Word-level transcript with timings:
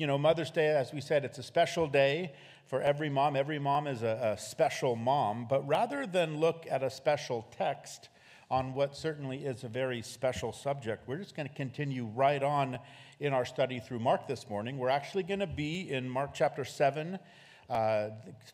you 0.00 0.06
know, 0.06 0.16
Mother's 0.16 0.50
Day, 0.50 0.68
as 0.68 0.94
we 0.94 1.02
said, 1.02 1.26
it's 1.26 1.36
a 1.36 1.42
special 1.42 1.86
day 1.86 2.32
for 2.64 2.80
every 2.80 3.10
mom. 3.10 3.36
Every 3.36 3.58
mom 3.58 3.86
is 3.86 4.02
a, 4.02 4.34
a 4.34 4.40
special 4.40 4.96
mom. 4.96 5.44
But 5.46 5.68
rather 5.68 6.06
than 6.06 6.40
look 6.40 6.66
at 6.70 6.82
a 6.82 6.88
special 6.88 7.46
text 7.58 8.08
on 8.50 8.72
what 8.72 8.96
certainly 8.96 9.44
is 9.44 9.62
a 9.62 9.68
very 9.68 10.00
special 10.00 10.54
subject, 10.54 11.06
we're 11.06 11.18
just 11.18 11.36
going 11.36 11.48
to 11.48 11.54
continue 11.54 12.06
right 12.14 12.42
on 12.42 12.78
in 13.20 13.34
our 13.34 13.44
study 13.44 13.78
through 13.78 13.98
Mark 13.98 14.26
this 14.26 14.48
morning. 14.48 14.78
We're 14.78 14.88
actually 14.88 15.24
going 15.24 15.40
to 15.40 15.46
be 15.46 15.90
in 15.90 16.08
Mark 16.08 16.30
chapter 16.32 16.64
7. 16.64 17.18
Uh, 17.68 18.08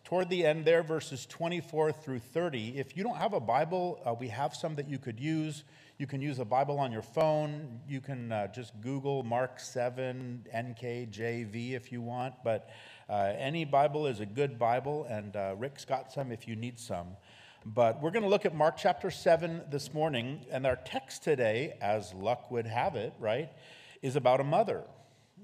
toward 0.05 0.29
the 0.29 0.45
end 0.45 0.65
there, 0.65 0.83
verses 0.83 1.27
24 1.27 1.93
through 1.93 2.19
30. 2.19 2.77
If 2.77 2.97
you 2.97 3.05
don't 3.05 3.19
have 3.19 3.35
a 3.35 3.41
Bible, 3.41 4.01
uh, 4.05 4.13
we 4.19 4.27
have 4.29 4.53
some 4.53 4.75
that 4.75 4.89
you 4.89 4.99
could 4.99 5.21
use. 5.21 5.63
You 5.99 6.07
can 6.07 6.21
use 6.21 6.41
a 6.41 6.45
Bible 6.45 6.79
on 6.79 6.93
your 6.93 7.01
phone. 7.01 7.81
You 7.89 8.03
can 8.03 8.31
uh, 8.31 8.49
just 8.49 8.79
Google 8.83 9.23
Mark 9.23 9.59
7 9.59 10.45
NKJV 10.55 11.73
if 11.73 11.91
you 11.91 12.03
want. 12.03 12.35
But 12.45 12.69
uh, 13.09 13.33
any 13.39 13.65
Bible 13.65 14.07
is 14.07 14.21
a 14.21 14.27
good 14.27 14.59
Bible, 14.59 15.07
and 15.09 15.35
uh, 15.35 15.55
Rick's 15.57 15.87
got 15.87 16.13
some 16.13 16.33
if 16.33 16.47
you 16.47 16.55
need 16.55 16.79
some. 16.79 17.17
But 17.65 18.03
we're 18.03 18.11
going 18.11 18.25
to 18.25 18.29
look 18.29 18.45
at 18.45 18.55
Mark 18.55 18.77
chapter 18.77 19.11
7 19.11 19.63
this 19.71 19.95
morning. 19.95 20.45
And 20.51 20.67
our 20.67 20.77
text 20.77 21.25
today, 21.25 21.79
as 21.81 22.13
luck 22.13 22.51
would 22.51 22.67
have 22.67 22.95
it, 22.95 23.15
right, 23.19 23.49
is 24.03 24.17
about 24.17 24.41
a 24.41 24.45
mother. 24.45 24.85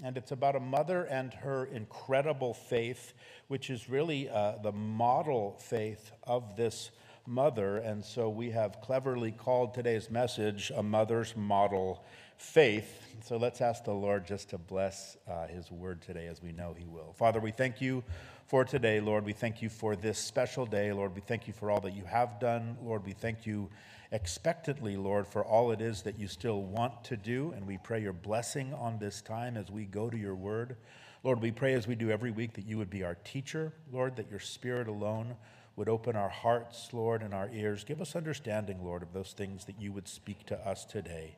And 0.04 0.18
it's 0.18 0.32
about 0.32 0.54
a 0.54 0.60
mother 0.60 1.04
and 1.04 1.32
her 1.32 1.64
incredible 1.64 2.52
faith, 2.52 3.14
which 3.48 3.70
is 3.70 3.88
really 3.88 4.28
uh, 4.28 4.56
the 4.62 4.72
model 4.72 5.56
faith 5.58 6.12
of 6.24 6.56
this 6.56 6.90
mother. 7.26 7.78
And 7.78 8.04
so 8.04 8.28
we 8.28 8.50
have 8.50 8.80
cleverly 8.80 9.32
called 9.32 9.74
today's 9.74 10.10
message 10.10 10.72
a 10.74 10.82
mother's 10.82 11.36
model 11.36 12.04
faith. 12.36 13.06
So 13.24 13.36
let's 13.36 13.60
ask 13.60 13.84
the 13.84 13.92
Lord 13.92 14.26
just 14.26 14.50
to 14.50 14.58
bless 14.58 15.16
uh, 15.28 15.46
his 15.46 15.70
word 15.70 16.02
today 16.02 16.26
as 16.26 16.42
we 16.42 16.52
know 16.52 16.74
he 16.76 16.86
will. 16.86 17.12
Father, 17.12 17.40
we 17.40 17.52
thank 17.52 17.80
you 17.80 18.02
for 18.46 18.64
today, 18.64 19.00
Lord. 19.00 19.24
We 19.24 19.32
thank 19.32 19.62
you 19.62 19.68
for 19.68 19.94
this 19.94 20.18
special 20.18 20.66
day, 20.66 20.92
Lord. 20.92 21.14
We 21.14 21.20
thank 21.20 21.46
you 21.46 21.52
for 21.52 21.70
all 21.70 21.80
that 21.80 21.94
you 21.94 22.04
have 22.04 22.40
done, 22.40 22.76
Lord. 22.82 23.06
We 23.06 23.12
thank 23.12 23.46
you 23.46 23.70
expectantly, 24.10 24.96
Lord, 24.96 25.26
for 25.26 25.44
all 25.44 25.70
it 25.70 25.80
is 25.80 26.02
that 26.02 26.18
you 26.18 26.28
still 26.28 26.62
want 26.62 27.04
to 27.04 27.16
do. 27.16 27.52
And 27.56 27.66
we 27.66 27.78
pray 27.78 28.02
your 28.02 28.12
blessing 28.12 28.74
on 28.74 28.98
this 28.98 29.22
time 29.22 29.56
as 29.56 29.70
we 29.70 29.84
go 29.84 30.10
to 30.10 30.18
your 30.18 30.34
word. 30.34 30.76
Lord, 31.24 31.40
we 31.40 31.52
pray 31.52 31.74
as 31.74 31.86
we 31.86 31.94
do 31.94 32.10
every 32.10 32.32
week 32.32 32.54
that 32.54 32.66
you 32.66 32.76
would 32.78 32.90
be 32.90 33.04
our 33.04 33.14
teacher, 33.14 33.72
Lord, 33.92 34.16
that 34.16 34.28
your 34.28 34.40
spirit 34.40 34.88
alone 34.88 35.36
would 35.76 35.88
open 35.88 36.16
our 36.16 36.28
hearts, 36.28 36.90
Lord, 36.92 37.22
and 37.22 37.32
our 37.32 37.48
ears. 37.52 37.84
Give 37.84 38.00
us 38.00 38.14
understanding, 38.14 38.84
Lord, 38.84 39.02
of 39.02 39.12
those 39.12 39.32
things 39.32 39.64
that 39.64 39.80
you 39.80 39.92
would 39.92 40.08
speak 40.08 40.44
to 40.46 40.58
us 40.68 40.84
today. 40.84 41.36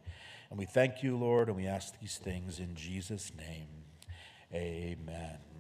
And 0.51 0.59
we 0.59 0.67
thank 0.67 1.03
you, 1.03 1.17
Lord, 1.17 1.49
and 1.49 1.57
we 1.57 1.67
ask 1.67 1.99
these 2.01 2.19
things 2.19 2.59
in 2.59 2.75
Jesus' 2.75 3.33
name. 3.37 3.69
Amen. 4.53 5.53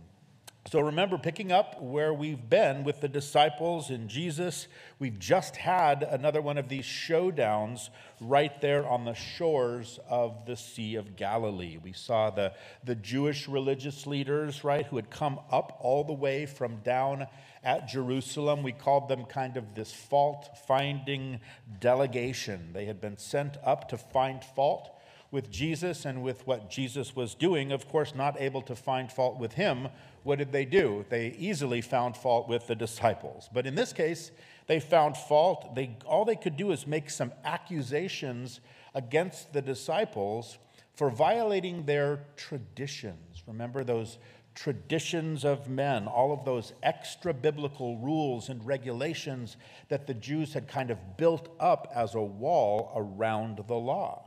So 0.70 0.80
remember, 0.80 1.18
picking 1.18 1.52
up 1.52 1.80
where 1.82 2.14
we've 2.14 2.48
been 2.48 2.84
with 2.84 3.02
the 3.02 3.08
disciples 3.08 3.90
and 3.90 4.08
Jesus, 4.08 4.66
we've 4.98 5.18
just 5.18 5.56
had 5.56 6.02
another 6.02 6.40
one 6.40 6.56
of 6.56 6.70
these 6.70 6.86
showdowns 6.86 7.90
right 8.18 8.58
there 8.62 8.88
on 8.88 9.04
the 9.04 9.12
shores 9.12 10.00
of 10.08 10.46
the 10.46 10.56
Sea 10.56 10.94
of 10.94 11.16
Galilee. 11.16 11.76
We 11.76 11.92
saw 11.92 12.30
the, 12.30 12.54
the 12.82 12.94
Jewish 12.94 13.46
religious 13.46 14.06
leaders, 14.06 14.64
right, 14.64 14.86
who 14.86 14.96
had 14.96 15.10
come 15.10 15.38
up 15.50 15.76
all 15.80 16.02
the 16.02 16.14
way 16.14 16.46
from 16.46 16.76
down 16.78 17.26
at 17.62 17.86
Jerusalem. 17.86 18.62
We 18.62 18.72
called 18.72 19.08
them 19.08 19.26
kind 19.26 19.58
of 19.58 19.74
this 19.74 19.92
fault 19.92 20.48
finding 20.66 21.40
delegation. 21.78 22.70
They 22.72 22.86
had 22.86 23.02
been 23.02 23.18
sent 23.18 23.58
up 23.62 23.90
to 23.90 23.98
find 23.98 24.42
fault 24.42 24.90
with 25.34 25.50
Jesus 25.50 26.06
and 26.06 26.22
with 26.22 26.46
what 26.46 26.70
Jesus 26.70 27.14
was 27.14 27.34
doing, 27.34 27.72
of 27.72 27.86
course, 27.88 28.14
not 28.14 28.40
able 28.40 28.62
to 28.62 28.74
find 28.74 29.12
fault 29.12 29.38
with 29.38 29.52
him 29.52 29.88
what 30.24 30.38
did 30.38 30.52
they 30.52 30.64
do? 30.64 31.04
They 31.10 31.28
easily 31.38 31.82
found 31.82 32.16
fault 32.16 32.48
with 32.48 32.66
the 32.66 32.74
disciples. 32.74 33.48
But 33.52 33.66
in 33.66 33.74
this 33.74 33.92
case, 33.92 34.30
they 34.66 34.80
found 34.80 35.16
fault. 35.16 35.74
They, 35.74 35.96
all 36.06 36.24
they 36.24 36.34
could 36.34 36.56
do 36.56 36.72
is 36.72 36.86
make 36.86 37.10
some 37.10 37.30
accusations 37.44 38.60
against 38.94 39.52
the 39.52 39.60
disciples 39.60 40.58
for 40.94 41.10
violating 41.10 41.84
their 41.84 42.24
traditions. 42.36 43.42
Remember 43.46 43.84
those 43.84 44.16
traditions 44.54 45.44
of 45.44 45.68
men, 45.68 46.06
all 46.06 46.32
of 46.32 46.44
those 46.44 46.72
extra 46.82 47.34
biblical 47.34 47.98
rules 47.98 48.48
and 48.48 48.64
regulations 48.64 49.58
that 49.88 50.06
the 50.06 50.14
Jews 50.14 50.54
had 50.54 50.68
kind 50.68 50.90
of 50.90 51.18
built 51.18 51.54
up 51.60 51.92
as 51.94 52.14
a 52.14 52.22
wall 52.22 52.92
around 52.96 53.62
the 53.66 53.74
law. 53.74 54.23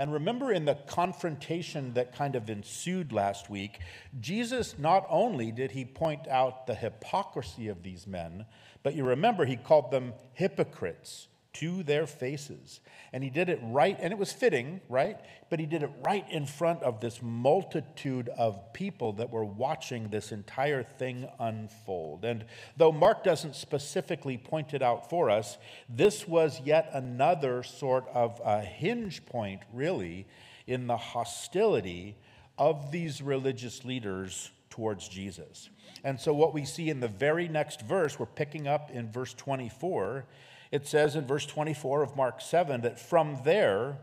And 0.00 0.14
remember 0.14 0.50
in 0.50 0.64
the 0.64 0.76
confrontation 0.86 1.92
that 1.92 2.16
kind 2.16 2.34
of 2.34 2.48
ensued 2.48 3.12
last 3.12 3.50
week, 3.50 3.80
Jesus 4.18 4.78
not 4.78 5.04
only 5.10 5.52
did 5.52 5.72
he 5.72 5.84
point 5.84 6.26
out 6.26 6.66
the 6.66 6.74
hypocrisy 6.74 7.68
of 7.68 7.82
these 7.82 8.06
men, 8.06 8.46
but 8.82 8.94
you 8.94 9.04
remember 9.04 9.44
he 9.44 9.56
called 9.56 9.90
them 9.90 10.14
hypocrites 10.32 11.28
to 11.52 11.82
their 11.82 12.06
faces. 12.06 12.80
And 13.12 13.24
he 13.24 13.30
did 13.30 13.48
it 13.48 13.58
right, 13.62 13.96
and 14.00 14.12
it 14.12 14.18
was 14.18 14.32
fitting, 14.32 14.80
right? 14.88 15.18
But 15.48 15.58
he 15.58 15.66
did 15.66 15.82
it 15.82 15.90
right 16.04 16.24
in 16.30 16.46
front 16.46 16.82
of 16.82 17.00
this 17.00 17.20
multitude 17.22 18.28
of 18.38 18.72
people 18.72 19.14
that 19.14 19.30
were 19.30 19.44
watching 19.44 20.08
this 20.08 20.30
entire 20.30 20.82
thing 20.82 21.28
unfold. 21.40 22.24
And 22.24 22.44
though 22.76 22.92
Mark 22.92 23.24
doesn't 23.24 23.56
specifically 23.56 24.38
point 24.38 24.74
it 24.74 24.82
out 24.82 25.10
for 25.10 25.28
us, 25.28 25.58
this 25.88 26.28
was 26.28 26.60
yet 26.64 26.90
another 26.92 27.62
sort 27.62 28.06
of 28.14 28.40
a 28.44 28.60
hinge 28.60 29.26
point, 29.26 29.62
really, 29.72 30.26
in 30.66 30.86
the 30.86 30.96
hostility 30.96 32.16
of 32.58 32.92
these 32.92 33.20
religious 33.20 33.84
leaders 33.84 34.50
towards 34.68 35.08
Jesus. 35.08 35.68
And 36.04 36.18
so, 36.18 36.32
what 36.32 36.54
we 36.54 36.64
see 36.64 36.88
in 36.90 37.00
the 37.00 37.08
very 37.08 37.48
next 37.48 37.82
verse, 37.82 38.18
we're 38.18 38.26
picking 38.26 38.68
up 38.68 38.90
in 38.90 39.10
verse 39.10 39.34
24 39.34 40.24
it 40.70 40.86
says 40.86 41.16
in 41.16 41.26
verse 41.26 41.46
24 41.46 42.02
of 42.02 42.16
Mark 42.16 42.40
7 42.40 42.80
that 42.82 42.98
from 42.98 43.40
there 43.44 43.98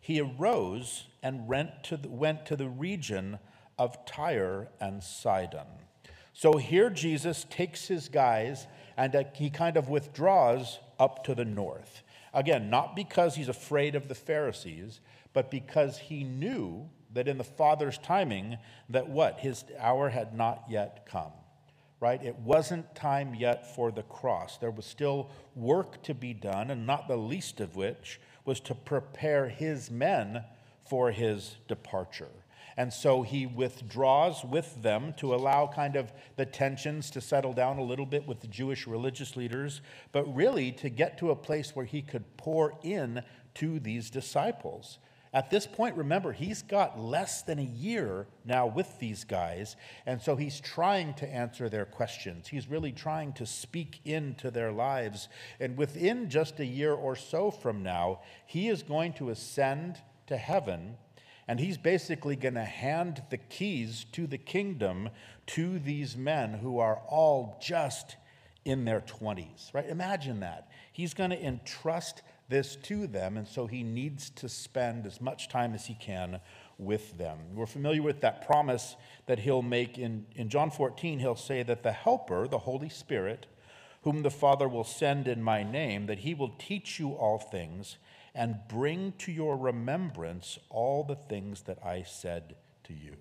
he 0.00 0.20
arose 0.20 1.04
and 1.22 1.46
went 1.46 1.84
to 1.84 1.96
the, 1.96 2.08
went 2.08 2.46
to 2.46 2.56
the 2.56 2.68
region 2.68 3.38
of 3.78 4.04
Tyre 4.04 4.68
and 4.80 5.02
Sidon. 5.02 5.66
So 6.32 6.56
here 6.56 6.90
Jesus 6.90 7.44
takes 7.48 7.86
his 7.86 8.08
guys 8.08 8.66
and 8.96 9.14
uh, 9.14 9.24
he 9.34 9.50
kind 9.50 9.76
of 9.76 9.88
withdraws 9.88 10.78
up 10.98 11.24
to 11.24 11.34
the 11.34 11.44
north. 11.44 12.02
Again, 12.34 12.70
not 12.70 12.96
because 12.96 13.36
he's 13.36 13.48
afraid 13.48 13.94
of 13.94 14.08
the 14.08 14.14
Pharisees, 14.14 15.00
but 15.32 15.50
because 15.50 15.98
he 15.98 16.24
knew 16.24 16.88
that 17.14 17.28
in 17.28 17.38
the 17.38 17.44
Father's 17.44 17.98
timing 17.98 18.58
that 18.88 19.08
what? 19.08 19.40
His 19.40 19.64
hour 19.78 20.08
had 20.08 20.34
not 20.34 20.64
yet 20.68 21.06
come 21.10 21.32
right? 22.00 22.22
It 22.22 22.36
wasn't 22.36 22.94
time 22.94 23.34
yet 23.34 23.74
for 23.74 23.90
the 23.90 24.02
cross. 24.02 24.56
There 24.58 24.70
was 24.70 24.86
still 24.86 25.30
work 25.54 26.02
to 26.04 26.14
be 26.14 26.32
done, 26.32 26.70
and 26.70 26.86
not 26.86 27.08
the 27.08 27.16
least 27.16 27.60
of 27.60 27.76
which 27.76 28.20
was 28.44 28.60
to 28.60 28.74
prepare 28.74 29.48
his 29.48 29.90
men 29.90 30.44
for 30.88 31.10
his 31.10 31.56
departure. 31.66 32.28
And 32.76 32.92
so 32.92 33.22
he 33.22 33.44
withdraws 33.44 34.44
with 34.44 34.82
them 34.82 35.12
to 35.16 35.34
allow 35.34 35.66
kind 35.66 35.96
of 35.96 36.12
the 36.36 36.46
tensions 36.46 37.10
to 37.10 37.20
settle 37.20 37.52
down 37.52 37.78
a 37.78 37.82
little 37.82 38.06
bit 38.06 38.26
with 38.26 38.40
the 38.40 38.46
Jewish 38.46 38.86
religious 38.86 39.36
leaders, 39.36 39.80
but 40.12 40.32
really 40.32 40.70
to 40.72 40.88
get 40.88 41.18
to 41.18 41.32
a 41.32 41.36
place 41.36 41.74
where 41.74 41.84
he 41.84 42.02
could 42.02 42.36
pour 42.36 42.78
in 42.84 43.22
to 43.54 43.80
these 43.80 44.10
disciples. 44.10 44.98
At 45.32 45.50
this 45.50 45.66
point, 45.66 45.96
remember, 45.96 46.32
he's 46.32 46.62
got 46.62 46.98
less 46.98 47.42
than 47.42 47.58
a 47.58 47.62
year 47.62 48.26
now 48.44 48.66
with 48.66 48.98
these 48.98 49.24
guys, 49.24 49.76
and 50.06 50.22
so 50.22 50.36
he's 50.36 50.60
trying 50.60 51.14
to 51.14 51.28
answer 51.28 51.68
their 51.68 51.84
questions. 51.84 52.48
He's 52.48 52.68
really 52.68 52.92
trying 52.92 53.34
to 53.34 53.44
speak 53.44 54.00
into 54.04 54.50
their 54.50 54.72
lives. 54.72 55.28
And 55.60 55.76
within 55.76 56.30
just 56.30 56.60
a 56.60 56.64
year 56.64 56.94
or 56.94 57.14
so 57.14 57.50
from 57.50 57.82
now, 57.82 58.20
he 58.46 58.68
is 58.68 58.82
going 58.82 59.12
to 59.14 59.28
ascend 59.30 59.98
to 60.28 60.36
heaven, 60.36 60.96
and 61.46 61.60
he's 61.60 61.78
basically 61.78 62.36
going 62.36 62.54
to 62.54 62.64
hand 62.64 63.22
the 63.30 63.38
keys 63.38 64.06
to 64.12 64.26
the 64.26 64.38
kingdom 64.38 65.10
to 65.48 65.78
these 65.78 66.16
men 66.16 66.54
who 66.54 66.78
are 66.78 67.02
all 67.08 67.58
just 67.60 68.16
in 68.64 68.84
their 68.84 69.00
20s, 69.00 69.72
right? 69.72 69.88
Imagine 69.88 70.40
that. 70.40 70.68
He's 70.92 71.14
going 71.14 71.30
to 71.30 71.42
entrust 71.42 72.22
this 72.48 72.76
to 72.76 73.06
them, 73.06 73.36
and 73.36 73.46
so 73.46 73.66
he 73.66 73.82
needs 73.82 74.30
to 74.30 74.48
spend 74.48 75.06
as 75.06 75.20
much 75.20 75.48
time 75.48 75.74
as 75.74 75.86
he 75.86 75.94
can 75.94 76.40
with 76.78 77.18
them. 77.18 77.38
We're 77.54 77.66
familiar 77.66 78.02
with 78.02 78.20
that 78.20 78.46
promise 78.46 78.96
that 79.26 79.40
he'll 79.40 79.62
make 79.62 79.98
in, 79.98 80.26
in 80.34 80.48
John 80.48 80.70
14. 80.70 81.18
He'll 81.18 81.36
say 81.36 81.62
that 81.62 81.82
the 81.82 81.92
Helper, 81.92 82.48
the 82.48 82.58
Holy 82.58 82.88
Spirit, 82.88 83.46
whom 84.02 84.22
the 84.22 84.30
Father 84.30 84.68
will 84.68 84.84
send 84.84 85.28
in 85.28 85.42
my 85.42 85.62
name, 85.62 86.06
that 86.06 86.20
he 86.20 86.34
will 86.34 86.54
teach 86.58 86.98
you 86.98 87.12
all 87.12 87.38
things 87.38 87.96
and 88.34 88.56
bring 88.68 89.12
to 89.18 89.32
your 89.32 89.56
remembrance 89.56 90.58
all 90.70 91.02
the 91.02 91.16
things 91.16 91.62
that 91.62 91.78
I 91.84 92.02
said 92.04 92.54
to 92.84 92.94
you. 92.94 93.16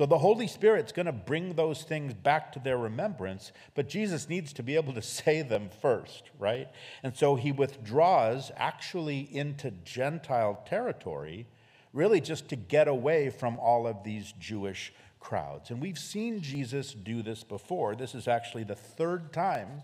So 0.00 0.06
the 0.06 0.16
Holy 0.16 0.46
Spirit's 0.46 0.92
going 0.92 1.04
to 1.04 1.12
bring 1.12 1.52
those 1.52 1.82
things 1.82 2.14
back 2.14 2.52
to 2.52 2.58
their 2.58 2.78
remembrance, 2.78 3.52
but 3.74 3.86
Jesus 3.86 4.30
needs 4.30 4.50
to 4.54 4.62
be 4.62 4.74
able 4.74 4.94
to 4.94 5.02
say 5.02 5.42
them 5.42 5.68
first, 5.82 6.30
right? 6.38 6.68
And 7.02 7.14
so 7.14 7.34
he 7.34 7.52
withdraws 7.52 8.50
actually 8.56 9.28
into 9.30 9.72
Gentile 9.84 10.64
territory, 10.66 11.46
really 11.92 12.22
just 12.22 12.48
to 12.48 12.56
get 12.56 12.88
away 12.88 13.28
from 13.28 13.58
all 13.58 13.86
of 13.86 14.02
these 14.02 14.32
Jewish 14.40 14.90
crowds. 15.20 15.68
And 15.68 15.82
we've 15.82 15.98
seen 15.98 16.40
Jesus 16.40 16.94
do 16.94 17.20
this 17.20 17.44
before. 17.44 17.94
This 17.94 18.14
is 18.14 18.26
actually 18.26 18.64
the 18.64 18.76
third 18.76 19.34
time 19.34 19.82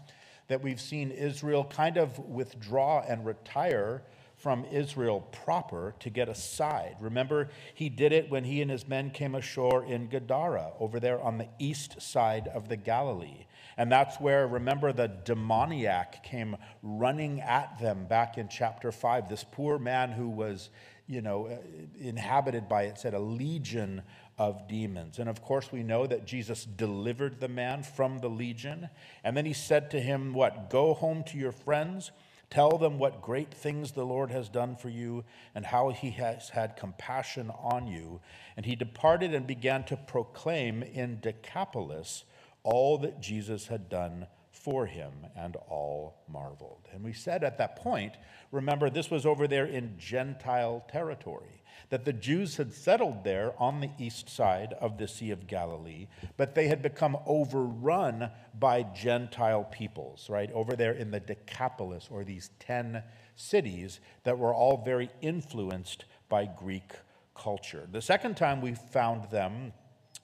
that 0.49 0.63
we've 0.63 0.81
seen 0.81 1.11
Israel 1.11 1.63
kind 1.63 1.99
of 1.99 2.19
withdraw 2.21 3.05
and 3.07 3.27
retire 3.27 4.03
from 4.37 4.67
Israel 4.67 5.21
proper 5.45 5.95
to 6.01 6.11
get 6.11 6.29
aside. 6.29 6.97
Remember, 7.01 7.49
he 7.75 7.89
did 7.89 8.13
it 8.13 8.31
when 8.31 8.45
he 8.45 8.61
and 8.61 8.71
his 8.71 8.87
men 8.87 9.11
came 9.11 9.35
ashore 9.35 9.85
in 9.85 10.09
Gadara, 10.09 10.73
over 10.79 11.01
there 11.01 11.21
on 11.21 11.39
the 11.39 11.49
east 11.59 12.01
side 12.03 12.49
of 12.49 12.69
the 12.69 12.77
Galilee. 12.77 13.47
And 13.79 13.91
that's 13.91 14.21
where, 14.21 14.47
remember, 14.47 14.93
the 14.93 15.09
demoniac 15.09 16.23
came 16.23 16.57
running 16.83 17.41
at 17.41 17.79
them 17.79 18.07
back 18.07 18.39
in 18.39 18.49
chapter 18.49 18.93
5. 18.93 19.29
This 19.29 19.45
poor 19.45 19.79
man 19.79 20.13
who 20.13 20.29
was, 20.29 20.71
you 21.07 21.23
know, 21.23 21.47
uh, 21.47 21.57
inhabited 21.99 22.69
by, 22.69 22.85
it 22.85 22.99
said, 22.99 23.15
a 23.15 23.19
legion 23.19 24.03
of 24.39 24.69
demons. 24.69 25.19
And 25.19 25.29
of 25.29 25.43
course, 25.43 25.73
we 25.73 25.83
know 25.83 26.07
that 26.07 26.27
Jesus 26.27 26.65
delivered 26.65 27.41
the 27.41 27.49
man 27.49 27.83
from 27.83 28.19
the 28.19 28.29
legion. 28.29 28.89
And 29.25 29.37
then 29.37 29.47
he 29.47 29.55
said 29.55 29.91
to 29.93 30.01
him, 30.01 30.35
What? 30.35 30.69
Go 30.71 30.95
home 30.95 31.23
to 31.25 31.39
your 31.39 31.53
friends. 31.53 32.13
Tell 32.49 32.79
them 32.79 32.99
what 32.99 33.23
great 33.23 33.53
things 33.53 33.93
the 33.93 34.05
Lord 34.05 34.31
has 34.31 34.49
done 34.49 34.77
for 34.77 34.89
you 34.89 35.25
and 35.55 35.67
how 35.67 35.91
he 35.91 36.11
has 36.13 36.51
had 36.51 36.77
compassion 36.77 37.51
on 37.51 37.87
you. 37.87 38.21
And 38.57 38.65
he 38.65 38.77
departed 38.77 39.35
and 39.35 39.47
began 39.47 39.85
to 39.85 39.97
proclaim 39.97 40.83
in 40.83 41.21
Decapolis 41.21 42.25
all 42.63 42.99
that 42.99 43.21
Jesus 43.21 43.67
had 43.67 43.89
done 43.89 44.27
for 44.67 44.87
him, 44.87 45.13
and 45.37 45.55
all 45.69 46.17
marveled. 46.29 46.89
And 46.93 47.05
we 47.05 47.13
said 47.13 47.45
at 47.45 47.59
that 47.59 47.77
point, 47.77 48.15
remember, 48.51 48.91
this 48.91 49.11
was 49.11 49.25
over 49.25 49.47
there 49.47 49.67
in 49.67 49.97
Gentile 49.99 50.85
territory, 50.91 51.63
that 51.91 52.05
the 52.05 52.13
Jews 52.13 52.57
had 52.57 52.73
settled 52.73 53.25
there 53.25 53.53
on 53.59 53.81
the 53.81 53.91
east 53.99 54.29
side 54.29 54.75
of 54.81 54.99
the 54.99 55.09
Sea 55.09 55.31
of 55.31 55.47
Galilee, 55.47 56.09
but 56.37 56.55
they 56.55 56.69
had 56.69 56.83
become 56.83 57.17
overrun 57.27 58.31
by 58.59 58.83
Gentile 58.83 59.65
peoples, 59.65 60.29
right? 60.29 60.51
Over 60.53 60.77
there 60.77 60.93
in 60.93 61.11
the 61.11 61.21
Decapolis, 61.21 62.09
or 62.11 62.25
these 62.25 62.51
10 62.59 63.03
cities 63.35 64.01
that 64.25 64.39
were 64.39 64.55
all 64.55 64.83
very 64.85 65.11
influenced 65.21 66.05
by 66.29 66.47
Greek 66.47 66.93
culture. 67.35 67.87
The 67.91 68.03
second 68.03 68.37
time 68.37 68.61
we 68.61 68.75
found 68.75 69.31
them, 69.31 69.73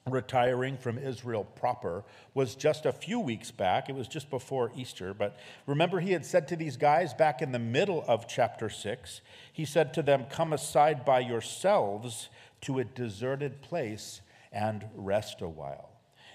retiring 0.08 0.76
from 0.76 0.98
Israel 0.98 1.44
proper 1.44 2.04
was 2.34 2.54
just 2.54 2.86
a 2.86 2.92
few 2.92 3.20
weeks 3.20 3.50
back. 3.50 3.88
It 3.88 3.94
was 3.94 4.08
just 4.08 4.30
before 4.30 4.72
Easter. 4.76 5.14
But 5.14 5.36
remember, 5.66 6.00
he 6.00 6.12
had 6.12 6.26
said 6.26 6.48
to 6.48 6.56
these 6.56 6.76
guys 6.76 7.14
back 7.14 7.40
in 7.40 7.52
the 7.52 7.58
middle 7.58 8.04
of 8.08 8.26
chapter 8.26 8.68
6, 8.68 9.20
he 9.52 9.64
said 9.64 9.94
to 9.94 10.02
them, 10.02 10.24
Come 10.28 10.52
aside 10.52 11.04
by 11.04 11.20
yourselves 11.20 12.30
to 12.62 12.78
a 12.78 12.84
deserted 12.84 13.62
place 13.62 14.22
and 14.52 14.86
rest 14.94 15.40
a 15.40 15.48
while. 15.48 15.91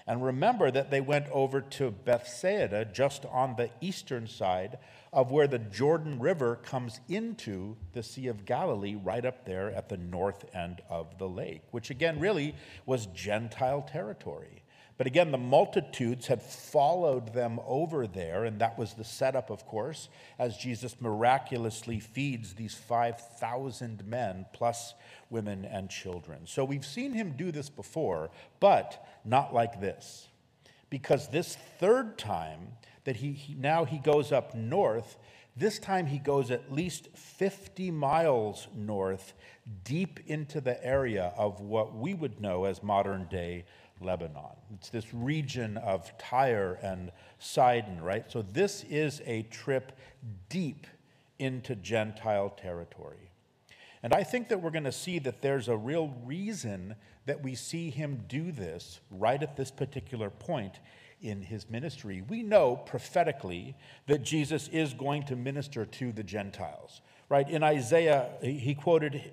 And 0.08 0.24
remember 0.24 0.70
that 0.70 0.90
they 0.90 1.02
went 1.02 1.28
over 1.30 1.60
to 1.60 1.90
Bethsaida, 1.90 2.86
just 2.86 3.26
on 3.26 3.56
the 3.56 3.68
eastern 3.82 4.26
side 4.26 4.78
of 5.12 5.30
where 5.30 5.46
the 5.46 5.58
Jordan 5.58 6.18
River 6.18 6.56
comes 6.56 6.98
into 7.10 7.76
the 7.92 8.02
Sea 8.02 8.28
of 8.28 8.46
Galilee, 8.46 8.96
right 8.96 9.26
up 9.26 9.44
there 9.44 9.70
at 9.70 9.90
the 9.90 9.98
north 9.98 10.46
end 10.54 10.80
of 10.88 11.18
the 11.18 11.28
lake, 11.28 11.60
which 11.72 11.90
again 11.90 12.18
really 12.20 12.54
was 12.86 13.04
Gentile 13.06 13.82
territory. 13.82 14.62
But 14.96 15.06
again, 15.06 15.30
the 15.30 15.38
multitudes 15.38 16.26
had 16.26 16.42
followed 16.42 17.32
them 17.32 17.60
over 17.64 18.08
there, 18.08 18.44
and 18.44 18.60
that 18.60 18.76
was 18.76 18.94
the 18.94 19.04
setup, 19.04 19.48
of 19.48 19.64
course, 19.64 20.08
as 20.40 20.56
Jesus 20.56 21.00
miraculously 21.00 22.00
feeds 22.00 22.54
these 22.54 22.74
5,000 22.74 24.04
men, 24.04 24.46
plus 24.52 24.94
women 25.30 25.64
and 25.64 25.88
children. 25.88 26.46
So 26.46 26.64
we've 26.64 26.84
seen 26.84 27.12
him 27.12 27.34
do 27.36 27.52
this 27.52 27.68
before, 27.68 28.30
but 28.58 29.06
not 29.28 29.52
like 29.52 29.80
this. 29.80 30.28
Because 30.90 31.28
this 31.28 31.56
third 31.78 32.16
time, 32.18 32.72
that 33.04 33.16
he, 33.16 33.32
he, 33.32 33.54
now 33.54 33.84
he 33.84 33.98
goes 33.98 34.32
up 34.32 34.54
north. 34.54 35.16
This 35.56 35.78
time 35.78 36.06
he 36.06 36.18
goes 36.18 36.50
at 36.50 36.70
least 36.70 37.08
50 37.14 37.90
miles 37.90 38.68
north, 38.76 39.32
deep 39.82 40.20
into 40.26 40.60
the 40.60 40.84
area 40.84 41.32
of 41.36 41.60
what 41.60 41.96
we 41.96 42.12
would 42.12 42.40
know 42.40 42.64
as 42.64 42.82
modern 42.82 43.26
day 43.30 43.64
Lebanon. 44.00 44.56
It's 44.74 44.90
this 44.90 45.12
region 45.12 45.76
of 45.78 46.16
Tyre 46.18 46.78
and 46.82 47.10
Sidon, 47.38 48.00
right? 48.00 48.30
So 48.30 48.42
this 48.42 48.84
is 48.88 49.22
a 49.24 49.42
trip 49.44 49.92
deep 50.48 50.86
into 51.38 51.74
Gentile 51.76 52.50
territory. 52.50 53.27
And 54.02 54.12
I 54.12 54.22
think 54.22 54.48
that 54.48 54.62
we're 54.62 54.70
going 54.70 54.84
to 54.84 54.92
see 54.92 55.18
that 55.20 55.42
there's 55.42 55.68
a 55.68 55.76
real 55.76 56.14
reason 56.24 56.94
that 57.26 57.42
we 57.42 57.54
see 57.54 57.90
him 57.90 58.24
do 58.28 58.52
this 58.52 59.00
right 59.10 59.42
at 59.42 59.56
this 59.56 59.70
particular 59.70 60.30
point 60.30 60.78
in 61.20 61.42
his 61.42 61.68
ministry. 61.68 62.22
We 62.28 62.42
know 62.42 62.76
prophetically 62.76 63.74
that 64.06 64.22
Jesus 64.22 64.68
is 64.68 64.94
going 64.94 65.24
to 65.24 65.36
minister 65.36 65.84
to 65.84 66.12
the 66.12 66.22
Gentiles, 66.22 67.00
right? 67.28 67.48
In 67.48 67.62
Isaiah, 67.62 68.28
he 68.40 68.74
quoted 68.74 69.32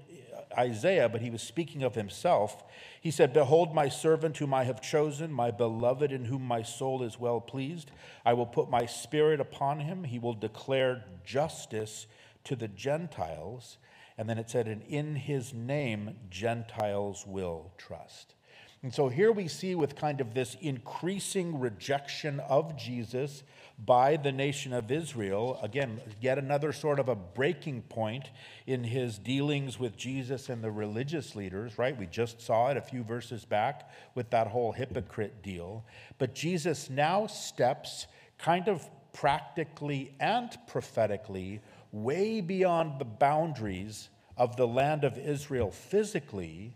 Isaiah, 0.57 1.09
but 1.09 1.21
he 1.21 1.29
was 1.29 1.41
speaking 1.41 1.83
of 1.83 1.95
himself. 1.95 2.63
He 3.01 3.11
said, 3.11 3.33
Behold, 3.33 3.73
my 3.73 3.89
servant 3.89 4.37
whom 4.37 4.53
I 4.53 4.63
have 4.63 4.81
chosen, 4.81 5.31
my 5.31 5.51
beloved 5.51 6.11
in 6.11 6.25
whom 6.25 6.41
my 6.41 6.63
soul 6.63 7.03
is 7.03 7.19
well 7.19 7.41
pleased. 7.41 7.91
I 8.25 8.33
will 8.33 8.45
put 8.45 8.69
my 8.69 8.85
spirit 8.85 9.39
upon 9.39 9.79
him. 9.79 10.03
He 10.03 10.19
will 10.19 10.33
declare 10.33 11.03
justice 11.23 12.07
to 12.45 12.55
the 12.55 12.67
Gentiles. 12.67 13.77
And 14.17 14.29
then 14.29 14.37
it 14.37 14.49
said, 14.49 14.67
And 14.67 14.81
in 14.83 15.15
his 15.15 15.53
name, 15.53 16.15
Gentiles 16.29 17.25
will 17.27 17.71
trust. 17.77 18.35
And 18.85 18.93
so 18.93 19.09
here 19.09 19.31
we 19.31 19.47
see, 19.47 19.73
with 19.73 19.95
kind 19.95 20.21
of 20.21 20.35
this 20.35 20.55
increasing 20.61 21.59
rejection 21.59 22.39
of 22.41 22.77
Jesus 22.77 23.41
by 23.83 24.15
the 24.15 24.31
nation 24.31 24.73
of 24.73 24.91
Israel, 24.91 25.59
again, 25.63 25.99
yet 26.21 26.37
another 26.37 26.71
sort 26.71 26.99
of 26.99 27.09
a 27.09 27.15
breaking 27.15 27.81
point 27.81 28.29
in 28.67 28.83
his 28.83 29.17
dealings 29.17 29.79
with 29.79 29.97
Jesus 29.97 30.49
and 30.49 30.63
the 30.63 30.69
religious 30.69 31.35
leaders, 31.35 31.79
right? 31.79 31.97
We 31.97 32.05
just 32.05 32.39
saw 32.39 32.69
it 32.69 32.77
a 32.77 32.81
few 32.81 33.03
verses 33.03 33.43
back 33.43 33.89
with 34.13 34.29
that 34.29 34.47
whole 34.47 34.71
hypocrite 34.71 35.41
deal. 35.41 35.83
But 36.19 36.35
Jesus 36.35 36.87
now 36.87 37.25
steps 37.25 38.05
kind 38.37 38.67
of 38.67 38.87
practically 39.13 40.13
and 40.19 40.55
prophetically 40.67 41.61
way 41.95 42.41
beyond 42.41 42.99
the 42.99 43.05
boundaries 43.05 44.09
of 44.35 44.57
the 44.57 44.67
land 44.67 45.05
of 45.05 45.17
Israel 45.17 45.71
physically 45.71 46.75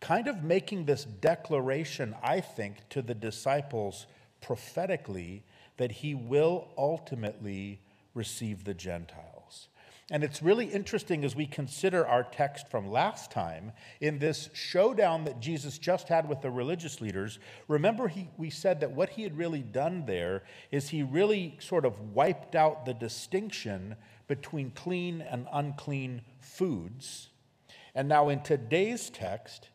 kind 0.00 0.26
of 0.26 0.42
making 0.42 0.84
this 0.84 1.04
declaration, 1.04 2.12
I 2.24 2.40
think, 2.40 2.88
to 2.88 3.02
the 3.02 3.14
disciples 3.14 4.06
prophetically 4.40 5.44
that 5.76 5.92
he 5.92 6.14
will 6.14 6.68
ultimately 6.76 7.80
receive 8.14 8.64
the 8.64 8.74
Gentiles. 8.74 9.31
And 10.12 10.22
it's 10.22 10.42
really 10.42 10.66
interesting 10.66 11.24
as 11.24 11.34
we 11.34 11.46
consider 11.46 12.06
our 12.06 12.22
text 12.22 12.68
from 12.68 12.92
last 12.92 13.30
time 13.30 13.72
in 13.98 14.18
this 14.18 14.50
showdown 14.52 15.24
that 15.24 15.40
Jesus 15.40 15.78
just 15.78 16.06
had 16.06 16.28
with 16.28 16.42
the 16.42 16.50
religious 16.50 17.00
leaders. 17.00 17.38
Remember, 17.66 18.08
he, 18.08 18.28
we 18.36 18.50
said 18.50 18.80
that 18.80 18.92
what 18.92 19.08
he 19.08 19.22
had 19.22 19.38
really 19.38 19.62
done 19.62 20.04
there 20.04 20.42
is 20.70 20.90
he 20.90 21.02
really 21.02 21.56
sort 21.60 21.86
of 21.86 21.98
wiped 22.14 22.54
out 22.54 22.84
the 22.84 22.92
distinction 22.92 23.96
between 24.28 24.70
clean 24.72 25.22
and 25.22 25.46
unclean 25.50 26.20
foods. 26.40 27.30
And 27.94 28.06
now, 28.06 28.28
in 28.28 28.42
today's 28.42 29.08
text, 29.08 29.70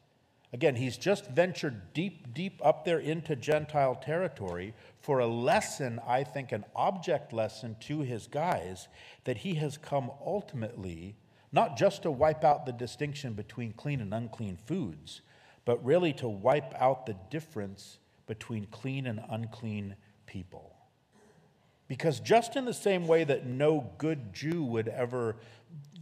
Again, 0.57 0.75
he's 0.75 0.97
just 0.97 1.29
ventured 1.29 1.93
deep, 1.93 2.33
deep 2.33 2.59
up 2.65 2.83
there 2.83 2.97
into 2.97 3.35
Gentile 3.35 3.93
territory 3.93 4.73
for 4.99 5.19
a 5.19 5.27
lesson, 5.27 5.99
I 6.07 6.23
think, 6.23 6.51
an 6.51 6.65
object 6.75 7.31
lesson 7.31 7.75
to 7.81 7.99
his 7.99 8.25
guys 8.25 8.87
that 9.25 9.37
he 9.37 9.53
has 9.53 9.77
come 9.77 10.09
ultimately 10.25 11.15
not 11.51 11.77
just 11.77 12.01
to 12.01 12.09
wipe 12.09 12.43
out 12.43 12.65
the 12.65 12.71
distinction 12.71 13.33
between 13.33 13.71
clean 13.73 14.01
and 14.01 14.11
unclean 14.11 14.57
foods, 14.57 15.21
but 15.63 15.85
really 15.85 16.11
to 16.13 16.27
wipe 16.27 16.73
out 16.81 17.05
the 17.05 17.15
difference 17.29 17.99
between 18.25 18.65
clean 18.65 19.05
and 19.05 19.21
unclean 19.29 19.95
people. 20.25 20.75
Because 21.87 22.19
just 22.19 22.55
in 22.55 22.65
the 22.65 22.73
same 22.73 23.05
way 23.05 23.23
that 23.25 23.45
no 23.45 23.91
good 23.99 24.33
Jew 24.33 24.63
would 24.63 24.87
ever 24.87 25.35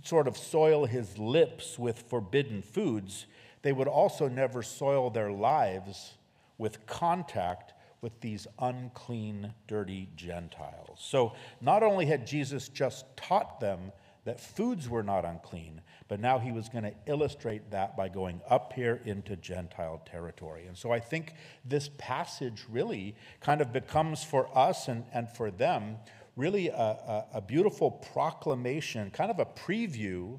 sort 0.02 0.30
of 0.30 0.38
soil 0.38 0.86
his 0.86 1.18
lips 1.18 1.78
with 1.78 2.04
forbidden 2.04 2.62
foods, 2.62 3.26
they 3.66 3.74
would 3.74 3.88
also 3.88 4.28
never 4.28 4.62
soil 4.62 5.10
their 5.10 5.32
lives 5.32 6.14
with 6.60 6.86
contact 6.86 7.74
with 8.00 8.22
these 8.22 8.46
unclean, 8.60 9.56
dirty 9.68 10.08
Gentiles. 10.16 11.00
So 11.00 11.34
not 11.62 11.82
only 11.82 12.06
had 12.06 12.28
Jesus 12.28 12.70
just 12.70 13.06
taught 13.18 13.60
them 13.60 13.92
that 14.24 14.40
foods 14.40 14.88
were 14.88 15.02
not 15.02 15.26
unclean, 15.26 15.82
but 16.08 16.20
now 16.20 16.38
he 16.38 16.52
was 16.52 16.70
going 16.70 16.84
to 16.84 16.94
illustrate 17.08 17.72
that 17.72 17.98
by 17.98 18.08
going 18.08 18.40
up 18.48 18.74
here 18.74 19.02
into 19.04 19.36
Gentile 19.36 20.00
territory. 20.06 20.68
And 20.68 20.78
so 20.78 20.92
I 20.92 21.00
think 21.00 21.34
this 21.68 21.90
passage 21.98 22.66
really 22.70 23.16
kind 23.40 23.62
of 23.62 23.74
becomes 23.74 24.24
for 24.24 24.48
us 24.56 24.88
and, 24.88 25.06
and 25.12 25.28
for 25.28 25.50
them 25.50 25.98
really 26.36 26.68
a, 26.68 26.76
a, 26.76 27.26
a 27.34 27.42
beautiful 27.42 27.90
proclamation, 27.90 29.10
kind 29.10 29.32
of 29.32 29.40
a 29.40 29.46
preview 29.46 30.38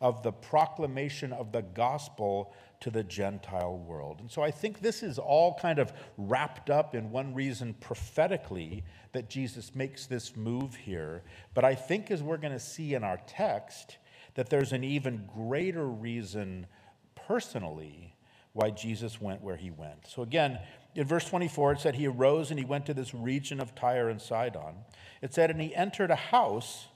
of 0.00 0.22
the 0.22 0.32
proclamation 0.32 1.32
of 1.32 1.52
the 1.52 1.62
gospel 1.62 2.54
to 2.86 2.90
the 2.92 3.02
Gentile 3.02 3.78
world. 3.78 4.20
And 4.20 4.30
so 4.30 4.42
I 4.42 4.52
think 4.52 4.78
this 4.78 5.02
is 5.02 5.18
all 5.18 5.58
kind 5.60 5.80
of 5.80 5.92
wrapped 6.16 6.70
up 6.70 6.94
in 6.94 7.10
one 7.10 7.34
reason 7.34 7.74
prophetically 7.80 8.84
that 9.10 9.28
Jesus 9.28 9.74
makes 9.74 10.06
this 10.06 10.36
move 10.36 10.76
here. 10.76 11.24
But 11.52 11.64
I 11.64 11.74
think, 11.74 12.12
as 12.12 12.22
we're 12.22 12.36
going 12.36 12.52
to 12.52 12.60
see 12.60 12.94
in 12.94 13.02
our 13.02 13.18
text, 13.26 13.96
that 14.34 14.50
there's 14.50 14.72
an 14.72 14.84
even 14.84 15.28
greater 15.34 15.84
reason 15.84 16.68
personally 17.16 18.14
why 18.52 18.70
Jesus 18.70 19.20
went 19.20 19.42
where 19.42 19.56
he 19.56 19.72
went. 19.72 20.06
So 20.06 20.22
again, 20.22 20.60
in 20.94 21.08
verse 21.08 21.28
24, 21.28 21.72
it 21.72 21.80
said, 21.80 21.96
He 21.96 22.06
arose 22.06 22.52
and 22.52 22.58
he 22.60 22.64
went 22.64 22.86
to 22.86 22.94
this 22.94 23.12
region 23.12 23.58
of 23.58 23.74
Tyre 23.74 24.10
and 24.10 24.22
Sidon. 24.22 24.76
It 25.20 25.34
said, 25.34 25.50
And 25.50 25.60
he 25.60 25.74
entered 25.74 26.12
a 26.12 26.16
house 26.16 26.86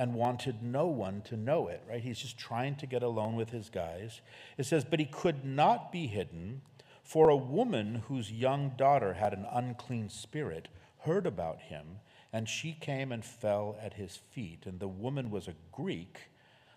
and 0.00 0.14
wanted 0.14 0.62
no 0.62 0.86
one 0.86 1.20
to 1.20 1.36
know 1.36 1.68
it, 1.68 1.82
right? 1.86 2.02
He's 2.02 2.18
just 2.18 2.38
trying 2.38 2.74
to 2.76 2.86
get 2.86 3.02
alone 3.02 3.36
with 3.36 3.50
his 3.50 3.68
guys. 3.68 4.22
It 4.56 4.64
says, 4.64 4.82
But 4.82 4.98
he 4.98 5.04
could 5.04 5.44
not 5.44 5.92
be 5.92 6.06
hidden, 6.06 6.62
for 7.04 7.28
a 7.28 7.36
woman 7.36 8.02
whose 8.08 8.32
young 8.32 8.70
daughter 8.78 9.12
had 9.12 9.34
an 9.34 9.46
unclean 9.52 10.08
spirit 10.08 10.68
heard 11.00 11.26
about 11.26 11.60
him, 11.60 11.98
and 12.32 12.48
she 12.48 12.72
came 12.72 13.12
and 13.12 13.22
fell 13.22 13.76
at 13.78 13.92
his 13.92 14.16
feet. 14.16 14.64
And 14.64 14.80
the 14.80 14.88
woman 14.88 15.30
was 15.30 15.46
a 15.46 15.54
Greek, 15.70 16.30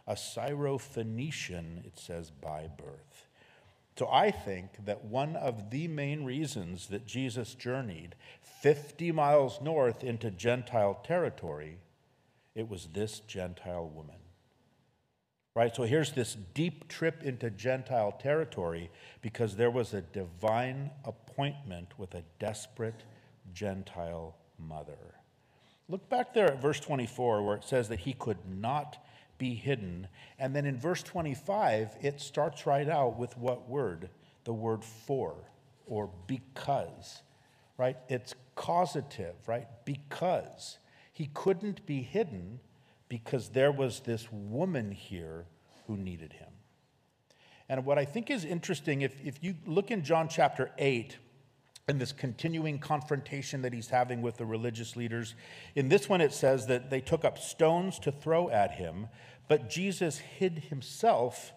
a 0.06 0.16
Syrophoenician, 0.16 1.86
it 1.86 1.98
says, 1.98 2.30
by 2.30 2.68
birth. 2.78 3.30
So 3.98 4.10
I 4.12 4.32
think 4.32 4.86
that 4.86 5.06
one 5.06 5.38
of 5.38 5.70
the 5.70 5.88
main 5.88 6.26
reasons 6.26 6.88
that 6.88 7.08
Jesus 7.08 7.56
journeyed 7.56 8.16
50 8.62 9.14
miles 9.14 9.62
north 9.62 10.04
into 10.04 10.30
Gentile 10.30 11.00
territory, 11.06 11.78
it 12.56 12.70
was 12.70 12.88
this 12.94 13.20
Gentile 13.22 13.88
woman. 13.88 14.16
Right? 15.56 15.76
So 15.76 15.84
here's 15.84 16.12
this 16.14 16.36
deep 16.54 16.88
trip 16.88 17.24
into 17.24 17.52
Gentile 17.52 18.12
territory 18.12 18.90
because 19.22 19.56
there 19.56 19.70
was 19.70 19.94
a 19.94 20.02
divine 20.02 20.90
appointment 21.06 21.90
with 21.98 22.16
a 22.16 22.24
desperate 22.40 23.04
Gentile 23.54 24.36
mother. 24.58 24.98
Look 25.90 26.10
back 26.10 26.34
there 26.34 26.48
at 26.48 26.62
verse 26.62 26.80
24 26.80 27.44
where 27.44 27.56
it 27.56 27.64
says 27.64 27.90
that 27.90 28.00
he 28.00 28.14
could 28.14 28.40
not 28.50 28.98
be 29.38 29.54
hidden. 29.54 30.08
And 30.40 30.56
then 30.56 30.66
in 30.66 30.80
verse 30.80 31.04
25, 31.04 31.98
it 32.02 32.20
starts 32.20 32.66
right 32.66 32.90
out 32.90 33.20
with 33.20 33.38
what 33.38 33.70
word? 33.70 34.10
The 34.46 34.54
word 34.54 34.84
for 34.84 35.36
or 35.86 36.10
because, 36.28 37.22
right? 37.78 37.98
It's 38.10 38.36
causative, 38.56 39.36
right? 39.48 39.68
Because. 39.86 40.78
He 41.14 41.30
couldn't 41.34 41.86
be 41.86 42.02
hidden 42.02 42.60
because 43.08 43.50
there 43.50 43.72
was 43.72 44.02
this 44.02 44.28
woman 44.32 44.92
here 44.92 45.46
who 45.88 45.96
needed 45.96 46.34
him. 46.34 46.50
And 47.70 47.86
what 47.86 47.98
I 47.98 48.04
think 48.04 48.30
is 48.30 48.44
interesting, 48.44 49.02
if, 49.02 49.16
if 49.24 49.42
you 49.42 49.56
look 49.66 49.92
in 49.92 50.04
John 50.04 50.28
chapter 50.28 50.72
8, 50.78 51.18
and 51.88 52.00
this 52.00 52.12
continuing 52.12 52.80
confrontation 52.80 53.62
that 53.62 53.74
he's 53.74 53.90
having 53.90 54.22
with 54.22 54.38
the 54.38 54.46
religious 54.46 54.96
leaders. 54.96 55.36
In 55.76 55.90
this 55.90 56.08
one, 56.08 56.22
it 56.22 56.34
says 56.34 56.68
that 56.68 56.90
they 56.90 57.02
took 57.02 57.26
up 57.26 57.38
stones 57.38 58.00
to 58.00 58.12
throw 58.12 58.50
at 58.50 58.72
him, 58.72 59.08
but 59.50 59.70
Jesus 59.70 60.18
hid 60.18 60.60
himself 60.70 61.52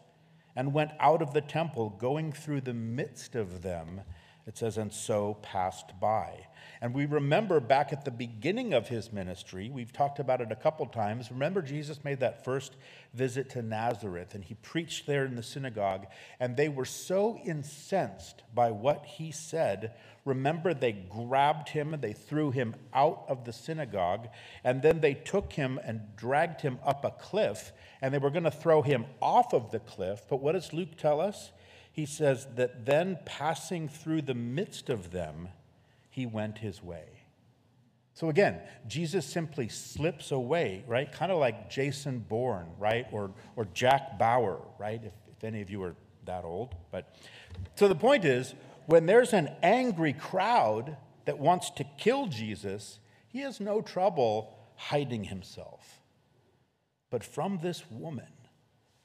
and 0.57 0.73
went 0.73 0.91
out 0.99 1.23
of 1.23 1.33
the 1.33 1.41
temple, 1.41 1.91
going 1.91 2.33
through 2.33 2.63
the 2.63 2.75
midst 2.75 3.37
of 3.37 3.63
them. 3.63 4.01
It 4.47 4.57
says, 4.59 4.79
and 4.79 4.93
so 4.93 5.35
passed 5.43 5.93
by. 6.01 6.47
And 6.87 6.95
we 6.95 7.05
remember 7.05 7.59
back 7.59 7.93
at 7.93 8.05
the 8.05 8.13
beginning 8.13 8.73
of 8.73 8.87
his 8.87 9.13
ministry, 9.13 9.71
we've 9.71 9.93
talked 9.93 10.21
about 10.21 10.41
it 10.41 10.53
a 10.53 10.55
couple 10.55 10.87
times. 10.87 11.33
Remember, 11.33 11.61
Jesus 11.61 12.05
made 12.05 12.21
that 12.21 12.45
first 12.45 12.77
visit 13.13 13.51
to 13.51 13.63
Nazareth 13.63 14.37
and 14.37 14.45
he 14.45 14.55
preached 14.55 15.05
there 15.05 15.25
in 15.25 15.35
the 15.35 15.43
synagogue, 15.43 16.07
and 16.39 16.57
they 16.57 16.69
were 16.69 16.85
so 16.85 17.41
incensed 17.45 18.45
by 18.55 18.71
what 18.71 19.05
he 19.05 19.33
said. 19.33 19.97
Remember, 20.25 20.73
they 20.73 20.93
grabbed 20.93 21.71
him 21.71 21.93
and 21.93 22.01
they 22.01 22.13
threw 22.13 22.53
him 22.53 22.77
out 22.95 23.25
of 23.27 23.45
the 23.45 23.53
synagogue, 23.53 24.29
and 24.63 24.81
then 24.81 25.01
they 25.01 25.15
took 25.15 25.55
him 25.55 25.81
and 25.83 26.15
dragged 26.15 26.61
him 26.61 26.79
up 26.87 27.05
a 27.05 27.11
cliff, 27.11 27.73
and 28.01 28.15
they 28.15 28.19
were 28.19 28.31
going 28.31 28.45
to 28.45 28.51
throw 28.53 28.83
him 28.83 29.07
off 29.21 29.53
of 29.53 29.73
the 29.73 29.81
cliff. 29.81 30.23
But 30.31 30.41
what 30.41 30.53
does 30.53 30.73
Luke 30.73 30.97
tell 30.97 31.21
us? 31.21 31.51
He 31.91 32.07
says 32.07 32.47
that 32.55 32.87
then 32.87 33.19
passing 33.25 33.89
through 33.89 34.23
the 34.23 34.35
midst 34.35 34.89
of 34.89 35.11
them, 35.11 35.49
he 36.17 36.25
went 36.25 36.57
his 36.57 36.83
way. 36.83 37.05
So 38.15 38.31
again, 38.31 38.59
Jesus 38.89 39.27
simply 39.27 39.69
slips 39.69 40.31
away, 40.31 40.83
right? 40.87 41.13
Kind 41.13 41.31
of 41.31 41.39
like 41.39 41.69
Jason 41.69 42.21
Bourne, 42.21 42.69
right? 42.79 43.07
Or, 43.13 43.33
or 43.55 43.67
Jack 43.75 44.19
Bauer, 44.19 44.63
right? 44.79 45.03
If, 45.05 45.13
if 45.37 45.45
any 45.45 45.61
of 45.61 45.69
you 45.69 45.83
are 45.83 45.95
that 46.25 46.47
old. 46.47 46.75
But 46.91 47.15
so 47.75 47.87
the 47.87 47.95
point 47.95 48.25
is, 48.25 48.55
when 48.87 49.05
there's 49.05 49.35
an 49.35 49.51
angry 49.63 50.15
crowd 50.15 50.97
that 51.27 51.39
wants 51.39 51.69
to 51.73 51.85
kill 51.99 52.29
Jesus, 52.29 52.99
he 53.29 53.41
has 53.41 53.61
no 53.61 53.83
trouble 53.83 54.57
hiding 54.77 55.25
himself. 55.25 56.01
But 57.11 57.25
from 57.25 57.59
this 57.63 57.83
woman, 57.91 58.33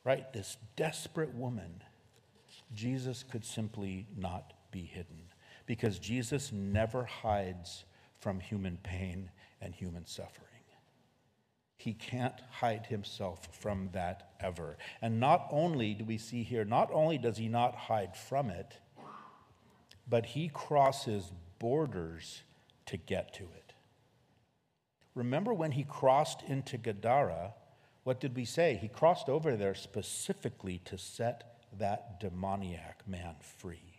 right, 0.05 0.31
this 0.31 0.55
desperate 0.77 1.33
woman, 1.35 1.83
Jesus 2.73 3.25
could 3.29 3.43
simply 3.43 4.07
not 4.15 4.53
be 4.71 4.83
hidden 4.83 5.30
because 5.71 5.99
Jesus 5.99 6.51
never 6.51 7.05
hides 7.05 7.85
from 8.19 8.41
human 8.41 8.77
pain 8.83 9.31
and 9.61 9.73
human 9.73 10.05
suffering. 10.05 10.49
He 11.77 11.93
can't 11.93 12.41
hide 12.49 12.87
himself 12.87 13.47
from 13.57 13.87
that 13.93 14.33
ever. 14.41 14.75
And 15.01 15.21
not 15.21 15.47
only 15.49 15.93
do 15.93 16.03
we 16.03 16.17
see 16.17 16.43
here, 16.43 16.65
not 16.65 16.89
only 16.91 17.17
does 17.17 17.37
he 17.37 17.47
not 17.47 17.73
hide 17.73 18.17
from 18.17 18.49
it, 18.49 18.79
but 20.09 20.25
he 20.25 20.49
crosses 20.49 21.31
borders 21.57 22.43
to 22.87 22.97
get 22.97 23.33
to 23.35 23.43
it. 23.43 23.71
Remember 25.15 25.53
when 25.53 25.71
he 25.71 25.85
crossed 25.85 26.43
into 26.49 26.77
Gadara, 26.77 27.53
what 28.03 28.19
did 28.19 28.35
we 28.35 28.43
say? 28.43 28.77
He 28.81 28.89
crossed 28.89 29.29
over 29.29 29.55
there 29.55 29.75
specifically 29.75 30.81
to 30.83 30.97
set 30.97 31.61
that 31.79 32.19
demoniac 32.19 33.07
man 33.07 33.35
free 33.39 33.90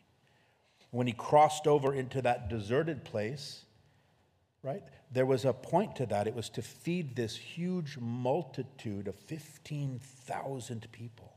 when 0.92 1.06
he 1.06 1.12
crossed 1.12 1.66
over 1.66 1.92
into 1.92 2.22
that 2.22 2.48
deserted 2.48 3.02
place, 3.02 3.64
right? 4.62 4.82
There 5.10 5.26
was 5.26 5.44
a 5.44 5.52
point 5.52 5.96
to 5.96 6.06
that. 6.06 6.28
It 6.28 6.34
was 6.34 6.48
to 6.50 6.62
feed 6.62 7.16
this 7.16 7.36
huge 7.36 7.98
multitude 7.98 9.08
of 9.08 9.14
15,000 9.14 10.86
people. 10.92 11.32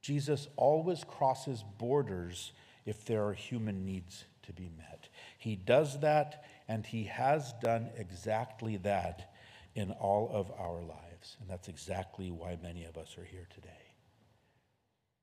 Jesus 0.00 0.48
always 0.56 1.04
crosses 1.04 1.62
borders 1.78 2.52
if 2.86 3.04
there 3.04 3.24
are 3.26 3.34
human 3.34 3.84
needs 3.84 4.24
to 4.44 4.52
be 4.52 4.70
met. 4.78 5.08
He 5.36 5.56
does 5.56 6.00
that, 6.00 6.44
and 6.68 6.86
he 6.86 7.04
has 7.04 7.52
done 7.62 7.90
exactly 7.96 8.76
that 8.78 9.32
in 9.74 9.90
all 9.90 10.30
of 10.32 10.50
our 10.58 10.80
lives. 10.80 11.36
And 11.40 11.50
that's 11.50 11.68
exactly 11.68 12.30
why 12.30 12.56
many 12.62 12.84
of 12.84 12.96
us 12.96 13.18
are 13.18 13.24
here 13.24 13.48
today. 13.52 13.89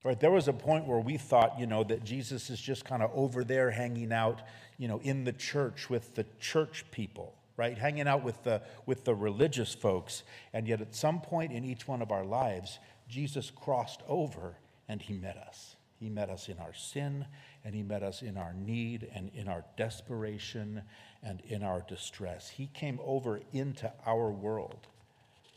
Right, 0.04 0.20
there 0.20 0.32
was 0.32 0.48
a 0.48 0.54
point 0.54 0.86
where 0.86 1.00
we 1.00 1.18
thought, 1.18 1.60
you 1.60 1.66
know, 1.66 1.84
that 1.84 2.04
Jesus 2.04 2.50
is 2.50 2.62
just 2.62 2.86
kind 2.86 3.01
of 3.01 3.12
over 3.13 3.44
there 3.44 3.72
hanging 3.72 4.13
out, 4.13 4.42
you 4.77 4.88
know, 4.88 5.00
in 5.00 5.24
the 5.24 5.34
church 5.34 5.89
with 5.89 6.16
the 6.16 6.25
church 6.39 6.86
people, 6.92 7.34
right? 7.58 7.77
Hanging 7.77 8.08
out 8.08 8.24
with 8.24 8.42
the 8.44 8.62
with 8.86 9.04
the 9.04 9.16
religious 9.16 9.74
folks. 9.74 10.24
And 10.54 10.68
yet 10.68 10.82
at 10.82 10.96
some 10.96 11.20
point 11.20 11.51
in 11.51 11.66
each 11.66 11.88
one 11.88 12.01
of 12.01 12.12
our 12.12 12.24
lives, 12.24 12.80
Jesus 13.10 13.51
crossed 13.51 14.01
over 14.08 14.56
and 14.88 15.01
he 15.01 15.13
met 15.13 15.36
us. 15.36 15.75
He 16.00 16.10
met 16.10 16.30
us 16.30 16.48
in 16.48 16.60
our 16.60 16.75
sin 16.75 17.25
and 17.66 17.74
he 17.74 17.82
met 17.82 18.04
us 18.04 18.22
in 18.22 18.38
our 18.38 18.54
need 18.54 19.10
and 19.13 19.32
in 19.34 19.48
our 19.48 19.66
desperation 19.77 20.84
and 21.24 21.42
in 21.48 21.63
our 21.63 21.84
distress. 21.89 22.50
He 22.50 22.68
came 22.68 23.00
over 23.04 23.42
into 23.51 23.92
our 24.06 24.30
world 24.30 24.88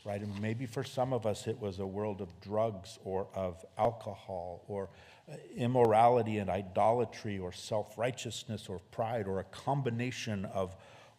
right? 0.05 0.21
And 0.21 0.41
maybe 0.41 0.67
for 0.67 0.85
some 0.85 1.13
of 1.13 1.27
us, 1.27 1.47
it 1.47 1.61
was 1.61 1.79
a 1.79 1.87
world 1.87 2.21
of 2.21 2.41
drugs 2.41 2.99
or 3.05 3.27
of 3.35 3.65
alcohol 3.79 4.63
or 4.69 4.89
uh, 5.31 5.35
immorality 5.57 6.39
and 6.39 6.51
idolatry 6.51 7.39
or 7.39 7.53
self 7.53 7.97
righteousness 7.99 8.67
or 8.69 8.81
pride 8.91 9.27
or 9.27 9.41
a 9.41 9.45
combination 9.45 10.45
of 10.47 10.77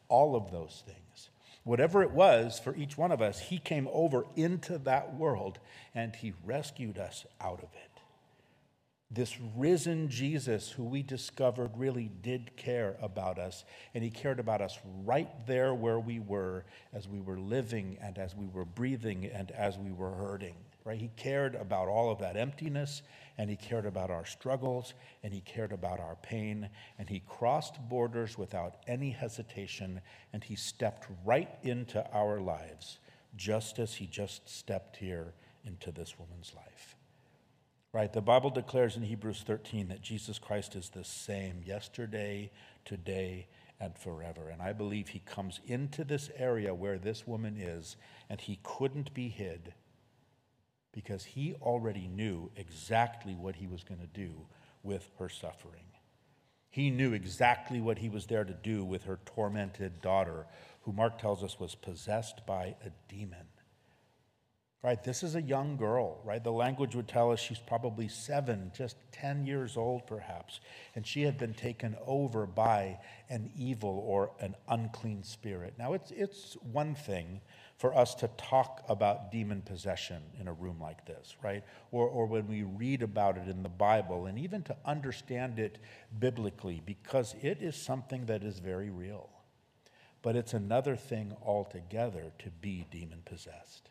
all 0.07 0.35
of 0.35 0.51
those 0.51 0.83
things. 0.85 1.29
Whatever 1.63 2.01
it 2.01 2.11
was 2.11 2.59
for 2.59 2.75
each 2.75 2.97
one 2.97 3.11
of 3.11 3.21
us, 3.21 3.39
He 3.39 3.59
came 3.59 3.87
over 3.91 4.25
into 4.35 4.77
that 4.79 5.15
world 5.15 5.59
and 5.93 6.15
He 6.15 6.33
rescued 6.43 6.97
us 6.97 7.25
out 7.39 7.59
of 7.59 7.69
it 7.73 7.90
this 9.13 9.37
risen 9.57 10.07
Jesus 10.07 10.71
who 10.71 10.85
we 10.85 11.03
discovered 11.03 11.71
really 11.75 12.09
did 12.21 12.55
care 12.55 12.95
about 13.01 13.37
us, 13.37 13.65
and 13.93 14.03
he 14.03 14.09
cared 14.09 14.39
about 14.39 14.61
us 14.61 14.79
right 15.03 15.29
there 15.45 15.73
where 15.73 15.99
we 15.99 16.19
were 16.19 16.63
as 16.93 17.09
we 17.09 17.19
were 17.19 17.37
living 17.37 17.97
and 18.01 18.17
as 18.17 18.35
we 18.35 18.47
were 18.47 18.63
breathing 18.63 19.25
and 19.25 19.51
as 19.51 19.77
we 19.77 19.91
were 19.91 20.13
hurting. 20.13 20.55
Right? 20.85 20.99
He 20.99 21.11
cared 21.15 21.55
about 21.55 21.89
all 21.89 22.09
of 22.09 22.19
that 22.19 22.37
emptiness, 22.37 23.03
and 23.37 23.49
he 23.49 23.55
cared 23.55 23.85
about 23.85 24.09
our 24.09 24.25
struggles, 24.25 24.93
and 25.23 25.33
he 25.33 25.41
cared 25.41 25.73
about 25.73 25.99
our 25.99 26.15
pain, 26.23 26.69
and 26.97 27.07
he 27.07 27.21
crossed 27.27 27.77
borders 27.89 28.37
without 28.37 28.77
any 28.87 29.11
hesitation, 29.11 30.01
and 30.33 30.43
he 30.43 30.55
stepped 30.55 31.05
right 31.23 31.49
into 31.63 32.03
our 32.11 32.39
lives, 32.39 32.97
just 33.35 33.77
as 33.77 33.93
he 33.93 34.07
just 34.07 34.49
stepped 34.49 34.95
here 34.95 35.33
into 35.65 35.91
this 35.91 36.17
woman's 36.17 36.53
life. 36.55 36.90
Right? 37.93 38.11
The 38.11 38.21
Bible 38.21 38.51
declares 38.51 38.95
in 38.95 39.03
Hebrews 39.03 39.43
13 39.45 39.89
that 39.89 40.01
Jesus 40.01 40.39
Christ 40.39 40.75
is 40.75 40.89
the 40.89 41.03
same 41.03 41.61
yesterday, 41.65 42.51
today, 42.85 43.47
and 43.81 43.97
forever. 43.97 44.49
And 44.49 44.61
I 44.61 44.71
believe 44.71 45.09
he 45.09 45.19
comes 45.19 45.59
into 45.65 46.05
this 46.05 46.29
area 46.37 46.73
where 46.73 46.97
this 46.97 47.27
woman 47.27 47.57
is, 47.57 47.97
and 48.29 48.39
he 48.39 48.59
couldn't 48.63 49.13
be 49.13 49.27
hid 49.27 49.73
because 50.93 51.23
he 51.23 51.55
already 51.61 52.07
knew 52.07 52.49
exactly 52.55 53.33
what 53.33 53.55
he 53.55 53.67
was 53.67 53.83
going 53.83 53.99
to 53.99 54.07
do 54.07 54.45
with 54.83 55.09
her 55.19 55.29
suffering. 55.29 55.83
He 56.69 56.89
knew 56.89 57.11
exactly 57.11 57.81
what 57.81 57.97
he 57.97 58.07
was 58.07 58.27
there 58.27 58.45
to 58.45 58.53
do 58.53 58.85
with 58.85 59.03
her 59.03 59.19
tormented 59.25 60.01
daughter, 60.01 60.47
who 60.83 60.93
Mark 60.93 61.19
tells 61.19 61.43
us 61.43 61.59
was 61.59 61.75
possessed 61.75 62.45
by 62.45 62.75
a 62.85 62.91
demon. 63.09 63.47
Right, 64.83 65.03
this 65.03 65.21
is 65.21 65.35
a 65.35 65.41
young 65.41 65.77
girl, 65.77 66.19
right? 66.23 66.43
The 66.43 66.51
language 66.51 66.95
would 66.95 67.07
tell 67.07 67.31
us 67.31 67.39
she's 67.39 67.59
probably 67.59 68.07
seven, 68.07 68.71
just 68.75 68.95
10 69.11 69.45
years 69.45 69.77
old 69.77 70.07
perhaps, 70.07 70.59
and 70.95 71.05
she 71.05 71.21
had 71.21 71.37
been 71.37 71.53
taken 71.53 71.95
over 72.07 72.47
by 72.47 72.97
an 73.29 73.51
evil 73.55 74.03
or 74.07 74.31
an 74.39 74.55
unclean 74.67 75.21
spirit. 75.21 75.75
Now, 75.77 75.93
it's, 75.93 76.09
it's 76.09 76.57
one 76.71 76.95
thing 76.95 77.41
for 77.77 77.95
us 77.95 78.15
to 78.15 78.29
talk 78.37 78.83
about 78.89 79.31
demon 79.31 79.61
possession 79.61 80.23
in 80.39 80.47
a 80.47 80.53
room 80.53 80.79
like 80.81 81.05
this, 81.05 81.35
right? 81.43 81.63
Or, 81.91 82.07
or 82.07 82.25
when 82.25 82.47
we 82.47 82.63
read 82.63 83.03
about 83.03 83.37
it 83.37 83.47
in 83.47 83.61
the 83.61 83.69
Bible, 83.69 84.25
and 84.25 84.39
even 84.39 84.63
to 84.63 84.75
understand 84.83 85.59
it 85.59 85.77
biblically, 86.17 86.81
because 86.83 87.35
it 87.43 87.61
is 87.61 87.75
something 87.75 88.25
that 88.25 88.41
is 88.41 88.57
very 88.57 88.89
real. 88.89 89.29
But 90.23 90.35
it's 90.35 90.55
another 90.55 90.95
thing 90.95 91.35
altogether 91.45 92.31
to 92.39 92.49
be 92.49 92.87
demon 92.89 93.21
possessed. 93.25 93.90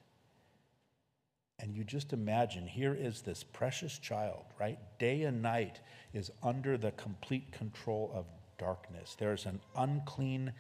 And 1.61 1.77
you 1.77 1.85
just 1.85 2.13
imagine 2.13 2.67
here 2.67 2.97
is 2.99 3.21
this 3.21 3.45
precious 3.45 3.99
child, 3.99 4.45
right? 4.59 4.79
Day 4.99 5.23
and 5.23 5.43
night 5.43 5.81
is 6.15 6.31
under 6.43 6.79
the 6.79 6.91
complete 6.93 7.53
control 7.53 8.11
of 8.15 8.25
darkness. 8.59 9.17
There's 9.19 9.47
an 9.47 9.61
unclean, 9.77 10.53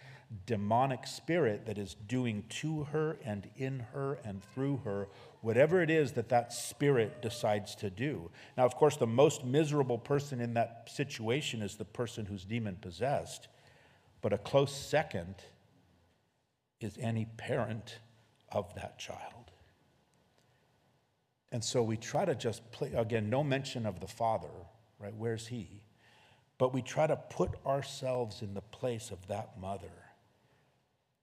demonic 0.46 1.06
spirit 1.06 1.66
that 1.66 1.78
is 1.78 1.96
doing 2.06 2.44
to 2.48 2.84
her 2.84 3.18
and 3.24 3.48
in 3.56 3.80
her 3.92 4.18
and 4.24 4.42
through 4.54 4.82
her 4.84 5.08
whatever 5.42 5.82
it 5.82 5.90
is 5.90 6.12
that 6.12 6.28
that 6.28 6.52
spirit 6.52 7.22
decides 7.22 7.74
to 7.76 7.90
do. 7.90 8.30
Now, 8.56 8.66
of 8.66 8.74
course, 8.74 8.96
the 8.96 9.06
most 9.06 9.44
miserable 9.44 9.98
person 9.98 10.40
in 10.40 10.54
that 10.54 10.88
situation 10.92 11.62
is 11.62 11.76
the 11.76 11.84
person 11.84 12.26
who's 12.26 12.44
demon 12.44 12.76
possessed, 12.76 13.48
but 14.20 14.32
a 14.32 14.38
close 14.38 14.74
second 14.74 15.34
is 16.80 16.96
any 17.00 17.26
parent 17.36 17.98
of 18.52 18.74
that 18.74 18.98
child. 18.98 19.39
And 21.52 21.62
so 21.62 21.82
we 21.82 21.96
try 21.96 22.24
to 22.24 22.34
just 22.34 22.70
play, 22.70 22.92
again, 22.92 23.28
no 23.28 23.42
mention 23.42 23.86
of 23.86 24.00
the 24.00 24.06
father, 24.06 24.48
right? 24.98 25.14
Where's 25.16 25.46
he? 25.46 25.82
But 26.58 26.72
we 26.72 26.82
try 26.82 27.06
to 27.06 27.16
put 27.16 27.54
ourselves 27.66 28.42
in 28.42 28.54
the 28.54 28.60
place 28.60 29.10
of 29.10 29.26
that 29.28 29.58
mother 29.60 29.90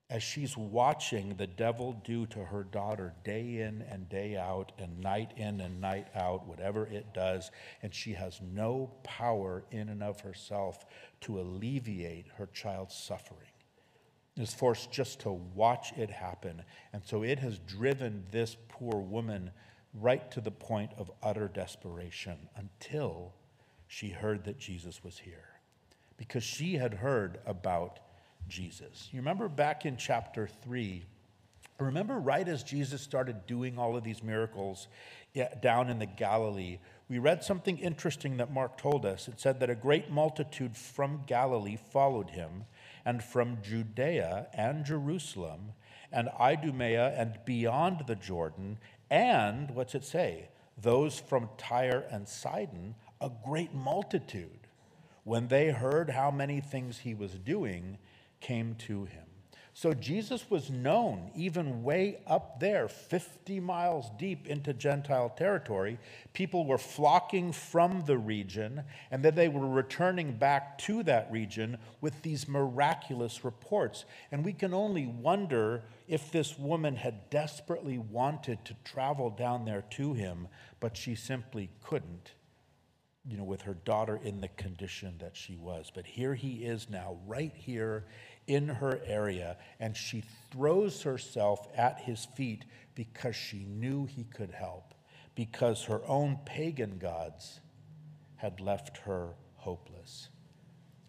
as 0.10 0.24
she's 0.24 0.56
watching 0.56 1.36
the 1.36 1.48
devil 1.48 2.02
do 2.06 2.26
to 2.28 2.40
her 2.40 2.64
daughter 2.64 3.14
day 3.26 3.58
in 3.60 3.84
and 3.90 4.08
day 4.08 4.38
out 4.38 4.72
and 4.80 5.02
night 5.02 5.34
in 5.36 5.60
and 5.60 5.82
night 5.82 6.08
out, 6.16 6.48
whatever 6.48 6.86
it 6.86 7.14
does, 7.14 7.52
and 7.84 7.94
she 7.94 8.14
has 8.14 8.40
no 8.42 8.90
power 9.04 9.66
in 9.72 9.90
and 9.90 10.02
of 10.02 10.22
herself 10.22 10.86
to 11.20 11.40
alleviate 11.40 12.26
her 12.38 12.48
child's 12.54 12.96
suffering. 12.96 13.50
Is 14.38 14.54
forced 14.54 14.92
just 14.92 15.22
to 15.22 15.32
watch 15.32 15.92
it 15.98 16.12
happen. 16.12 16.62
And 16.94 17.04
so 17.04 17.24
it 17.24 17.40
has 17.40 17.58
driven 17.60 18.24
this 18.32 18.56
poor 18.70 19.02
woman 19.02 19.50
right 20.00 20.30
to 20.32 20.42
the 20.42 20.52
point 20.52 20.92
of 20.98 21.12
utter 21.24 21.48
desperation 21.48 22.38
until 22.56 23.34
she 23.88 24.10
heard 24.10 24.44
that 24.46 24.60
Jesus 24.60 25.04
was 25.04 25.20
here 25.20 25.60
because 26.18 26.44
she 26.44 26.76
had 26.76 26.96
heard 26.96 27.40
about 27.46 28.00
Jesus. 28.48 29.10
You 29.12 29.20
remember 29.20 29.48
back 29.48 29.86
in 29.86 29.98
chapter 29.98 30.48
3, 30.64 31.06
remember 31.80 32.20
right 32.20 32.48
as 32.48 32.64
Jesus 32.64 33.02
started 33.02 33.46
doing 33.46 33.78
all 33.78 33.96
of 33.96 34.04
these 34.04 34.24
miracles 34.24 34.88
down 35.62 35.90
in 35.90 36.00
the 36.00 36.06
Galilee, 36.06 36.80
we 37.10 37.20
read 37.20 37.44
something 37.44 37.78
interesting 37.78 38.38
that 38.38 38.52
Mark 38.52 38.78
told 38.78 39.06
us. 39.06 39.28
It 39.28 39.40
said 39.40 39.60
that 39.60 39.70
a 39.70 39.76
great 39.76 40.10
multitude 40.10 40.76
from 40.76 41.22
Galilee 41.28 41.78
followed 41.92 42.32
him, 42.32 42.66
and 43.06 43.24
from 43.24 43.60
Judea 43.62 44.48
and 44.54 44.84
Jerusalem 44.84 45.72
and 46.12 46.30
Idumea 46.40 47.14
and 47.18 47.40
beyond 47.46 48.04
the 48.08 48.16
Jordan, 48.16 48.80
and 49.10 49.72
what's 49.72 49.96
it 49.96 50.04
say? 50.04 50.50
Those 50.80 51.20
from 51.20 51.50
Tyre 51.58 52.06
and 52.12 52.28
Sidon 52.28 52.96
a 53.20 53.32
great 53.46 53.74
multitude, 53.74 54.68
when 55.24 55.48
they 55.48 55.70
heard 55.70 56.10
how 56.10 56.32
many 56.32 56.62
things 56.62 57.00
he 57.00 57.14
was 57.14 57.32
doing, 57.34 57.98
came 58.40 58.76
to 58.76 59.06
him. 59.06 59.27
So 59.78 59.94
Jesus 59.94 60.50
was 60.50 60.72
known 60.72 61.30
even 61.36 61.84
way 61.84 62.18
up 62.26 62.60
there, 62.60 62.88
50 62.88 63.60
miles 63.60 64.08
deep 64.18 64.48
into 64.48 64.74
Gentile 64.74 65.30
territory. 65.30 66.00
People 66.34 66.66
were 66.66 66.80
flocking 66.80 67.52
from 67.52 68.04
the 68.08 68.18
region, 68.18 68.82
and 69.12 69.24
then 69.24 69.36
they 69.36 69.50
were 69.50 69.70
returning 69.70 70.36
back 70.36 70.80
to 70.80 71.04
that 71.04 71.32
region 71.32 71.78
with 72.02 72.24
these 72.24 72.48
miraculous 72.48 73.46
reports. 73.46 74.06
And 74.32 74.44
we 74.44 74.52
can 74.52 74.74
only 74.74 75.06
wonder 75.06 75.84
if 76.08 76.32
this 76.32 76.58
woman 76.58 76.96
had 76.96 77.30
desperately 77.30 78.00
wanted 78.00 78.66
to 78.66 78.76
travel 78.84 79.30
down 79.30 79.66
there 79.66 79.84
to 79.92 80.16
him, 80.16 80.48
but 80.80 80.98
she 80.98 81.14
simply 81.14 81.70
couldn't 81.84 82.32
you 83.30 83.36
know, 83.36 83.44
with 83.44 83.64
her 83.64 83.74
daughter 83.74 84.20
in 84.24 84.40
the 84.40 84.48
condition 84.48 85.16
that 85.20 85.36
she 85.36 85.58
was. 85.58 85.92
But 85.94 86.06
here 86.06 86.34
he 86.34 86.64
is 86.64 86.90
now, 86.90 87.18
right 87.28 87.54
here 87.54 88.06
in 88.48 88.68
her 88.68 89.02
area, 89.06 89.58
and 89.80 89.96
she 89.96 90.24
throws 90.52 91.04
herself 91.04 91.68
at 91.76 92.00
his 92.00 92.26
feet 92.26 92.66
because 92.96 93.36
she 93.36 93.66
knew 93.66 94.06
he 94.06 94.24
could 94.24 94.52
help, 94.52 94.94
because 95.36 95.84
her 95.84 96.02
own 96.08 96.40
pagan 96.46 96.98
gods 96.98 97.60
had 98.38 98.60
left 98.60 98.98
her 98.98 99.30
hopeless, 99.56 100.30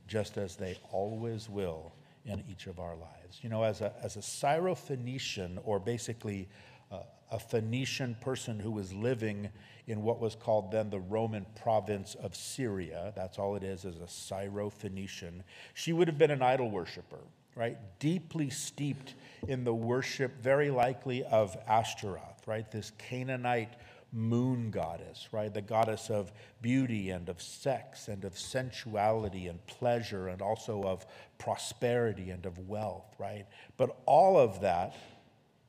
just 0.06 0.36
as 0.36 0.56
they 0.56 0.76
always 0.90 1.48
will 1.48 1.92
in 2.24 2.42
each 2.50 2.66
of 2.66 2.78
our 2.78 2.96
lives. 2.96 3.38
You 3.42 3.48
know, 3.48 3.62
as 3.62 3.80
a, 3.80 3.92
as 4.02 4.16
a 4.16 4.20
Syrophoenician, 4.20 5.58
or 5.64 5.78
basically 5.78 6.48
uh, 6.90 7.00
a 7.30 7.38
Phoenician 7.38 8.16
person 8.20 8.58
who 8.58 8.70
was 8.70 8.92
living 8.92 9.48
in 9.88 10.02
what 10.02 10.20
was 10.20 10.34
called 10.34 10.70
then 10.70 10.90
the 10.90 11.00
Roman 11.00 11.46
province 11.60 12.14
of 12.14 12.36
Syria. 12.36 13.12
That's 13.16 13.38
all 13.38 13.56
it 13.56 13.64
is, 13.64 13.84
is 13.84 13.98
a 14.00 14.06
Syro-Phoenician. 14.06 15.42
She 15.74 15.92
would 15.92 16.06
have 16.08 16.18
been 16.18 16.30
an 16.30 16.42
idol 16.42 16.70
worshiper, 16.70 17.20
right? 17.56 17.78
Deeply 17.98 18.50
steeped 18.50 19.14
in 19.48 19.64
the 19.64 19.74
worship, 19.74 20.42
very 20.42 20.70
likely 20.70 21.24
of 21.24 21.56
Ashtaroth, 21.66 22.46
right? 22.46 22.70
This 22.70 22.92
Canaanite 22.98 23.74
moon 24.12 24.70
goddess, 24.70 25.28
right? 25.32 25.52
The 25.52 25.62
goddess 25.62 26.10
of 26.10 26.32
beauty 26.60 27.10
and 27.10 27.28
of 27.28 27.40
sex 27.40 28.08
and 28.08 28.24
of 28.24 28.38
sensuality 28.38 29.48
and 29.48 29.64
pleasure 29.66 30.28
and 30.28 30.42
also 30.42 30.82
of 30.82 31.06
prosperity 31.38 32.30
and 32.30 32.44
of 32.44 32.68
wealth, 32.68 33.14
right? 33.18 33.46
But 33.78 33.96
all 34.06 34.38
of 34.38 34.60
that 34.60 34.94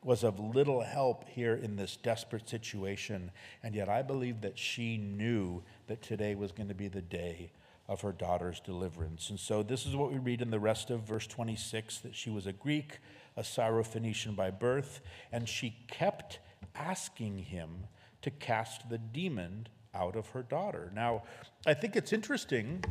was 0.03 0.23
of 0.23 0.39
little 0.39 0.81
help 0.81 1.27
here 1.27 1.55
in 1.55 1.75
this 1.75 1.97
desperate 1.97 2.47
situation. 2.47 3.31
And 3.63 3.75
yet 3.75 3.89
I 3.89 4.01
believe 4.01 4.41
that 4.41 4.57
she 4.57 4.97
knew 4.97 5.63
that 5.87 6.01
today 6.01 6.35
was 6.35 6.51
going 6.51 6.69
to 6.69 6.75
be 6.75 6.87
the 6.87 7.01
day 7.01 7.51
of 7.87 8.01
her 8.01 8.11
daughter's 8.11 8.59
deliverance. 8.59 9.29
And 9.29 9.39
so 9.39 9.63
this 9.63 9.85
is 9.85 9.95
what 9.95 10.11
we 10.11 10.19
read 10.19 10.41
in 10.41 10.51
the 10.51 10.59
rest 10.59 10.89
of 10.89 11.01
verse 11.01 11.27
26 11.27 11.99
that 11.99 12.15
she 12.15 12.29
was 12.29 12.45
a 12.45 12.53
Greek, 12.53 12.99
a 13.35 13.41
Syrophoenician 13.41 14.35
by 14.35 14.51
birth, 14.51 15.01
and 15.31 15.49
she 15.49 15.75
kept 15.87 16.39
asking 16.75 17.39
him 17.39 17.87
to 18.21 18.29
cast 18.29 18.89
the 18.89 18.97
demon 18.97 19.67
out 19.93 20.15
of 20.15 20.29
her 20.29 20.43
daughter. 20.43 20.91
Now, 20.93 21.23
I 21.65 21.73
think 21.73 21.95
it's 21.95 22.13
interesting 22.13 22.83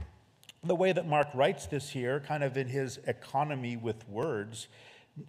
the 0.65 0.75
way 0.75 0.93
that 0.93 1.07
Mark 1.07 1.29
writes 1.33 1.67
this 1.67 1.91
here, 1.91 2.21
kind 2.21 2.43
of 2.43 2.57
in 2.57 2.67
his 2.67 2.99
economy 3.07 3.77
with 3.77 4.09
words 4.09 4.67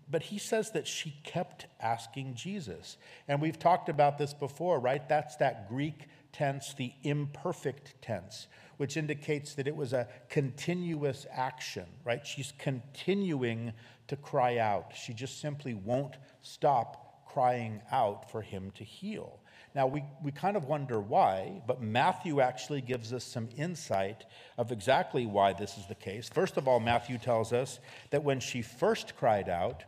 but 0.09 0.23
he 0.23 0.37
says 0.37 0.71
that 0.71 0.87
she 0.87 1.15
kept 1.23 1.67
asking 1.79 2.35
Jesus. 2.35 2.97
And 3.27 3.41
we've 3.41 3.59
talked 3.59 3.89
about 3.89 4.17
this 4.17 4.33
before, 4.33 4.79
right? 4.79 5.07
That's 5.07 5.35
that 5.37 5.69
Greek 5.69 6.07
tense, 6.31 6.73
the 6.73 6.93
imperfect 7.03 7.95
tense, 8.01 8.47
which 8.77 8.97
indicates 8.97 9.55
that 9.55 9.67
it 9.67 9.75
was 9.75 9.93
a 9.93 10.07
continuous 10.29 11.25
action, 11.31 11.85
right? 12.05 12.25
She's 12.25 12.53
continuing 12.57 13.73
to 14.07 14.15
cry 14.15 14.57
out. 14.57 14.93
She 14.95 15.13
just 15.13 15.39
simply 15.39 15.73
won't 15.73 16.17
stop 16.41 17.25
crying 17.25 17.81
out 17.91 18.31
for 18.31 18.41
him 18.41 18.71
to 18.75 18.83
heal. 18.83 19.39
Now, 19.75 19.85
we, 19.85 20.03
we 20.23 20.31
kind 20.31 20.57
of 20.57 20.65
wonder 20.65 20.99
why, 20.99 21.61
but 21.67 21.81
Matthew 21.81 22.41
actually 22.41 22.81
gives 22.81 23.13
us 23.13 23.23
some 23.23 23.49
insight 23.55 24.25
of 24.57 24.71
exactly 24.71 25.25
why 25.25 25.53
this 25.53 25.77
is 25.77 25.85
the 25.87 25.95
case. 25.95 26.27
First 26.27 26.57
of 26.57 26.67
all, 26.67 26.79
Matthew 26.79 27.17
tells 27.19 27.53
us 27.53 27.79
that 28.09 28.23
when 28.23 28.39
she 28.39 28.61
first 28.61 29.15
cried 29.15 29.47
out, 29.47 29.83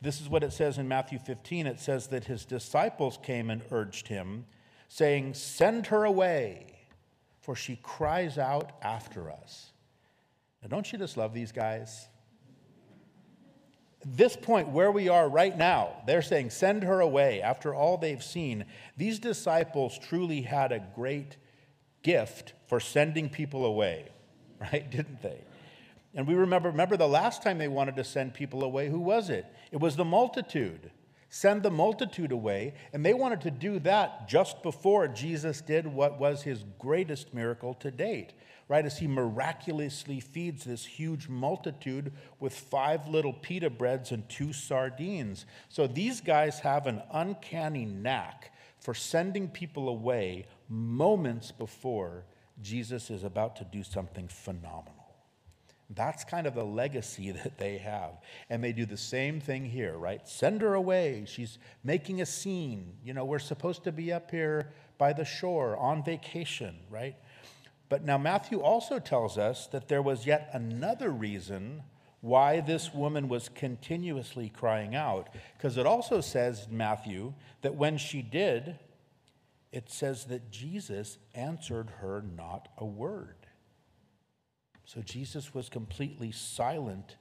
This 0.00 0.20
is 0.20 0.28
what 0.28 0.42
it 0.42 0.52
says 0.52 0.78
in 0.78 0.88
Matthew 0.88 1.18
15. 1.18 1.66
It 1.66 1.80
says 1.80 2.06
that 2.08 2.24
his 2.24 2.44
disciples 2.44 3.18
came 3.22 3.50
and 3.50 3.62
urged 3.70 4.08
him, 4.08 4.46
saying, 4.88 5.34
Send 5.34 5.88
her 5.88 6.04
away, 6.04 6.78
for 7.40 7.54
she 7.54 7.76
cries 7.82 8.38
out 8.38 8.72
after 8.82 9.30
us. 9.30 9.72
Now, 10.62 10.68
don't 10.68 10.90
you 10.90 10.98
just 10.98 11.16
love 11.16 11.34
these 11.34 11.52
guys? 11.52 12.08
This 14.08 14.36
point, 14.36 14.68
where 14.68 14.92
we 14.92 15.08
are 15.08 15.28
right 15.28 15.56
now, 15.56 15.90
they're 16.06 16.22
saying, 16.22 16.50
Send 16.50 16.84
her 16.84 17.00
away 17.00 17.42
after 17.42 17.74
all 17.74 17.98
they've 17.98 18.22
seen. 18.22 18.64
These 18.96 19.18
disciples 19.18 19.98
truly 19.98 20.42
had 20.42 20.70
a 20.70 20.86
great 20.94 21.36
gift 22.04 22.52
for 22.68 22.78
sending 22.78 23.28
people 23.28 23.64
away, 23.64 24.08
right? 24.60 24.88
Didn't 24.88 25.22
they? 25.22 25.40
And 26.14 26.24
we 26.24 26.34
remember, 26.34 26.70
remember 26.70 26.96
the 26.96 27.08
last 27.08 27.42
time 27.42 27.58
they 27.58 27.66
wanted 27.66 27.96
to 27.96 28.04
send 28.04 28.32
people 28.32 28.62
away, 28.62 28.88
who 28.88 29.00
was 29.00 29.28
it? 29.28 29.44
It 29.72 29.80
was 29.80 29.96
the 29.96 30.04
multitude. 30.04 30.92
Send 31.28 31.64
the 31.64 31.70
multitude 31.70 32.30
away. 32.30 32.74
And 32.92 33.04
they 33.04 33.12
wanted 33.12 33.40
to 33.40 33.50
do 33.50 33.80
that 33.80 34.28
just 34.28 34.62
before 34.62 35.08
Jesus 35.08 35.60
did 35.60 35.84
what 35.86 36.20
was 36.20 36.42
his 36.42 36.64
greatest 36.78 37.34
miracle 37.34 37.74
to 37.74 37.90
date, 37.90 38.34
right? 38.68 38.84
As 38.84 38.98
he 38.98 39.06
miraculously 39.06 40.20
feeds 40.20 40.64
this 40.64 40.84
huge 40.84 41.28
multitude 41.28 42.12
with 42.40 42.54
five 42.54 43.06
little 43.06 43.32
pita 43.32 43.70
breads 43.70 44.12
and 44.12 44.28
two 44.28 44.52
sardines. 44.52 45.46
So 45.68 45.86
these 45.86 46.20
guys 46.20 46.58
have 46.60 46.86
an 46.86 47.02
uncanny 47.12 47.84
knack 47.84 48.52
for 48.80 48.94
sending 48.94 49.48
people 49.48 49.88
away 49.88 50.46
moments 50.68 51.52
before 51.52 52.24
Jesus 52.62 53.10
is 53.10 53.24
about 53.24 53.56
to 53.56 53.64
do 53.64 53.82
something 53.82 54.28
phenomenal. 54.28 54.94
That's 55.90 56.24
kind 56.24 56.48
of 56.48 56.54
the 56.54 56.64
legacy 56.64 57.30
that 57.42 57.58
they 57.58 57.78
have. 57.78 58.18
And 58.50 58.62
they 58.62 58.72
do 58.72 58.86
the 58.86 58.96
same 58.96 59.40
thing 59.40 59.64
here, 59.64 59.96
right? 59.96 60.26
Send 60.28 60.62
her 60.62 60.74
away. 60.74 61.24
She's 61.26 61.58
making 61.84 62.20
a 62.20 62.26
scene. 62.26 62.94
You 63.04 63.14
know, 63.14 63.24
we're 63.24 63.38
supposed 63.38 63.84
to 63.84 63.92
be 63.92 64.12
up 64.12 64.30
here 64.30 64.72
by 64.98 65.12
the 65.12 65.24
shore 65.24 65.76
on 65.76 66.02
vacation, 66.02 66.74
right? 66.90 67.14
But 67.88 68.04
now 68.04 68.18
Matthew 68.18 68.60
also 68.60 68.98
tells 68.98 69.38
us 69.38 69.66
that 69.68 69.88
there 69.88 70.02
was 70.02 70.26
yet 70.26 70.50
another 70.52 71.10
reason 71.10 71.82
why 72.20 72.60
this 72.60 72.92
woman 72.92 73.28
was 73.28 73.48
continuously 73.48 74.48
crying 74.48 74.94
out. 74.94 75.28
Because 75.56 75.76
it 75.76 75.86
also 75.86 76.20
says, 76.20 76.66
Matthew, 76.70 77.34
that 77.62 77.76
when 77.76 77.98
she 77.98 78.22
did, 78.22 78.78
it 79.70 79.88
says 79.90 80.24
that 80.24 80.50
Jesus 80.50 81.18
answered 81.34 81.90
her 82.00 82.24
not 82.36 82.68
a 82.78 82.84
word. 82.84 83.36
So 84.84 85.02
Jesus 85.02 85.54
was 85.54 85.68
completely 85.68 86.32
silent 86.32 87.16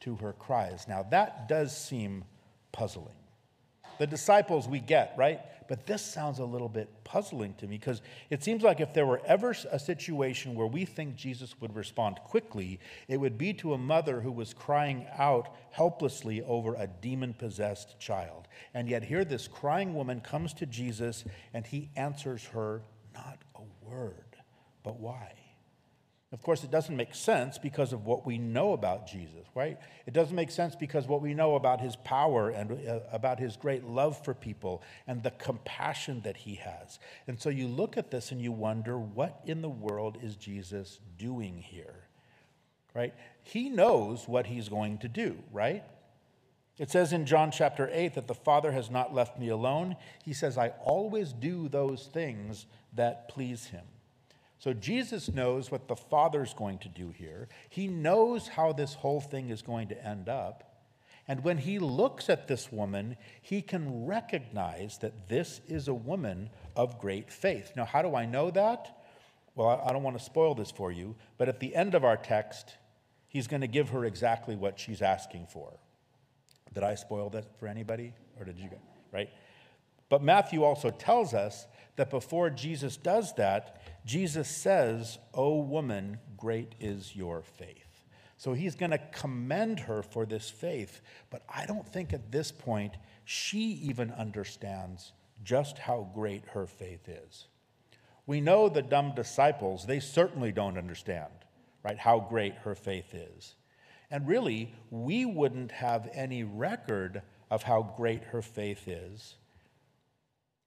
to 0.00 0.16
her 0.16 0.32
cries. 0.32 0.86
Now, 0.86 1.04
that 1.10 1.48
does 1.48 1.76
seem 1.76 2.24
puzzling. 2.72 3.14
The 3.98 4.06
disciples 4.06 4.68
we 4.68 4.80
get, 4.80 5.14
right? 5.16 5.40
But 5.68 5.86
this 5.86 6.02
sounds 6.02 6.40
a 6.40 6.44
little 6.44 6.68
bit 6.68 6.88
puzzling 7.04 7.54
to 7.54 7.66
me 7.66 7.78
because 7.78 8.02
it 8.28 8.44
seems 8.44 8.62
like 8.62 8.80
if 8.80 8.92
there 8.92 9.06
were 9.06 9.22
ever 9.24 9.54
a 9.70 9.78
situation 9.78 10.54
where 10.54 10.66
we 10.66 10.84
think 10.84 11.16
Jesus 11.16 11.54
would 11.60 11.74
respond 11.74 12.18
quickly, 12.24 12.80
it 13.08 13.16
would 13.16 13.38
be 13.38 13.54
to 13.54 13.72
a 13.74 13.78
mother 13.78 14.20
who 14.20 14.32
was 14.32 14.52
crying 14.52 15.06
out 15.16 15.54
helplessly 15.70 16.42
over 16.42 16.74
a 16.74 16.86
demon 16.86 17.32
possessed 17.32 17.98
child. 17.98 18.46
And 18.74 18.88
yet, 18.88 19.04
here 19.04 19.24
this 19.24 19.48
crying 19.48 19.94
woman 19.94 20.20
comes 20.20 20.52
to 20.54 20.66
Jesus 20.66 21.24
and 21.54 21.66
he 21.66 21.90
answers 21.96 22.44
her 22.46 22.82
not 23.14 23.38
a 23.54 23.62
word. 23.88 24.36
But 24.82 25.00
why? 25.00 25.32
Of 26.34 26.42
course, 26.42 26.64
it 26.64 26.72
doesn't 26.72 26.96
make 26.96 27.14
sense 27.14 27.58
because 27.58 27.92
of 27.92 28.06
what 28.06 28.26
we 28.26 28.38
know 28.38 28.72
about 28.72 29.06
Jesus, 29.06 29.46
right? 29.54 29.78
It 30.04 30.12
doesn't 30.12 30.34
make 30.34 30.50
sense 30.50 30.74
because 30.74 31.06
what 31.06 31.22
we 31.22 31.32
know 31.32 31.54
about 31.54 31.80
his 31.80 31.94
power 31.94 32.48
and 32.50 32.72
uh, 32.88 32.98
about 33.12 33.38
his 33.38 33.56
great 33.56 33.84
love 33.84 34.22
for 34.24 34.34
people 34.34 34.82
and 35.06 35.22
the 35.22 35.30
compassion 35.30 36.22
that 36.24 36.36
he 36.36 36.56
has. 36.56 36.98
And 37.28 37.40
so 37.40 37.50
you 37.50 37.68
look 37.68 37.96
at 37.96 38.10
this 38.10 38.32
and 38.32 38.40
you 38.42 38.50
wonder, 38.50 38.98
what 38.98 39.42
in 39.46 39.62
the 39.62 39.68
world 39.68 40.18
is 40.20 40.34
Jesus 40.34 40.98
doing 41.16 41.58
here? 41.58 42.08
Right? 42.94 43.14
He 43.44 43.70
knows 43.70 44.26
what 44.26 44.46
he's 44.46 44.68
going 44.68 44.98
to 44.98 45.08
do, 45.08 45.36
right? 45.52 45.84
It 46.78 46.90
says 46.90 47.12
in 47.12 47.26
John 47.26 47.52
chapter 47.52 47.88
8 47.92 48.14
that 48.14 48.26
the 48.26 48.34
Father 48.34 48.72
has 48.72 48.90
not 48.90 49.14
left 49.14 49.38
me 49.38 49.50
alone. 49.50 49.94
He 50.24 50.32
says, 50.32 50.58
I 50.58 50.70
always 50.82 51.32
do 51.32 51.68
those 51.68 52.08
things 52.12 52.66
that 52.92 53.28
please 53.28 53.66
him. 53.66 53.84
So 54.64 54.72
Jesus 54.72 55.30
knows 55.30 55.70
what 55.70 55.88
the 55.88 55.94
Father's 55.94 56.54
going 56.54 56.78
to 56.78 56.88
do 56.88 57.10
here. 57.10 57.48
He 57.68 57.86
knows 57.86 58.48
how 58.48 58.72
this 58.72 58.94
whole 58.94 59.20
thing 59.20 59.50
is 59.50 59.60
going 59.60 59.88
to 59.88 60.06
end 60.06 60.26
up. 60.26 60.86
And 61.28 61.44
when 61.44 61.58
he 61.58 61.78
looks 61.78 62.30
at 62.30 62.48
this 62.48 62.72
woman, 62.72 63.18
he 63.42 63.60
can 63.60 64.06
recognize 64.06 64.96
that 65.02 65.28
this 65.28 65.60
is 65.68 65.86
a 65.86 65.92
woman 65.92 66.48
of 66.76 66.98
great 66.98 67.30
faith. 67.30 67.72
Now, 67.76 67.84
how 67.84 68.00
do 68.00 68.14
I 68.16 68.24
know 68.24 68.50
that? 68.52 69.02
Well, 69.54 69.84
I 69.86 69.92
don't 69.92 70.02
want 70.02 70.16
to 70.18 70.24
spoil 70.24 70.54
this 70.54 70.70
for 70.70 70.90
you, 70.90 71.14
but 71.36 71.50
at 71.50 71.60
the 71.60 71.74
end 71.74 71.94
of 71.94 72.02
our 72.02 72.16
text, 72.16 72.78
he's 73.28 73.46
going 73.46 73.60
to 73.60 73.66
give 73.66 73.90
her 73.90 74.06
exactly 74.06 74.56
what 74.56 74.80
she's 74.80 75.02
asking 75.02 75.48
for. 75.52 75.74
Did 76.72 76.84
I 76.84 76.94
spoil 76.94 77.28
that 77.28 77.44
for 77.60 77.68
anybody? 77.68 78.14
Or 78.38 78.46
did 78.46 78.58
you? 78.58 78.70
Get 78.70 78.80
right? 79.12 79.28
But 80.08 80.22
Matthew 80.22 80.62
also 80.64 80.90
tells 80.90 81.34
us 81.34 81.66
that 81.96 82.10
before 82.10 82.50
Jesus 82.50 82.96
does 82.96 83.34
that, 83.34 83.82
Jesus 84.04 84.48
says, 84.48 85.18
O 85.32 85.58
woman, 85.58 86.18
great 86.36 86.74
is 86.78 87.16
your 87.16 87.42
faith. 87.42 88.04
So 88.36 88.52
he's 88.52 88.74
going 88.74 88.90
to 88.90 88.98
commend 88.98 89.80
her 89.80 90.02
for 90.02 90.26
this 90.26 90.50
faith, 90.50 91.00
but 91.30 91.42
I 91.48 91.64
don't 91.66 91.88
think 91.88 92.12
at 92.12 92.30
this 92.30 92.52
point 92.52 92.96
she 93.24 93.80
even 93.82 94.10
understands 94.10 95.12
just 95.42 95.78
how 95.78 96.10
great 96.14 96.44
her 96.52 96.66
faith 96.66 97.08
is. 97.08 97.46
We 98.26 98.40
know 98.40 98.68
the 98.68 98.82
dumb 98.82 99.14
disciples, 99.14 99.86
they 99.86 100.00
certainly 100.00 100.52
don't 100.52 100.78
understand, 100.78 101.32
right, 101.82 101.98
how 101.98 102.20
great 102.20 102.54
her 102.64 102.74
faith 102.74 103.14
is. 103.14 103.54
And 104.10 104.26
really, 104.26 104.74
we 104.90 105.24
wouldn't 105.24 105.72
have 105.72 106.10
any 106.12 106.44
record 106.44 107.22
of 107.50 107.62
how 107.62 107.94
great 107.96 108.24
her 108.24 108.42
faith 108.42 108.86
is 108.88 109.36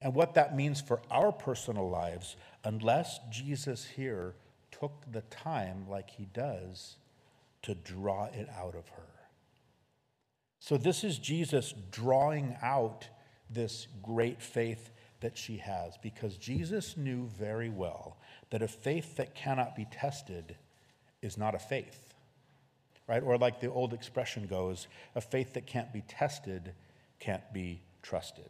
and 0.02 0.14
what 0.14 0.36
that 0.36 0.56
means 0.56 0.80
for 0.80 1.02
our 1.10 1.32
personal 1.32 1.90
lives 1.90 2.36
unless 2.64 3.20
Jesus 3.32 3.86
here 3.86 4.36
took 4.72 5.12
the 5.12 5.22
time, 5.22 5.86
like 5.90 6.10
he 6.10 6.26
does, 6.34 6.98
to 7.64 7.74
draw 7.74 8.26
it 8.26 8.48
out 8.56 8.76
of 8.76 8.88
her. 8.90 9.04
So, 10.60 10.78
this 10.78 11.04
is 11.04 11.18
Jesus 11.18 11.74
drawing 11.92 12.56
out 12.62 13.08
this 13.50 13.88
great 14.04 14.42
faith 14.42 14.92
that 15.22 15.38
she 15.38 15.58
has 15.58 15.98
because 15.98 16.38
Jesus 16.38 16.98
knew 16.98 17.28
very 17.28 17.70
well 17.70 18.18
that 18.50 18.62
a 18.62 18.68
faith 18.68 19.18
that 19.18 19.36
cannot 19.36 19.76
be 19.76 19.86
tested 19.92 20.58
is 21.22 21.38
not 21.38 21.56
a 21.56 21.60
faith, 21.60 22.14
right? 23.08 23.24
Or, 23.24 23.38
like 23.38 23.60
the 23.60 23.72
old 23.72 23.94
expression 23.94 24.46
goes, 24.48 24.88
a 25.16 25.22
faith 25.22 25.54
that 25.54 25.66
can't 25.66 25.92
be 25.92 26.04
tested 26.08 26.74
can't 27.20 27.52
be 27.54 27.82
trusted. 28.04 28.50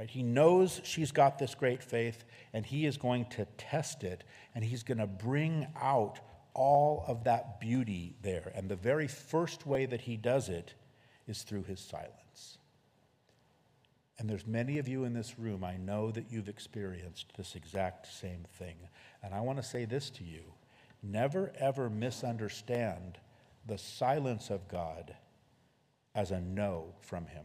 Right? 0.00 0.08
He 0.08 0.22
knows 0.22 0.80
she's 0.82 1.12
got 1.12 1.38
this 1.38 1.54
great 1.54 1.82
faith, 1.82 2.24
and 2.54 2.64
he 2.64 2.86
is 2.86 2.96
going 2.96 3.26
to 3.32 3.44
test 3.58 4.02
it, 4.02 4.24
and 4.54 4.64
he's 4.64 4.82
going 4.82 4.96
to 4.96 5.06
bring 5.06 5.66
out 5.78 6.20
all 6.54 7.04
of 7.06 7.24
that 7.24 7.60
beauty 7.60 8.14
there. 8.22 8.50
And 8.54 8.70
the 8.70 8.76
very 8.76 9.06
first 9.06 9.66
way 9.66 9.84
that 9.84 10.00
he 10.00 10.16
does 10.16 10.48
it 10.48 10.72
is 11.28 11.42
through 11.42 11.64
his 11.64 11.80
silence. 11.80 12.56
And 14.18 14.26
there's 14.26 14.46
many 14.46 14.78
of 14.78 14.88
you 14.88 15.04
in 15.04 15.12
this 15.12 15.38
room, 15.38 15.62
I 15.62 15.76
know 15.76 16.10
that 16.12 16.32
you've 16.32 16.48
experienced 16.48 17.36
this 17.36 17.54
exact 17.54 18.10
same 18.10 18.46
thing. 18.54 18.76
And 19.22 19.34
I 19.34 19.40
want 19.40 19.58
to 19.58 19.62
say 19.62 19.84
this 19.84 20.08
to 20.12 20.24
you 20.24 20.44
never 21.02 21.52
ever 21.58 21.90
misunderstand 21.90 23.18
the 23.66 23.76
silence 23.76 24.48
of 24.48 24.66
God 24.66 25.14
as 26.14 26.30
a 26.30 26.40
no 26.40 26.94
from 27.02 27.26
him. 27.26 27.44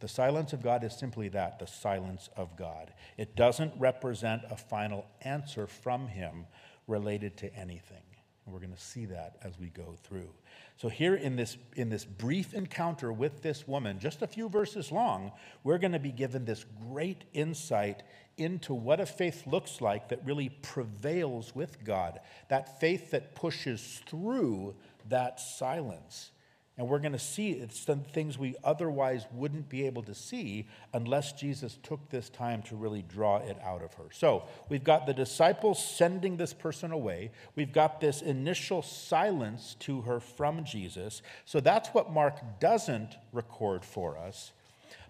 The 0.00 0.08
silence 0.08 0.52
of 0.52 0.62
God 0.62 0.84
is 0.84 0.96
simply 0.96 1.28
that 1.28 1.58
the 1.58 1.66
silence 1.66 2.28
of 2.36 2.56
God. 2.56 2.92
It 3.16 3.36
doesn't 3.36 3.72
represent 3.78 4.42
a 4.50 4.56
final 4.56 5.06
answer 5.22 5.66
from 5.66 6.08
Him 6.08 6.46
related 6.86 7.36
to 7.38 7.54
anything. 7.54 8.02
And 8.44 8.52
we're 8.52 8.60
going 8.60 8.74
to 8.74 8.80
see 8.80 9.06
that 9.06 9.36
as 9.42 9.58
we 9.58 9.68
go 9.68 9.94
through. 10.02 10.28
So, 10.76 10.88
here 10.88 11.14
in 11.14 11.36
this, 11.36 11.56
in 11.76 11.88
this 11.88 12.04
brief 12.04 12.52
encounter 12.52 13.12
with 13.12 13.40
this 13.42 13.66
woman, 13.66 13.98
just 13.98 14.20
a 14.22 14.26
few 14.26 14.48
verses 14.48 14.92
long, 14.92 15.32
we're 15.62 15.78
going 15.78 15.92
to 15.92 15.98
be 15.98 16.12
given 16.12 16.44
this 16.44 16.66
great 16.90 17.24
insight 17.32 18.02
into 18.36 18.74
what 18.74 19.00
a 19.00 19.06
faith 19.06 19.46
looks 19.46 19.80
like 19.80 20.08
that 20.08 20.24
really 20.26 20.48
prevails 20.48 21.54
with 21.54 21.82
God, 21.84 22.20
that 22.48 22.80
faith 22.80 23.12
that 23.12 23.34
pushes 23.34 24.02
through 24.06 24.74
that 25.08 25.40
silence 25.40 26.30
And 26.76 26.88
we're 26.88 26.98
going 26.98 27.12
to 27.12 27.20
see 27.20 27.64
some 27.70 28.00
things 28.00 28.36
we 28.36 28.56
otherwise 28.64 29.26
wouldn't 29.32 29.68
be 29.68 29.86
able 29.86 30.02
to 30.02 30.14
see 30.14 30.66
unless 30.92 31.32
Jesus 31.32 31.78
took 31.84 32.10
this 32.10 32.28
time 32.28 32.62
to 32.62 32.74
really 32.74 33.02
draw 33.02 33.36
it 33.36 33.56
out 33.62 33.82
of 33.82 33.94
her. 33.94 34.06
So 34.10 34.44
we've 34.68 34.82
got 34.82 35.06
the 35.06 35.14
disciples 35.14 35.84
sending 35.84 36.36
this 36.36 36.52
person 36.52 36.90
away. 36.90 37.30
We've 37.54 37.72
got 37.72 38.00
this 38.00 38.22
initial 38.22 38.82
silence 38.82 39.76
to 39.80 40.00
her 40.00 40.18
from 40.18 40.64
Jesus. 40.64 41.22
So 41.44 41.60
that's 41.60 41.90
what 41.90 42.12
Mark 42.12 42.40
doesn't 42.58 43.14
record 43.32 43.84
for 43.84 44.18
us. 44.18 44.50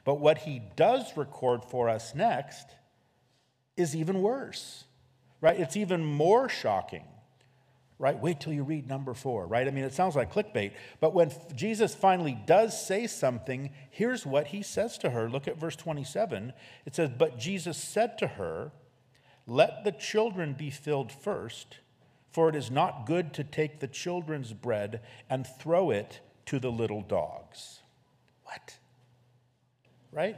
But 0.04 0.20
what 0.20 0.38
he 0.38 0.60
does 0.76 1.16
record 1.16 1.64
for 1.64 1.88
us 1.88 2.14
next 2.14 2.66
is 3.74 3.96
even 3.96 4.20
worse, 4.20 4.84
right? 5.40 5.58
It's 5.58 5.78
even 5.78 6.04
more 6.04 6.50
shocking 6.50 7.04
right? 7.98 8.20
Wait 8.20 8.40
till 8.40 8.52
you 8.52 8.64
read 8.64 8.88
number 8.88 9.14
four, 9.14 9.46
right? 9.46 9.66
I 9.66 9.70
mean, 9.70 9.84
it 9.84 9.94
sounds 9.94 10.16
like 10.16 10.32
clickbait. 10.32 10.72
But 11.00 11.14
when 11.14 11.30
Jesus 11.54 11.94
finally 11.94 12.36
does 12.46 12.80
say 12.86 13.06
something, 13.06 13.70
here's 13.90 14.26
what 14.26 14.48
he 14.48 14.62
says 14.62 14.98
to 14.98 15.10
her. 15.10 15.30
Look 15.30 15.46
at 15.46 15.58
verse 15.58 15.76
27. 15.76 16.52
It 16.86 16.94
says, 16.94 17.10
But 17.16 17.38
Jesus 17.38 17.78
said 17.78 18.18
to 18.18 18.26
her, 18.26 18.72
Let 19.46 19.84
the 19.84 19.92
children 19.92 20.54
be 20.54 20.70
filled 20.70 21.12
first, 21.12 21.78
for 22.32 22.48
it 22.48 22.56
is 22.56 22.70
not 22.70 23.06
good 23.06 23.32
to 23.34 23.44
take 23.44 23.78
the 23.78 23.88
children's 23.88 24.52
bread 24.52 25.00
and 25.30 25.46
throw 25.46 25.90
it 25.90 26.20
to 26.46 26.58
the 26.58 26.72
little 26.72 27.02
dogs. 27.02 27.80
What? 28.44 28.76
Right? 30.10 30.36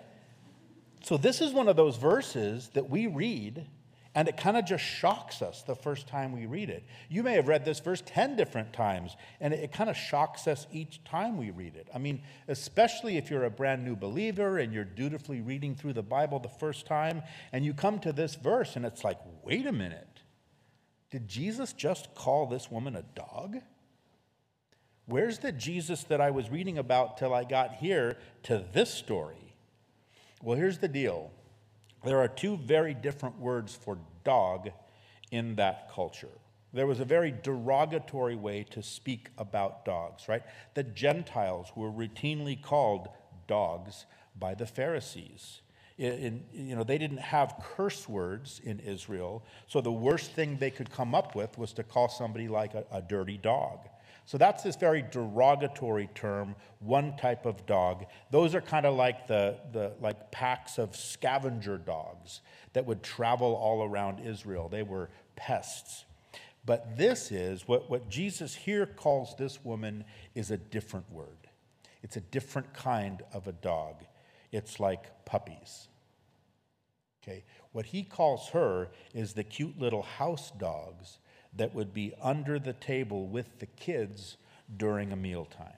So, 1.02 1.16
this 1.16 1.40
is 1.40 1.52
one 1.52 1.68
of 1.68 1.76
those 1.76 1.96
verses 1.96 2.70
that 2.74 2.90
we 2.90 3.06
read 3.06 3.66
and 4.16 4.28
it 4.28 4.38
kind 4.38 4.56
of 4.56 4.64
just 4.64 4.82
shocks 4.82 5.42
us 5.42 5.62
the 5.62 5.74
first 5.74 6.08
time 6.08 6.32
we 6.32 6.46
read 6.46 6.70
it. 6.70 6.84
You 7.10 7.22
may 7.22 7.34
have 7.34 7.48
read 7.48 7.66
this 7.66 7.80
verse 7.80 8.02
10 8.06 8.34
different 8.34 8.72
times, 8.72 9.14
and 9.40 9.52
it, 9.52 9.72
kind 9.72 9.90
of 9.90 9.96
shocks 9.96 10.48
us 10.48 10.66
each 10.72 11.04
time 11.04 11.36
we 11.36 11.50
read 11.50 11.76
it. 11.76 11.86
I 11.94 11.98
mean, 11.98 12.22
especially 12.48 13.18
if 13.18 13.30
you're 13.30 13.44
a 13.44 13.50
brand 13.50 13.84
new 13.84 13.94
believer 13.94 14.56
and 14.56 14.72
you're 14.72 14.84
dutifully 14.84 15.42
reading 15.42 15.74
through 15.74 15.92
the 15.92 16.02
Bible 16.02 16.38
the 16.38 16.48
first 16.48 16.86
time, 16.86 17.22
and 17.52 17.62
you 17.62 17.74
come 17.74 17.98
to 18.00 18.12
this 18.12 18.36
verse 18.36 18.74
and 18.74 18.86
it's 18.86 19.04
like, 19.04 19.18
wait 19.44 19.66
a 19.66 19.72
minute. 19.72 20.22
Did 21.10 21.28
Jesus 21.28 21.74
just 21.74 22.14
call 22.14 22.46
this 22.46 22.70
woman 22.70 22.96
a 22.96 23.02
dog? 23.02 23.58
Where's 25.04 25.40
the 25.40 25.52
Jesus 25.52 26.04
that 26.04 26.22
I 26.22 26.30
was 26.30 26.48
reading 26.48 26.78
about 26.78 27.18
till 27.18 27.34
I 27.34 27.44
got 27.44 27.74
here 27.74 28.16
to 28.44 28.64
this 28.72 28.92
story? 28.92 29.54
Well, 30.42 30.56
here's 30.56 30.78
the 30.78 30.88
deal 30.88 31.32
there 32.06 32.20
are 32.20 32.28
two 32.28 32.56
very 32.56 32.94
different 32.94 33.38
words 33.38 33.74
for 33.74 33.98
dog 34.24 34.70
in 35.30 35.56
that 35.56 35.90
culture. 35.92 36.28
There 36.72 36.86
was 36.86 37.00
a 37.00 37.04
very 37.04 37.32
derogatory 37.42 38.36
way 38.36 38.64
to 38.70 38.82
speak 38.82 39.30
about 39.38 39.84
dogs, 39.84 40.28
right? 40.28 40.42
The 40.74 40.82
Gentiles 40.82 41.72
were 41.74 41.90
routinely 41.90 42.60
called 42.60 43.08
dogs 43.46 44.04
by 44.38 44.54
the 44.54 44.66
Pharisees. 44.66 45.62
In, 45.98 46.44
you 46.52 46.76
know, 46.76 46.84
they 46.84 46.98
didn't 46.98 47.18
have 47.18 47.54
curse 47.76 48.06
words 48.06 48.60
in 48.62 48.80
Israel, 48.80 49.42
so 49.66 49.80
the 49.80 49.92
worst 49.92 50.32
thing 50.32 50.58
they 50.58 50.70
could 50.70 50.90
come 50.90 51.14
up 51.14 51.34
with 51.34 51.56
was 51.56 51.72
to 51.74 51.82
call 51.82 52.10
somebody 52.10 52.48
like 52.48 52.74
a, 52.74 52.84
a 52.92 53.00
dirty 53.00 53.38
dog. 53.38 53.88
So 54.26 54.38
that's 54.38 54.64
this 54.64 54.74
very 54.74 55.04
derogatory 55.08 56.08
term, 56.14 56.56
one 56.80 57.16
type 57.16 57.46
of 57.46 57.64
dog. 57.64 58.06
Those 58.32 58.56
are 58.56 58.60
kind 58.60 58.84
of 58.84 58.96
like 58.96 59.28
the, 59.28 59.56
the 59.72 59.92
like 60.00 60.32
packs 60.32 60.78
of 60.78 60.96
scavenger 60.96 61.78
dogs 61.78 62.40
that 62.72 62.84
would 62.86 63.04
travel 63.04 63.54
all 63.54 63.84
around 63.84 64.18
Israel. 64.18 64.68
They 64.68 64.82
were 64.82 65.10
pests. 65.36 66.04
But 66.66 66.98
this 66.98 67.30
is 67.30 67.68
what, 67.68 67.88
what 67.88 68.08
Jesus 68.08 68.52
here 68.52 68.84
calls 68.84 69.36
this 69.38 69.64
woman 69.64 70.04
is 70.34 70.50
a 70.50 70.56
different 70.56 71.10
word. 71.12 71.28
It's 72.02 72.16
a 72.16 72.20
different 72.20 72.74
kind 72.74 73.22
of 73.32 73.46
a 73.46 73.52
dog. 73.52 74.04
It's 74.50 74.80
like 74.80 75.24
puppies. 75.24 75.86
Okay? 77.22 77.44
What 77.70 77.86
he 77.86 78.02
calls 78.02 78.48
her 78.48 78.88
is 79.14 79.34
the 79.34 79.44
cute 79.44 79.78
little 79.78 80.02
house 80.02 80.50
dogs 80.58 81.18
that 81.56 81.74
would 81.74 81.92
be 81.92 82.12
under 82.22 82.58
the 82.58 82.72
table 82.72 83.26
with 83.26 83.58
the 83.58 83.66
kids 83.66 84.36
during 84.76 85.12
a 85.12 85.16
mealtime. 85.16 85.72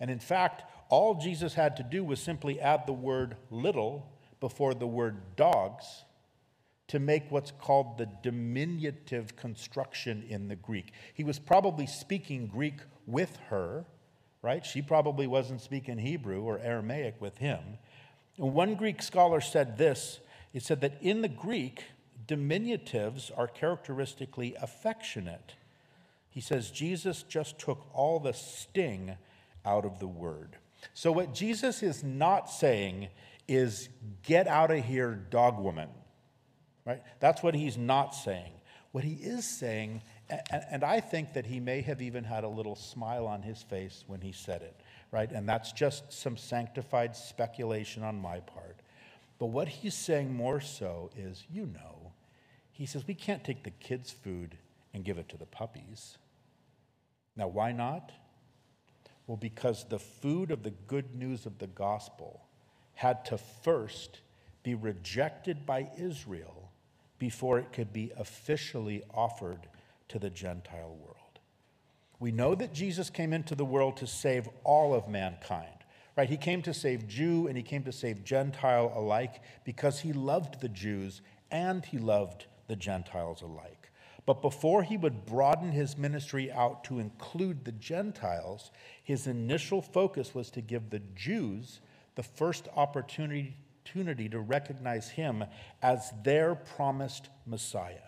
And 0.00 0.10
in 0.10 0.18
fact, 0.18 0.64
all 0.88 1.14
Jesus 1.14 1.54
had 1.54 1.76
to 1.76 1.82
do 1.82 2.04
was 2.04 2.20
simply 2.20 2.60
add 2.60 2.86
the 2.86 2.92
word 2.92 3.36
little 3.50 4.10
before 4.40 4.74
the 4.74 4.86
word 4.86 5.36
dogs 5.36 6.04
to 6.88 6.98
make 6.98 7.30
what's 7.30 7.50
called 7.50 7.98
the 7.98 8.08
diminutive 8.22 9.36
construction 9.36 10.24
in 10.28 10.48
the 10.48 10.56
Greek. 10.56 10.92
He 11.12 11.24
was 11.24 11.38
probably 11.38 11.86
speaking 11.86 12.46
Greek 12.46 12.76
with 13.06 13.36
her, 13.50 13.84
right? 14.42 14.64
She 14.64 14.80
probably 14.80 15.26
wasn't 15.26 15.60
speaking 15.60 15.98
Hebrew 15.98 16.42
or 16.42 16.58
Aramaic 16.58 17.20
with 17.20 17.36
him. 17.36 17.60
And 18.38 18.54
one 18.54 18.74
Greek 18.74 19.02
scholar 19.02 19.40
said 19.40 19.76
this 19.76 20.20
he 20.50 20.60
said 20.60 20.80
that 20.80 20.94
in 21.02 21.20
the 21.20 21.28
Greek, 21.28 21.84
diminutives 22.28 23.30
are 23.36 23.48
characteristically 23.48 24.54
affectionate. 24.60 25.54
He 26.30 26.40
says 26.40 26.70
Jesus 26.70 27.24
just 27.24 27.58
took 27.58 27.86
all 27.92 28.20
the 28.20 28.34
sting 28.34 29.16
out 29.64 29.84
of 29.84 29.98
the 29.98 30.06
word. 30.06 30.56
So, 30.94 31.10
what 31.10 31.34
Jesus 31.34 31.82
is 31.82 32.04
not 32.04 32.48
saying 32.48 33.08
is, 33.48 33.88
get 34.22 34.46
out 34.46 34.70
of 34.70 34.84
here, 34.84 35.14
dog 35.30 35.58
woman. 35.58 35.88
Right? 36.84 37.02
That's 37.18 37.42
what 37.42 37.54
he's 37.54 37.76
not 37.76 38.14
saying. 38.14 38.52
What 38.92 39.04
he 39.04 39.14
is 39.14 39.46
saying, 39.46 40.02
and 40.50 40.84
I 40.84 41.00
think 41.00 41.34
that 41.34 41.44
he 41.44 41.60
may 41.60 41.82
have 41.82 42.00
even 42.00 42.24
had 42.24 42.44
a 42.44 42.48
little 42.48 42.76
smile 42.76 43.26
on 43.26 43.42
his 43.42 43.62
face 43.62 44.04
when 44.06 44.20
he 44.20 44.32
said 44.32 44.62
it, 44.62 44.74
right? 45.10 45.30
And 45.30 45.48
that's 45.48 45.72
just 45.72 46.10
some 46.12 46.36
sanctified 46.36 47.14
speculation 47.14 48.02
on 48.02 48.18
my 48.18 48.40
part. 48.40 48.76
But 49.38 49.46
what 49.46 49.68
he's 49.68 49.94
saying 49.94 50.34
more 50.34 50.60
so 50.60 51.10
is, 51.16 51.44
you 51.50 51.66
know, 51.66 51.97
he 52.78 52.86
says, 52.86 53.06
We 53.06 53.14
can't 53.14 53.42
take 53.42 53.64
the 53.64 53.70
kids' 53.70 54.12
food 54.12 54.56
and 54.94 55.04
give 55.04 55.18
it 55.18 55.28
to 55.30 55.36
the 55.36 55.46
puppies. 55.46 56.16
Now, 57.36 57.48
why 57.48 57.72
not? 57.72 58.12
Well, 59.26 59.36
because 59.36 59.84
the 59.84 59.98
food 59.98 60.50
of 60.50 60.62
the 60.62 60.70
good 60.70 61.14
news 61.14 61.44
of 61.44 61.58
the 61.58 61.66
gospel 61.66 62.46
had 62.94 63.24
to 63.26 63.38
first 63.38 64.20
be 64.62 64.74
rejected 64.74 65.66
by 65.66 65.90
Israel 65.98 66.70
before 67.18 67.58
it 67.58 67.72
could 67.72 67.92
be 67.92 68.12
officially 68.16 69.02
offered 69.12 69.68
to 70.08 70.18
the 70.18 70.30
Gentile 70.30 70.96
world. 71.02 71.16
We 72.20 72.30
know 72.30 72.54
that 72.54 72.72
Jesus 72.72 73.10
came 73.10 73.32
into 73.32 73.54
the 73.54 73.64
world 73.64 73.96
to 73.98 74.06
save 74.06 74.48
all 74.62 74.94
of 74.94 75.08
mankind, 75.08 75.84
right? 76.16 76.28
He 76.28 76.36
came 76.36 76.62
to 76.62 76.74
save 76.74 77.08
Jew 77.08 77.48
and 77.48 77.56
he 77.56 77.62
came 77.62 77.82
to 77.84 77.92
save 77.92 78.24
Gentile 78.24 78.92
alike 78.94 79.42
because 79.64 80.00
he 80.00 80.12
loved 80.12 80.60
the 80.60 80.68
Jews 80.68 81.22
and 81.50 81.84
he 81.84 81.98
loved 81.98 82.46
the 82.68 82.76
Gentiles 82.76 83.42
alike. 83.42 83.90
But 84.24 84.42
before 84.42 84.82
he 84.82 84.96
would 84.98 85.24
broaden 85.24 85.72
his 85.72 85.96
ministry 85.96 86.52
out 86.52 86.84
to 86.84 86.98
include 86.98 87.64
the 87.64 87.72
Gentiles, 87.72 88.70
his 89.02 89.26
initial 89.26 89.80
focus 89.80 90.34
was 90.34 90.50
to 90.50 90.60
give 90.60 90.90
the 90.90 91.00
Jews 91.16 91.80
the 92.14 92.22
first 92.22 92.68
opportunity, 92.76 93.56
to 93.84 94.40
recognize 94.40 95.08
him 95.08 95.44
as 95.80 96.12
their 96.22 96.54
promised 96.54 97.30
Messiah, 97.46 98.07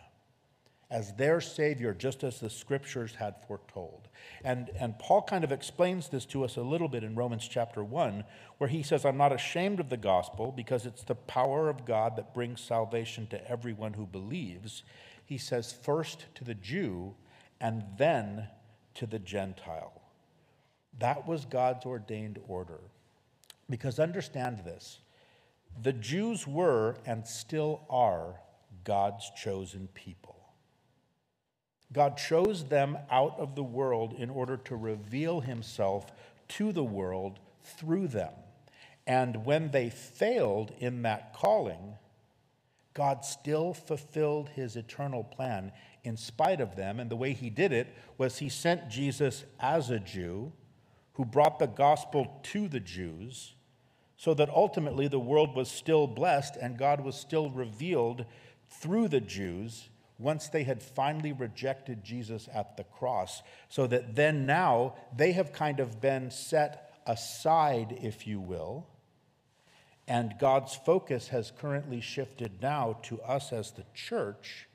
as 0.91 1.15
their 1.15 1.41
Savior, 1.41 1.95
just 1.95 2.25
as 2.25 2.41
the 2.41 2.51
scriptures 2.51 3.15
had 3.15 3.37
foretold. 3.47 4.09
And, 4.43 4.71
and 4.79 4.99
Paul 4.99 5.23
kind 5.23 5.45
of 5.45 5.53
explains 5.53 6.09
this 6.09 6.25
to 6.27 6.45
us 6.45 6.57
a 6.57 6.63
little 6.63 6.89
bit 6.89 7.05
in 7.05 7.15
Romans 7.15 7.47
chapter 7.47 7.85
1, 7.85 8.25
where 8.59 8.69
he 8.69 8.83
says, 8.83 9.05
I'm 9.05 9.17
not 9.17 9.33
ashamed 9.33 9.79
of 9.79 9.89
the 9.89 9.97
gospel 9.97 10.53
because 10.55 10.87
it's 10.87 11.05
the 11.05 11.15
power 11.15 11.69
of 11.69 11.85
God 11.85 12.17
that 12.17 12.35
brings 12.35 12.61
salvation 12.61 13.29
to 13.29 13.51
everyone 13.51 13.93
who 13.93 14.07
believes. 14.07 14.83
He 15.25 15.39
says, 15.39 15.73
first 15.73 16.27
to 16.35 16.45
the 16.45 16.55
Jew 16.55 17.15
and 17.61 17.85
then 17.97 18.49
to 18.95 19.07
the 19.07 19.21
Gentile. 19.21 20.01
That 20.99 21.27
was 21.27 21.45
God's 21.45 21.87
ordained 21.87 22.41
order. 22.49 22.81
Because 23.69 24.01
understand 24.01 24.65
this 24.65 24.99
the 25.81 25.93
Jews 25.93 26.49
were 26.49 26.97
and 27.07 27.25
still 27.25 27.83
are 27.89 28.41
God's 28.83 29.31
chosen 29.37 29.89
people. 29.95 30.40
God 31.93 32.17
chose 32.17 32.65
them 32.65 32.99
out 33.11 33.39
of 33.39 33.55
the 33.55 33.65
world 33.65 34.15
in 34.17 34.31
order 34.31 34.57
to 34.57 34.77
reveal 34.77 35.41
himself 35.41 36.13
to 36.49 36.73
the 36.73 36.85
world 36.85 37.39
through 37.65 38.09
them. 38.09 38.33
And 39.07 39.45
when 39.45 39.71
they 39.71 39.91
failed 39.91 40.73
in 40.79 41.03
that 41.03 41.35
calling, 41.35 41.97
God 42.95 43.25
still 43.25 43.75
fulfilled 43.75 44.51
his 44.51 44.77
eternal 44.77 45.25
plan 45.25 45.73
in 46.05 46.17
spite 46.17 46.61
of 46.61 46.77
them. 46.77 47.01
And 47.01 47.11
the 47.11 47.17
way 47.17 47.33
he 47.33 47.51
did 47.51 47.73
it 47.73 47.95
was 48.19 48.39
he 48.39 48.49
sent 48.49 48.89
Jesus 48.89 49.45
as 49.59 49.91
a 49.91 49.99
Jew 49.99 50.53
who 51.15 51.25
brought 51.25 51.59
the 51.59 51.67
gospel 51.67 52.41
to 52.45 52.69
the 52.69 52.81
Jews 52.81 53.55
so 54.17 54.35
that 54.35 54.51
ultimately 54.51 55.09
the 55.09 55.19
world 55.19 55.55
was 55.55 55.71
still 55.71 56.07
blessed 56.07 56.57
and 56.57 56.79
God 56.79 57.03
was 57.03 57.15
still 57.15 57.51
revealed 57.51 58.25
through 58.69 59.09
the 59.09 59.21
Jews 59.21 59.90
once 60.21 60.49
they 60.49 60.65
had 60.65 60.83
finally 60.83 61.33
rejected 61.33 62.05
Jesus 62.05 62.49
at 62.55 62.77
the 62.77 62.85
cross. 62.85 63.43
So 63.69 63.87
that 63.87 64.15
then 64.15 64.47
now 64.47 64.95
they 65.17 65.33
have 65.33 65.53
kind 65.53 65.81
of 65.81 66.01
been 66.01 66.31
set 66.31 67.01
aside, 67.07 67.99
if 68.01 68.27
you 68.27 68.39
will. 68.41 68.87
And 70.07 70.35
God's 70.39 70.75
focus 70.75 71.29
has 71.29 71.53
currently 71.57 72.01
shifted 72.01 72.61
now 72.61 72.99
to 73.03 73.21
us 73.23 73.53
as 73.53 73.71
the 73.71 73.85
church, 73.95 74.67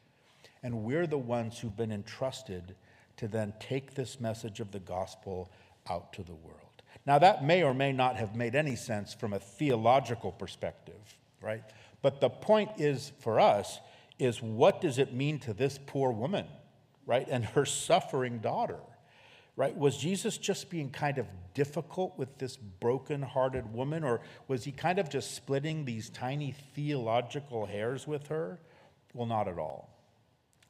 and 0.64 0.84
we're 0.84 1.08
the 1.08 1.18
ones 1.18 1.60
who've 1.60 1.76
been 1.76 1.92
entrusted 1.92 2.76
to 3.18 3.28
then 3.28 3.54
take 3.60 3.94
this 3.94 4.20
message 4.20 4.60
of 4.60 4.72
the 4.72 4.80
gospel 4.80 5.52
out 5.90 6.14
to 6.14 6.24
the 6.24 6.34
world. 6.34 6.60
Now, 7.06 7.20
that 7.20 7.44
may 7.44 7.64
or 7.64 7.74
may 7.74 7.92
not 7.92 8.16
have 8.16 8.36
made 8.36 8.56
any 8.56 8.76
sense 8.76 9.14
from 9.14 9.34
a 9.34 9.40
theological 9.40 10.32
perspective, 10.32 11.18
right? 11.42 11.64
But 12.02 12.22
the 12.22 12.30
point 12.30 12.70
is 12.78 13.12
for 13.20 13.40
us 13.40 13.80
is 14.20 14.42
what 14.42 14.82
does 14.82 14.98
it 14.98 15.14
mean 15.14 15.40
to 15.40 15.54
this 15.54 15.80
poor 15.86 16.12
woman, 16.12 16.46
right? 17.06 17.28
And 17.30 17.44
her 17.46 17.66
suffering 17.66 18.40
daughter, 18.40 18.80
right? 19.56 19.76
Was 19.76 19.98
Jesus 19.98 20.38
just 20.38 20.70
being 20.70 20.90
kind 20.90 21.18
of 21.18 21.28
difficult 21.54 22.18
with 22.18 22.38
this 22.38 22.58
broken-hearted 22.58 23.74
woman 23.74 24.04
or 24.04 24.22
was 24.48 24.64
he 24.64 24.72
kind 24.72 25.00
of 25.00 25.10
just 25.10 25.36
splitting 25.36 25.86
these 25.86 26.10
tiny 26.10 26.54
theological 26.74 27.66
hairs 27.66 28.06
with 28.06 28.28
her? 28.28 28.60
Well, 29.14 29.28
not 29.28 29.48
at 29.48 29.58
all. 29.58 29.90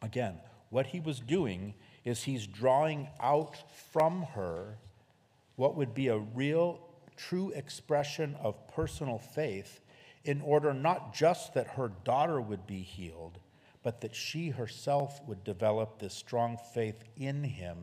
Again, 0.02 0.40
what 0.70 0.88
he 0.88 1.00
was 1.00 1.20
doing 1.20 1.74
is 2.04 2.24
he's 2.24 2.46
drawing 2.46 3.08
out 3.20 3.58
from 3.92 4.24
her 4.34 4.78
what 5.56 5.76
would 5.76 5.94
be 5.94 6.10
a 6.10 6.18
real, 6.18 6.80
true 7.16 7.50
expression 7.52 8.36
of 8.42 8.68
personal 8.68 9.18
faith 9.18 9.80
in 10.26 10.42
order 10.42 10.74
not 10.74 11.14
just 11.14 11.54
that 11.54 11.68
her 11.68 11.92
daughter 12.04 12.42
would 12.42 12.68
be 12.68 12.82
healed, 12.82 13.40
but 13.84 14.02
that 14.02 14.16
she 14.16 14.50
herself 14.50 15.22
would 15.28 15.44
develop 15.44 16.00
this 16.00 16.14
strong 16.14 16.58
faith 16.74 17.04
in 17.16 17.44
him 17.44 17.78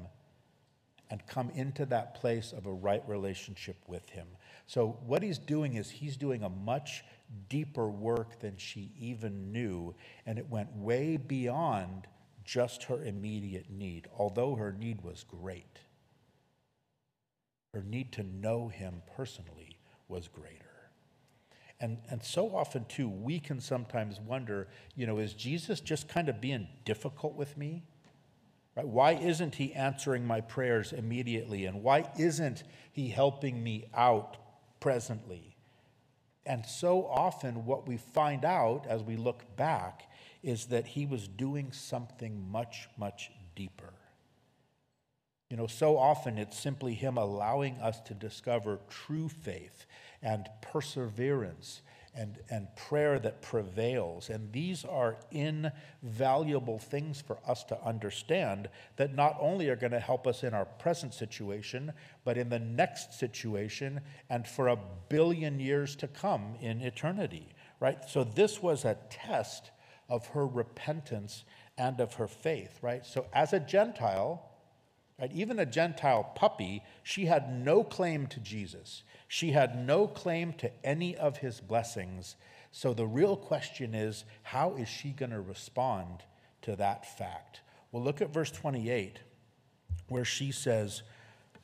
and 1.08 1.26
come 1.26 1.50
into 1.50 1.86
that 1.86 2.14
place 2.14 2.52
of 2.52 2.66
a 2.66 2.72
right 2.72 3.02
relationship 3.06 3.76
with 3.86 4.08
him. 4.10 4.26
So, 4.66 4.98
what 5.06 5.22
he's 5.22 5.38
doing 5.38 5.74
is 5.74 5.90
he's 5.90 6.16
doing 6.16 6.42
a 6.42 6.48
much 6.48 7.04
deeper 7.48 7.88
work 7.88 8.40
than 8.40 8.56
she 8.56 8.90
even 8.98 9.52
knew, 9.52 9.94
and 10.26 10.38
it 10.38 10.48
went 10.48 10.74
way 10.74 11.16
beyond 11.16 12.06
just 12.44 12.84
her 12.84 13.04
immediate 13.04 13.70
need, 13.70 14.08
although 14.18 14.54
her 14.56 14.72
need 14.72 15.02
was 15.02 15.24
great. 15.24 15.78
Her 17.74 17.82
need 17.82 18.12
to 18.12 18.22
know 18.22 18.68
him 18.68 19.02
personally 19.16 19.78
was 20.08 20.28
greater. 20.28 20.61
And, 21.82 21.98
and 22.08 22.22
so 22.22 22.54
often, 22.54 22.84
too, 22.84 23.08
we 23.08 23.40
can 23.40 23.60
sometimes 23.60 24.20
wonder, 24.20 24.68
you 24.94 25.04
know, 25.04 25.18
is 25.18 25.34
Jesus 25.34 25.80
just 25.80 26.08
kind 26.08 26.28
of 26.28 26.40
being 26.40 26.68
difficult 26.84 27.34
with 27.34 27.56
me? 27.56 27.82
Right? 28.76 28.86
Why 28.86 29.12
isn't 29.14 29.56
he 29.56 29.74
answering 29.74 30.24
my 30.24 30.40
prayers 30.42 30.92
immediately? 30.92 31.66
And 31.66 31.82
why 31.82 32.08
isn't 32.16 32.62
he 32.92 33.08
helping 33.08 33.60
me 33.60 33.86
out 33.92 34.36
presently? 34.78 35.56
And 36.46 36.64
so 36.64 37.04
often, 37.04 37.66
what 37.66 37.88
we 37.88 37.96
find 37.96 38.44
out 38.44 38.86
as 38.88 39.02
we 39.02 39.16
look 39.16 39.56
back 39.56 40.08
is 40.44 40.66
that 40.66 40.86
he 40.86 41.04
was 41.04 41.26
doing 41.26 41.72
something 41.72 42.48
much, 42.48 42.88
much 42.96 43.32
deeper. 43.56 43.92
You 45.50 45.56
know, 45.56 45.66
so 45.66 45.98
often 45.98 46.38
it's 46.38 46.58
simply 46.58 46.94
him 46.94 47.18
allowing 47.18 47.74
us 47.80 48.00
to 48.02 48.14
discover 48.14 48.78
true 48.88 49.28
faith 49.28 49.84
and 50.22 50.48
perseverance 50.60 51.82
and, 52.14 52.38
and 52.50 52.68
prayer 52.76 53.18
that 53.18 53.40
prevails. 53.40 54.28
And 54.28 54.52
these 54.52 54.84
are 54.84 55.16
invaluable 55.30 56.78
things 56.78 57.20
for 57.20 57.38
us 57.46 57.64
to 57.64 57.82
understand 57.82 58.68
that 58.96 59.14
not 59.14 59.36
only 59.40 59.68
are 59.70 59.76
going 59.76 59.92
to 59.92 60.00
help 60.00 60.26
us 60.26 60.42
in 60.42 60.52
our 60.52 60.66
present 60.66 61.14
situation, 61.14 61.92
but 62.24 62.36
in 62.36 62.50
the 62.50 62.58
next 62.58 63.18
situation 63.18 64.00
and 64.28 64.46
for 64.46 64.68
a 64.68 64.78
billion 65.08 65.58
years 65.58 65.96
to 65.96 66.06
come 66.06 66.54
in 66.60 66.82
eternity, 66.82 67.48
right? 67.80 67.98
So 68.08 68.24
this 68.24 68.62
was 68.62 68.84
a 68.84 68.98
test 69.08 69.70
of 70.08 70.26
her 70.28 70.46
repentance 70.46 71.44
and 71.78 71.98
of 72.00 72.14
her 72.14 72.28
faith, 72.28 72.78
right? 72.82 73.06
So 73.06 73.26
as 73.32 73.54
a 73.54 73.60
Gentile, 73.60 74.50
right, 75.18 75.32
even 75.32 75.58
a 75.58 75.66
Gentile 75.66 76.24
puppy, 76.34 76.82
she 77.02 77.24
had 77.24 77.64
no 77.64 77.82
claim 77.82 78.26
to 78.26 78.40
Jesus. 78.40 79.02
She 79.32 79.52
had 79.52 79.86
no 79.86 80.06
claim 80.06 80.52
to 80.58 80.70
any 80.84 81.16
of 81.16 81.38
his 81.38 81.58
blessings. 81.58 82.36
So 82.70 82.92
the 82.92 83.06
real 83.06 83.34
question 83.34 83.94
is 83.94 84.26
how 84.42 84.74
is 84.74 84.90
she 84.90 85.08
going 85.08 85.30
to 85.30 85.40
respond 85.40 86.22
to 86.60 86.76
that 86.76 87.16
fact? 87.16 87.62
Well, 87.90 88.02
look 88.02 88.20
at 88.20 88.28
verse 88.28 88.50
28, 88.50 89.20
where 90.08 90.26
she 90.26 90.52
says, 90.52 91.02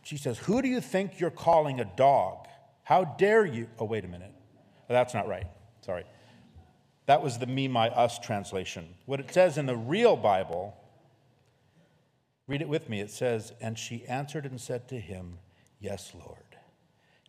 she 0.02 0.16
says, 0.16 0.38
Who 0.38 0.62
do 0.62 0.68
you 0.68 0.80
think 0.80 1.20
you're 1.20 1.30
calling 1.30 1.78
a 1.78 1.84
dog? 1.84 2.46
How 2.84 3.04
dare 3.04 3.44
you? 3.44 3.68
Oh, 3.78 3.84
wait 3.84 4.06
a 4.06 4.08
minute. 4.08 4.32
That's 4.88 5.12
not 5.12 5.28
right. 5.28 5.46
Sorry. 5.82 6.04
That 7.04 7.22
was 7.22 7.36
the 7.36 7.46
me, 7.46 7.68
my, 7.68 7.90
us 7.90 8.18
translation. 8.18 8.94
What 9.04 9.20
it 9.20 9.30
says 9.30 9.58
in 9.58 9.66
the 9.66 9.76
real 9.76 10.16
Bible, 10.16 10.74
read 12.46 12.62
it 12.62 12.68
with 12.70 12.88
me. 12.88 13.02
It 13.02 13.10
says, 13.10 13.52
And 13.60 13.78
she 13.78 14.06
answered 14.06 14.46
and 14.46 14.58
said 14.58 14.88
to 14.88 14.98
him, 14.98 15.38
Yes, 15.80 16.14
Lord. 16.14 16.47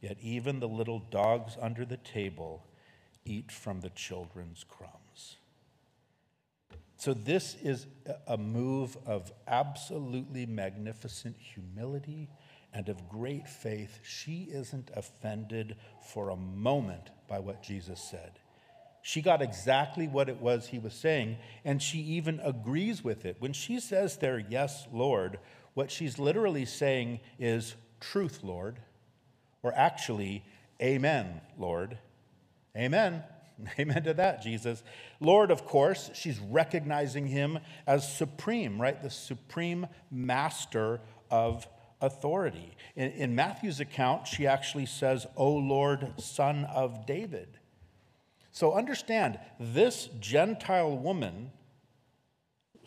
Yet 0.01 0.17
even 0.21 0.59
the 0.59 0.67
little 0.67 0.99
dogs 0.99 1.57
under 1.59 1.85
the 1.85 1.97
table 1.97 2.65
eat 3.25 3.51
from 3.51 3.81
the 3.81 3.89
children's 3.89 4.63
crumbs. 4.63 5.37
So, 6.97 7.13
this 7.13 7.55
is 7.63 7.87
a 8.27 8.37
move 8.37 8.97
of 9.05 9.31
absolutely 9.47 10.45
magnificent 10.45 11.37
humility 11.37 12.29
and 12.73 12.89
of 12.89 13.07
great 13.07 13.47
faith. 13.47 13.99
She 14.03 14.49
isn't 14.51 14.91
offended 14.93 15.77
for 16.01 16.29
a 16.29 16.35
moment 16.35 17.09
by 17.27 17.39
what 17.39 17.63
Jesus 17.63 18.01
said. 18.01 18.39
She 19.01 19.21
got 19.21 19.41
exactly 19.41 20.07
what 20.07 20.27
it 20.27 20.41
was 20.41 20.67
he 20.67 20.77
was 20.79 20.93
saying, 20.93 21.37
and 21.63 21.81
she 21.81 21.99
even 21.99 22.41
agrees 22.41 23.01
with 23.01 23.25
it. 23.25 23.37
When 23.39 23.53
she 23.53 23.79
says 23.79 24.17
there, 24.17 24.39
Yes, 24.39 24.85
Lord, 24.91 25.39
what 25.73 25.89
she's 25.89 26.19
literally 26.19 26.65
saying 26.65 27.21
is, 27.39 27.75
Truth, 28.01 28.43
Lord, 28.43 28.79
or 29.63 29.73
actually, 29.73 30.43
Amen, 30.81 31.41
Lord. 31.57 31.97
Amen. 32.75 33.23
Amen 33.79 34.03
to 34.03 34.13
that, 34.13 34.41
Jesus. 34.41 34.83
Lord, 35.19 35.51
of 35.51 35.65
course, 35.65 36.09
she's 36.13 36.39
recognizing 36.39 37.27
him 37.27 37.59
as 37.85 38.11
supreme, 38.17 38.81
right? 38.81 39.01
The 39.01 39.09
supreme 39.09 39.87
master 40.09 41.01
of 41.29 41.67
authority. 42.01 42.75
In, 42.95 43.11
in 43.11 43.35
Matthew's 43.35 43.79
account, 43.79 44.27
she 44.27 44.47
actually 44.47 44.85
says, 44.85 45.27
O 45.35 45.51
Lord, 45.51 46.13
son 46.17 46.65
of 46.65 47.05
David. 47.05 47.57
So 48.51 48.73
understand, 48.73 49.39
this 49.59 50.09
Gentile 50.19 50.97
woman 50.97 51.51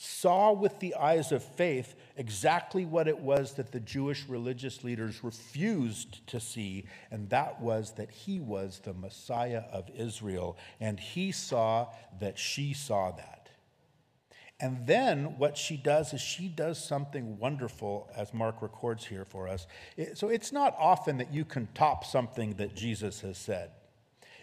saw 0.04 0.52
with 0.52 0.80
the 0.80 0.96
eyes 0.96 1.30
of 1.30 1.44
faith 1.44 1.94
exactly 2.16 2.84
what 2.84 3.06
it 3.06 3.20
was 3.20 3.54
that 3.54 3.70
the 3.70 3.78
Jewish 3.78 4.24
religious 4.28 4.82
leaders 4.82 5.22
refused 5.22 6.26
to 6.26 6.40
see, 6.40 6.86
and 7.12 7.30
that 7.30 7.60
was 7.60 7.92
that 7.92 8.10
he 8.10 8.40
was 8.40 8.80
the 8.80 8.94
Messiah 8.94 9.62
of 9.72 9.88
Israel. 9.96 10.56
And 10.80 10.98
he 10.98 11.30
saw 11.30 11.86
that 12.18 12.36
she 12.36 12.74
saw 12.74 13.12
that. 13.12 13.48
And 14.58 14.86
then 14.88 15.38
what 15.38 15.56
she 15.56 15.76
does 15.76 16.12
is 16.12 16.20
she 16.20 16.48
does 16.48 16.84
something 16.84 17.38
wonderful, 17.38 18.10
as 18.16 18.34
Mark 18.34 18.60
records 18.60 19.06
here 19.06 19.24
for 19.24 19.46
us. 19.46 19.68
So 20.14 20.28
it's 20.28 20.50
not 20.50 20.74
often 20.78 21.18
that 21.18 21.32
you 21.32 21.44
can 21.44 21.68
top 21.74 22.04
something 22.04 22.54
that 22.54 22.74
Jesus 22.74 23.20
has 23.20 23.38
said. 23.38 23.70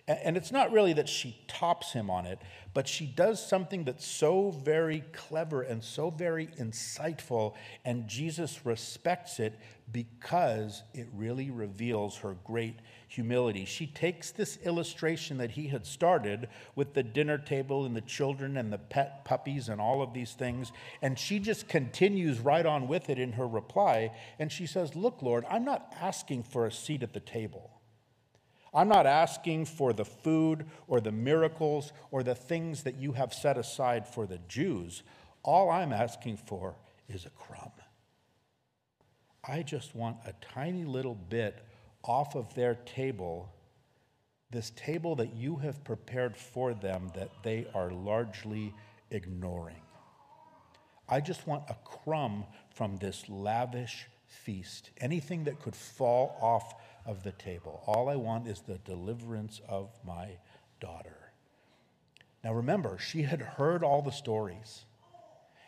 And 0.09 0.35
it's 0.35 0.51
not 0.51 0.71
really 0.71 0.93
that 0.93 1.07
she 1.07 1.39
tops 1.47 1.93
him 1.93 2.09
on 2.09 2.25
it, 2.25 2.39
but 2.73 2.87
she 2.87 3.05
does 3.05 3.45
something 3.45 3.83
that's 3.83 4.05
so 4.05 4.49
very 4.49 5.03
clever 5.13 5.61
and 5.61 5.83
so 5.83 6.09
very 6.09 6.47
insightful, 6.59 7.53
and 7.85 8.07
Jesus 8.07 8.65
respects 8.65 9.39
it 9.39 9.53
because 9.91 10.81
it 10.95 11.07
really 11.13 11.51
reveals 11.51 12.17
her 12.17 12.35
great 12.43 12.79
humility. 13.07 13.65
She 13.65 13.85
takes 13.85 14.31
this 14.31 14.57
illustration 14.63 15.37
that 15.37 15.51
he 15.51 15.67
had 15.67 15.85
started 15.85 16.49
with 16.75 16.95
the 16.95 17.03
dinner 17.03 17.37
table 17.37 17.85
and 17.85 17.95
the 17.95 18.01
children 18.01 18.57
and 18.57 18.73
the 18.73 18.79
pet 18.79 19.25
puppies 19.25 19.69
and 19.69 19.79
all 19.79 20.01
of 20.01 20.15
these 20.15 20.33
things, 20.33 20.71
and 21.03 21.19
she 21.19 21.37
just 21.37 21.67
continues 21.67 22.39
right 22.39 22.65
on 22.65 22.87
with 22.87 23.11
it 23.11 23.19
in 23.19 23.33
her 23.33 23.47
reply. 23.47 24.11
And 24.39 24.51
she 24.51 24.65
says, 24.65 24.95
Look, 24.95 25.21
Lord, 25.21 25.45
I'm 25.47 25.65
not 25.65 25.93
asking 26.01 26.43
for 26.43 26.65
a 26.65 26.71
seat 26.71 27.03
at 27.03 27.13
the 27.13 27.19
table. 27.19 27.78
I'm 28.73 28.87
not 28.87 29.05
asking 29.05 29.65
for 29.65 29.93
the 29.93 30.05
food 30.05 30.65
or 30.87 31.01
the 31.01 31.11
miracles 31.11 31.91
or 32.11 32.23
the 32.23 32.35
things 32.35 32.83
that 32.83 32.95
you 32.95 33.13
have 33.13 33.33
set 33.33 33.57
aside 33.57 34.07
for 34.07 34.27
the 34.27 34.39
Jews. 34.47 35.03
All 35.43 35.69
I'm 35.69 35.93
asking 35.93 36.37
for 36.37 36.75
is 37.07 37.25
a 37.25 37.29
crumb. 37.31 37.71
I 39.47 39.63
just 39.63 39.95
want 39.95 40.17
a 40.25 40.33
tiny 40.53 40.83
little 40.83 41.15
bit 41.15 41.65
off 42.03 42.35
of 42.35 42.53
their 42.53 42.75
table, 42.75 43.51
this 44.51 44.71
table 44.71 45.15
that 45.15 45.33
you 45.33 45.55
have 45.57 45.83
prepared 45.83 46.37
for 46.37 46.73
them 46.73 47.11
that 47.15 47.31
they 47.43 47.65
are 47.73 47.91
largely 47.91 48.73
ignoring. 49.09 49.81
I 51.07 51.21
just 51.21 51.47
want 51.47 51.63
a 51.69 51.75
crumb 51.83 52.45
from 52.75 52.97
this 52.97 53.27
lavish 53.27 54.05
feast, 54.27 54.91
anything 54.97 55.45
that 55.45 55.59
could 55.59 55.75
fall 55.75 56.37
off 56.39 56.75
of 57.09 57.23
the 57.23 57.31
table. 57.31 57.81
All 57.87 58.07
I 58.07 58.15
want 58.15 58.47
is 58.47 58.61
the 58.61 58.77
deliverance 58.77 59.61
of 59.67 59.89
my 60.05 60.37
daughter. 60.79 61.31
Now 62.43 62.53
remember, 62.53 62.99
she 62.99 63.23
had 63.23 63.41
heard 63.41 63.83
all 63.83 64.01
the 64.03 64.11
stories, 64.11 64.85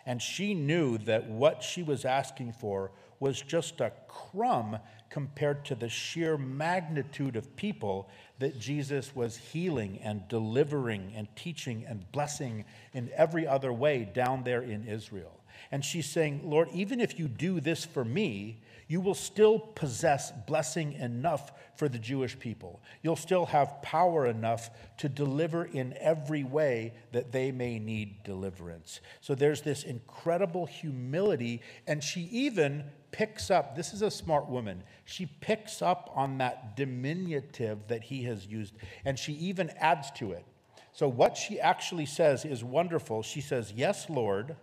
and 0.06 0.22
she 0.22 0.54
knew 0.54 1.00
that 1.00 1.28
what 1.28 1.64
she 1.64 1.82
was 1.82 2.06
asking 2.06 2.54
for 2.54 2.92
was 3.20 3.42
just 3.42 3.82
a 3.82 3.92
crumb 4.08 4.78
compared 5.10 5.66
to 5.66 5.76
the 5.76 5.90
sheer 5.90 6.38
magnitude 6.38 7.36
of 7.36 7.56
people 7.56 8.08
that 8.40 8.60
Jesus 8.60 9.16
was 9.16 9.38
healing 9.38 10.00
and 10.04 10.28
delivering 10.28 11.12
and 11.16 11.28
teaching 11.36 11.86
and 11.88 12.10
blessing 12.12 12.66
in 12.94 13.10
every 13.16 13.46
other 13.46 13.74
way 13.74 14.10
down 14.14 14.44
there 14.44 14.62
in 14.62 14.88
Israel. 14.88 15.40
And 15.72 15.84
she's 15.84 16.10
saying, 16.10 16.42
Lord, 16.44 16.70
even 16.74 17.00
if 17.00 17.20
you 17.20 17.28
do 17.28 17.60
this 17.60 17.84
for 17.86 18.06
me, 18.06 18.62
you 18.92 19.00
will 19.00 19.14
still 19.14 19.58
possess 19.58 20.34
blessing 20.46 20.92
enough 20.92 21.54
for 21.78 21.88
the 21.88 21.98
Jewish 21.98 22.38
people. 22.38 22.82
You'll 23.02 23.16
still 23.16 23.46
have 23.46 23.82
power 23.82 24.28
enough 24.28 24.70
to 24.98 25.08
deliver 25.08 25.64
in 25.64 25.96
every 25.98 26.44
way 26.44 26.94
that 27.14 27.32
they 27.32 27.54
may 27.54 27.80
need 27.80 28.22
deliverance. 28.26 29.00
So 29.22 29.34
there's 29.34 29.62
this 29.62 29.84
incredible 29.84 30.66
humility, 30.66 31.62
and 31.88 32.04
she 32.04 32.24
even 32.34 32.84
picks 33.12 33.50
up 33.50 33.78
this 33.78 33.94
is 33.94 34.02
a 34.02 34.12
smart 34.12 34.50
woman. 34.50 34.84
She 35.06 35.26
picks 35.26 35.82
up 35.82 36.12
on 36.14 36.40
that 36.40 36.76
diminutive 36.76 37.88
that 37.88 38.04
he 38.04 38.24
has 38.24 38.46
used, 38.46 38.74
and 39.06 39.18
she 39.18 39.32
even 39.36 39.70
adds 39.80 40.12
to 40.18 40.34
it. 40.34 40.44
So, 40.92 41.08
what 41.08 41.38
she 41.38 41.62
actually 41.62 42.08
says 42.08 42.44
is 42.44 42.62
wonderful. 42.62 43.24
She 43.24 43.40
says, 43.40 43.72
Yes, 43.74 44.10
Lord, 44.10 44.58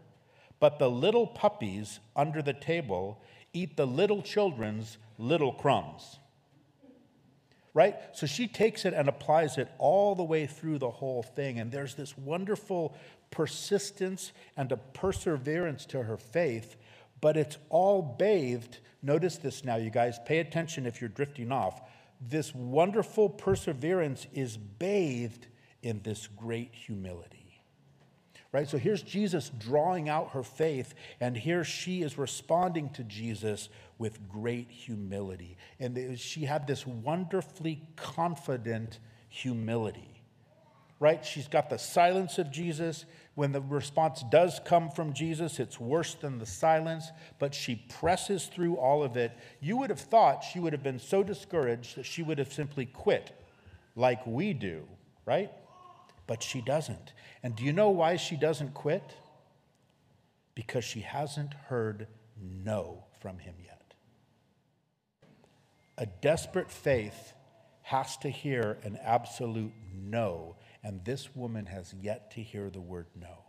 but 0.60 0.78
the 0.78 0.90
little 0.90 1.26
puppies 1.26 2.00
under 2.14 2.42
the 2.42 2.52
table 2.52 3.22
eat 3.52 3.76
the 3.76 3.86
little 3.86 4.22
children's 4.22 4.98
little 5.18 5.52
crumbs. 5.52 6.18
Right? 7.74 7.96
So 8.12 8.26
she 8.26 8.48
takes 8.48 8.84
it 8.84 8.94
and 8.94 9.08
applies 9.08 9.56
it 9.58 9.68
all 9.78 10.14
the 10.14 10.24
way 10.24 10.46
through 10.46 10.78
the 10.78 10.90
whole 10.90 11.22
thing. 11.22 11.60
And 11.60 11.70
there's 11.70 11.94
this 11.94 12.16
wonderful 12.16 12.96
persistence 13.30 14.32
and 14.56 14.72
a 14.72 14.76
perseverance 14.76 15.86
to 15.86 16.02
her 16.02 16.16
faith, 16.16 16.76
but 17.20 17.36
it's 17.36 17.58
all 17.68 18.02
bathed. 18.02 18.78
Notice 19.02 19.36
this 19.36 19.64
now, 19.64 19.76
you 19.76 19.90
guys. 19.90 20.18
Pay 20.26 20.38
attention 20.38 20.86
if 20.86 21.00
you're 21.00 21.08
drifting 21.08 21.52
off. 21.52 21.80
This 22.20 22.52
wonderful 22.54 23.28
perseverance 23.28 24.26
is 24.32 24.56
bathed 24.56 25.46
in 25.82 26.00
this 26.02 26.26
great 26.26 26.74
humility 26.74 27.37
right? 28.52 28.68
So 28.68 28.78
here's 28.78 29.02
Jesus 29.02 29.50
drawing 29.58 30.08
out 30.08 30.30
her 30.30 30.42
faith, 30.42 30.94
and 31.20 31.36
here 31.36 31.64
she 31.64 32.02
is 32.02 32.16
responding 32.16 32.88
to 32.90 33.04
Jesus 33.04 33.68
with 33.98 34.28
great 34.28 34.70
humility. 34.70 35.56
And 35.78 36.18
she 36.18 36.44
had 36.44 36.66
this 36.66 36.86
wonderfully 36.86 37.82
confident 37.96 39.00
humility, 39.28 40.22
right? 40.98 41.24
She's 41.24 41.48
got 41.48 41.68
the 41.68 41.78
silence 41.78 42.38
of 42.38 42.50
Jesus. 42.50 43.04
When 43.34 43.52
the 43.52 43.60
response 43.60 44.24
does 44.30 44.60
come 44.64 44.90
from 44.90 45.12
Jesus, 45.12 45.60
it's 45.60 45.78
worse 45.78 46.14
than 46.14 46.38
the 46.38 46.46
silence, 46.46 47.10
but 47.38 47.54
she 47.54 47.76
presses 48.00 48.46
through 48.46 48.76
all 48.76 49.02
of 49.02 49.16
it. 49.16 49.32
You 49.60 49.76
would 49.76 49.90
have 49.90 50.00
thought 50.00 50.42
she 50.42 50.58
would 50.58 50.72
have 50.72 50.82
been 50.82 50.98
so 50.98 51.22
discouraged 51.22 51.96
that 51.96 52.06
she 52.06 52.22
would 52.22 52.38
have 52.38 52.52
simply 52.52 52.86
quit, 52.86 53.32
like 53.94 54.26
we 54.26 54.54
do, 54.54 54.84
right? 55.26 55.52
But 56.26 56.42
she 56.42 56.60
doesn't. 56.60 57.12
And 57.42 57.54
do 57.54 57.64
you 57.64 57.72
know 57.72 57.90
why 57.90 58.16
she 58.16 58.36
doesn't 58.36 58.74
quit? 58.74 59.14
Because 60.54 60.84
she 60.84 61.00
hasn't 61.00 61.54
heard 61.68 62.08
no 62.40 63.04
from 63.20 63.38
him 63.38 63.54
yet. 63.64 63.94
A 65.96 66.06
desperate 66.06 66.70
faith 66.70 67.32
has 67.82 68.16
to 68.18 68.28
hear 68.28 68.78
an 68.82 68.98
absolute 69.02 69.72
no, 69.94 70.56
and 70.82 71.04
this 71.04 71.34
woman 71.34 71.66
has 71.66 71.94
yet 72.00 72.30
to 72.32 72.42
hear 72.42 72.70
the 72.70 72.80
word 72.80 73.06
no. 73.18 73.44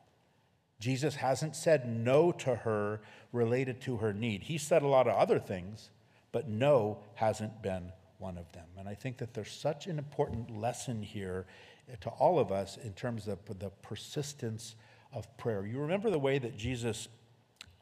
Jesus 0.80 1.16
hasn't 1.16 1.56
said 1.56 1.88
no 1.88 2.32
to 2.32 2.56
her 2.56 3.02
related 3.34 3.82
to 3.82 3.98
her 3.98 4.14
need. 4.14 4.44
He 4.44 4.58
said 4.58 4.82
a 4.82 4.88
lot 4.88 5.08
of 5.08 5.16
other 5.16 5.40
things, 5.40 5.90
but 6.32 6.48
no 6.48 7.00
hasn't 7.16 7.62
been 7.62 7.92
one 8.18 8.38
of 8.38 8.52
them. 8.52 8.66
And 8.78 8.88
I 8.88 8.96
think 8.96 9.18
that 9.18 9.34
there's 9.34 9.52
such 9.52 9.88
an 9.88 9.98
important 9.98 10.58
lesson 10.58 11.02
here 11.02 11.46
to 12.02 12.10
all 12.10 12.40
of 12.40 12.52
us 12.52 12.78
in 12.78 12.94
terms 12.94 13.28
of 13.28 13.40
the 13.46 13.70
persistence 13.82 14.76
of 15.14 15.38
prayer. 15.38 15.66
You 15.66 15.80
remember 15.80 16.10
the 16.10 16.20
way 16.20 16.38
that 16.40 16.58
Jesus 16.58 17.08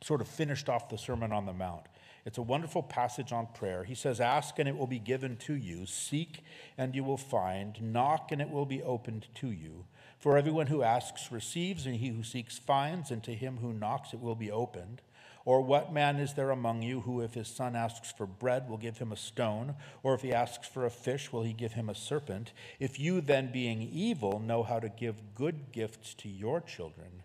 sort 0.04 0.22
of 0.22 0.28
finished 0.28 0.70
off 0.70 0.90
the 0.90 0.98
Sermon 0.98 1.32
on 1.32 1.46
the 1.46 1.54
Mount. 1.54 1.84
It's 2.26 2.38
a 2.38 2.42
wonderful 2.42 2.84
passage 2.84 3.32
on 3.32 3.48
prayer. 3.54 3.86
He 3.86 3.96
says, 3.96 4.20
Ask 4.20 4.60
and 4.60 4.68
it 4.68 4.78
will 4.78 4.88
be 4.88 5.00
given 5.00 5.38
to 5.38 5.54
you, 5.54 5.86
seek 5.86 6.44
and 6.78 6.94
you 6.94 7.04
will 7.04 7.18
find, 7.18 7.82
knock 7.82 8.32
and 8.32 8.42
it 8.42 8.50
will 8.50 8.66
be 8.66 8.84
opened 8.84 9.28
to 9.36 9.50
you. 9.50 9.86
For 10.20 10.38
everyone 10.38 10.68
who 10.68 10.84
asks 10.84 11.32
receives, 11.32 11.86
and 11.86 11.96
he 11.96 12.10
who 12.10 12.24
seeks 12.24 12.58
finds, 12.58 13.12
and 13.12 13.24
to 13.24 13.34
him 13.34 13.58
who 13.58 13.72
knocks 13.72 14.14
it 14.14 14.20
will 14.20 14.36
be 14.36 14.52
opened. 14.52 15.02
Or 15.48 15.62
what 15.62 15.94
man 15.94 16.18
is 16.18 16.34
there 16.34 16.50
among 16.50 16.82
you 16.82 17.00
who, 17.00 17.22
if 17.22 17.34
his 17.34 17.48
son 17.48 17.74
asks 17.74 18.12
for 18.12 18.26
bread, 18.26 18.70
will 18.70 18.76
give 18.76 18.98
him 18.98 19.14
a 19.14 19.16
stone? 19.16 19.76
Or 20.04 20.14
if 20.14 20.22
he 20.22 20.34
asks 20.34 20.68
for 20.68 20.86
a 20.86 20.90
fish, 20.90 21.32
will 21.32 21.44
he 21.44 21.54
give 21.54 21.72
him 21.72 21.88
a 21.88 21.96
serpent? 21.96 22.52
If 22.82 23.00
you, 23.00 23.22
then, 23.22 23.54
being 23.54 23.82
evil, 23.82 24.42
know 24.42 24.64
how 24.64 24.82
to 24.82 24.90
give 24.90 25.34
good 25.36 25.72
gifts 25.72 26.14
to 26.16 26.28
your 26.28 26.60
children, 26.60 27.24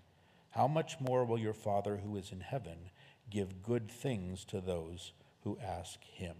how 0.51 0.69
much 0.69 1.01
more 1.01 1.25
will 1.25 1.37
your 1.37 1.53
Father 1.53 1.97
who 1.97 2.17
is 2.17 2.31
in 2.31 2.43
heaven 2.43 2.91
give 3.29 3.61
good 3.61 3.91
things 3.91 4.45
to 4.45 4.61
those 4.61 5.11
who 5.43 5.59
ask 5.61 6.05
him? 6.05 6.37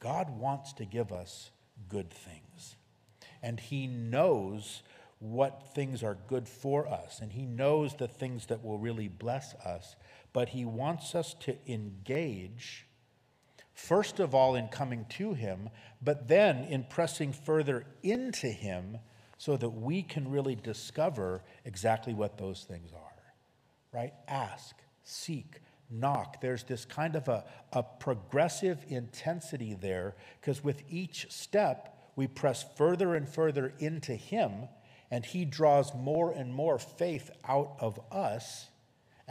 God 0.00 0.36
wants 0.36 0.72
to 0.72 0.84
give 0.84 1.12
us 1.12 1.52
good 1.88 2.10
things. 2.10 2.74
And 3.40 3.60
he 3.60 3.86
knows 3.86 4.82
what 5.20 5.74
things 5.76 6.02
are 6.02 6.18
good 6.26 6.48
for 6.48 6.88
us, 6.88 7.20
and 7.20 7.30
he 7.30 7.46
knows 7.46 7.94
the 7.94 8.08
things 8.08 8.46
that 8.46 8.64
will 8.64 8.78
really 8.78 9.06
bless 9.06 9.54
us 9.54 9.94
but 10.32 10.50
he 10.50 10.64
wants 10.64 11.14
us 11.14 11.34
to 11.40 11.56
engage, 11.66 12.86
first 13.74 14.20
of 14.20 14.34
all, 14.34 14.54
in 14.54 14.68
coming 14.68 15.06
to 15.10 15.34
him, 15.34 15.70
but 16.02 16.28
then 16.28 16.64
in 16.64 16.84
pressing 16.84 17.32
further 17.32 17.84
into 18.02 18.46
him 18.46 18.98
so 19.38 19.56
that 19.56 19.70
we 19.70 20.02
can 20.02 20.30
really 20.30 20.54
discover 20.54 21.42
exactly 21.64 22.14
what 22.14 22.38
those 22.38 22.64
things 22.64 22.92
are, 22.92 23.22
right? 23.92 24.12
Ask, 24.28 24.76
seek, 25.02 25.60
knock. 25.90 26.40
There's 26.40 26.62
this 26.62 26.84
kind 26.84 27.16
of 27.16 27.28
a, 27.28 27.44
a 27.72 27.82
progressive 27.82 28.84
intensity 28.88 29.74
there 29.74 30.14
because 30.40 30.62
with 30.62 30.82
each 30.88 31.30
step, 31.30 31.96
we 32.16 32.26
press 32.26 32.64
further 32.76 33.14
and 33.14 33.28
further 33.28 33.72
into 33.78 34.14
him, 34.14 34.68
and 35.10 35.24
he 35.24 35.44
draws 35.44 35.94
more 35.94 36.32
and 36.32 36.52
more 36.52 36.78
faith 36.78 37.30
out 37.48 37.76
of 37.80 37.98
us 38.12 38.69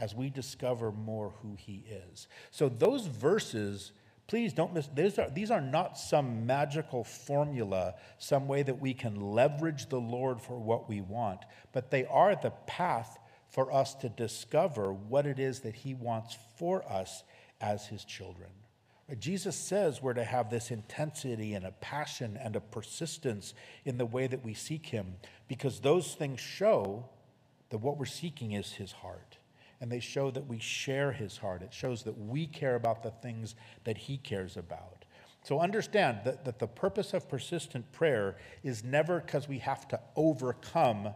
as 0.00 0.14
we 0.14 0.30
discover 0.30 0.90
more 0.90 1.34
who 1.42 1.54
he 1.54 1.84
is. 2.10 2.26
So, 2.50 2.68
those 2.68 3.06
verses, 3.06 3.92
please 4.26 4.54
don't 4.54 4.72
miss, 4.72 4.88
these 4.94 5.18
are, 5.18 5.28
these 5.28 5.50
are 5.50 5.60
not 5.60 5.98
some 5.98 6.46
magical 6.46 7.04
formula, 7.04 7.94
some 8.18 8.48
way 8.48 8.62
that 8.62 8.80
we 8.80 8.94
can 8.94 9.20
leverage 9.20 9.88
the 9.90 10.00
Lord 10.00 10.40
for 10.40 10.58
what 10.58 10.88
we 10.88 11.02
want, 11.02 11.40
but 11.72 11.90
they 11.90 12.06
are 12.06 12.34
the 12.34 12.52
path 12.66 13.18
for 13.50 13.72
us 13.72 13.94
to 13.96 14.08
discover 14.08 14.92
what 14.92 15.26
it 15.26 15.38
is 15.38 15.60
that 15.60 15.74
he 15.74 15.92
wants 15.92 16.36
for 16.56 16.82
us 16.90 17.22
as 17.60 17.86
his 17.86 18.04
children. 18.04 18.48
Jesus 19.18 19.56
says 19.56 20.00
we're 20.00 20.14
to 20.14 20.24
have 20.24 20.50
this 20.50 20.70
intensity 20.70 21.54
and 21.54 21.66
a 21.66 21.72
passion 21.72 22.38
and 22.40 22.54
a 22.54 22.60
persistence 22.60 23.54
in 23.84 23.98
the 23.98 24.06
way 24.06 24.28
that 24.28 24.44
we 24.44 24.54
seek 24.54 24.86
him 24.86 25.14
because 25.48 25.80
those 25.80 26.14
things 26.14 26.38
show 26.38 27.08
that 27.70 27.78
what 27.78 27.98
we're 27.98 28.04
seeking 28.04 28.52
is 28.52 28.72
his 28.72 28.92
heart 28.92 29.38
and 29.80 29.90
they 29.90 30.00
show 30.00 30.30
that 30.30 30.46
we 30.46 30.58
share 30.58 31.12
his 31.12 31.38
heart. 31.38 31.62
It 31.62 31.72
shows 31.72 32.02
that 32.04 32.18
we 32.18 32.46
care 32.46 32.74
about 32.74 33.02
the 33.02 33.10
things 33.10 33.54
that 33.84 33.96
he 33.96 34.18
cares 34.18 34.56
about. 34.56 35.04
So 35.42 35.60
understand 35.60 36.20
that, 36.24 36.44
that 36.44 36.58
the 36.58 36.66
purpose 36.66 37.14
of 37.14 37.28
persistent 37.28 37.90
prayer 37.92 38.36
is 38.62 38.84
never 38.84 39.20
because 39.20 39.48
we 39.48 39.58
have 39.58 39.88
to 39.88 40.00
overcome 40.14 41.14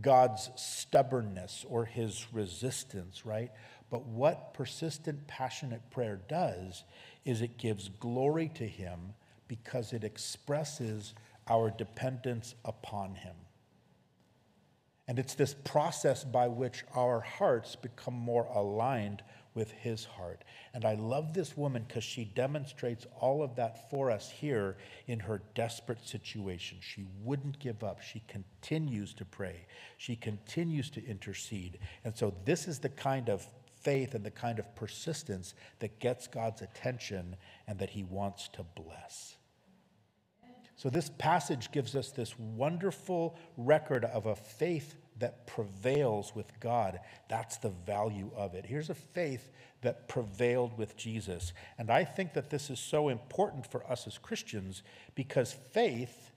God's 0.00 0.50
stubbornness 0.54 1.66
or 1.68 1.84
his 1.84 2.26
resistance, 2.32 3.26
right? 3.26 3.50
But 3.90 4.06
what 4.06 4.54
persistent, 4.54 5.26
passionate 5.26 5.90
prayer 5.90 6.20
does 6.28 6.84
is 7.24 7.42
it 7.42 7.58
gives 7.58 7.88
glory 7.88 8.50
to 8.54 8.66
him 8.66 9.14
because 9.48 9.92
it 9.92 10.04
expresses 10.04 11.12
our 11.48 11.70
dependence 11.70 12.54
upon 12.64 13.16
him. 13.16 13.34
And 15.10 15.18
it's 15.18 15.34
this 15.34 15.54
process 15.64 16.22
by 16.22 16.46
which 16.46 16.84
our 16.94 17.18
hearts 17.18 17.74
become 17.74 18.14
more 18.14 18.44
aligned 18.44 19.24
with 19.54 19.72
his 19.72 20.04
heart. 20.04 20.44
And 20.72 20.84
I 20.84 20.94
love 20.94 21.34
this 21.34 21.56
woman 21.56 21.84
because 21.84 22.04
she 22.04 22.26
demonstrates 22.26 23.08
all 23.18 23.42
of 23.42 23.56
that 23.56 23.90
for 23.90 24.12
us 24.12 24.30
here 24.30 24.76
in 25.08 25.18
her 25.18 25.42
desperate 25.56 26.06
situation. 26.06 26.78
She 26.80 27.08
wouldn't 27.24 27.58
give 27.58 27.82
up. 27.82 28.00
She 28.00 28.22
continues 28.28 29.12
to 29.14 29.24
pray. 29.24 29.66
She 29.98 30.14
continues 30.14 30.90
to 30.90 31.04
intercede. 31.04 31.80
And 32.04 32.16
so 32.16 32.32
this 32.44 32.68
is 32.68 32.78
the 32.78 32.88
kind 32.88 33.28
of 33.30 33.44
faith 33.82 34.14
and 34.14 34.24
the 34.24 34.30
kind 34.30 34.60
of 34.60 34.76
persistence 34.76 35.54
that 35.80 35.98
gets 35.98 36.28
God's 36.28 36.62
attention 36.62 37.34
and 37.66 37.80
that 37.80 37.90
he 37.90 38.04
wants 38.04 38.46
to 38.52 38.62
bless. 38.76 39.38
So, 40.80 40.88
this 40.88 41.10
passage 41.18 41.70
gives 41.72 41.94
us 41.94 42.10
this 42.10 42.38
wonderful 42.38 43.36
record 43.58 44.06
of 44.06 44.24
a 44.24 44.34
faith 44.34 44.94
that 45.18 45.46
prevails 45.46 46.34
with 46.34 46.58
God. 46.58 47.00
That's 47.28 47.58
the 47.58 47.68
value 47.68 48.30
of 48.34 48.54
it. 48.54 48.64
Here's 48.64 48.88
a 48.88 48.94
faith 48.94 49.50
that 49.82 50.08
prevailed 50.08 50.78
with 50.78 50.96
Jesus. 50.96 51.52
And 51.76 51.90
I 51.90 52.04
think 52.04 52.32
that 52.32 52.48
this 52.48 52.70
is 52.70 52.80
so 52.80 53.10
important 53.10 53.70
for 53.70 53.84
us 53.92 54.06
as 54.06 54.16
Christians 54.16 54.82
because 55.14 55.52
faith 55.52 56.30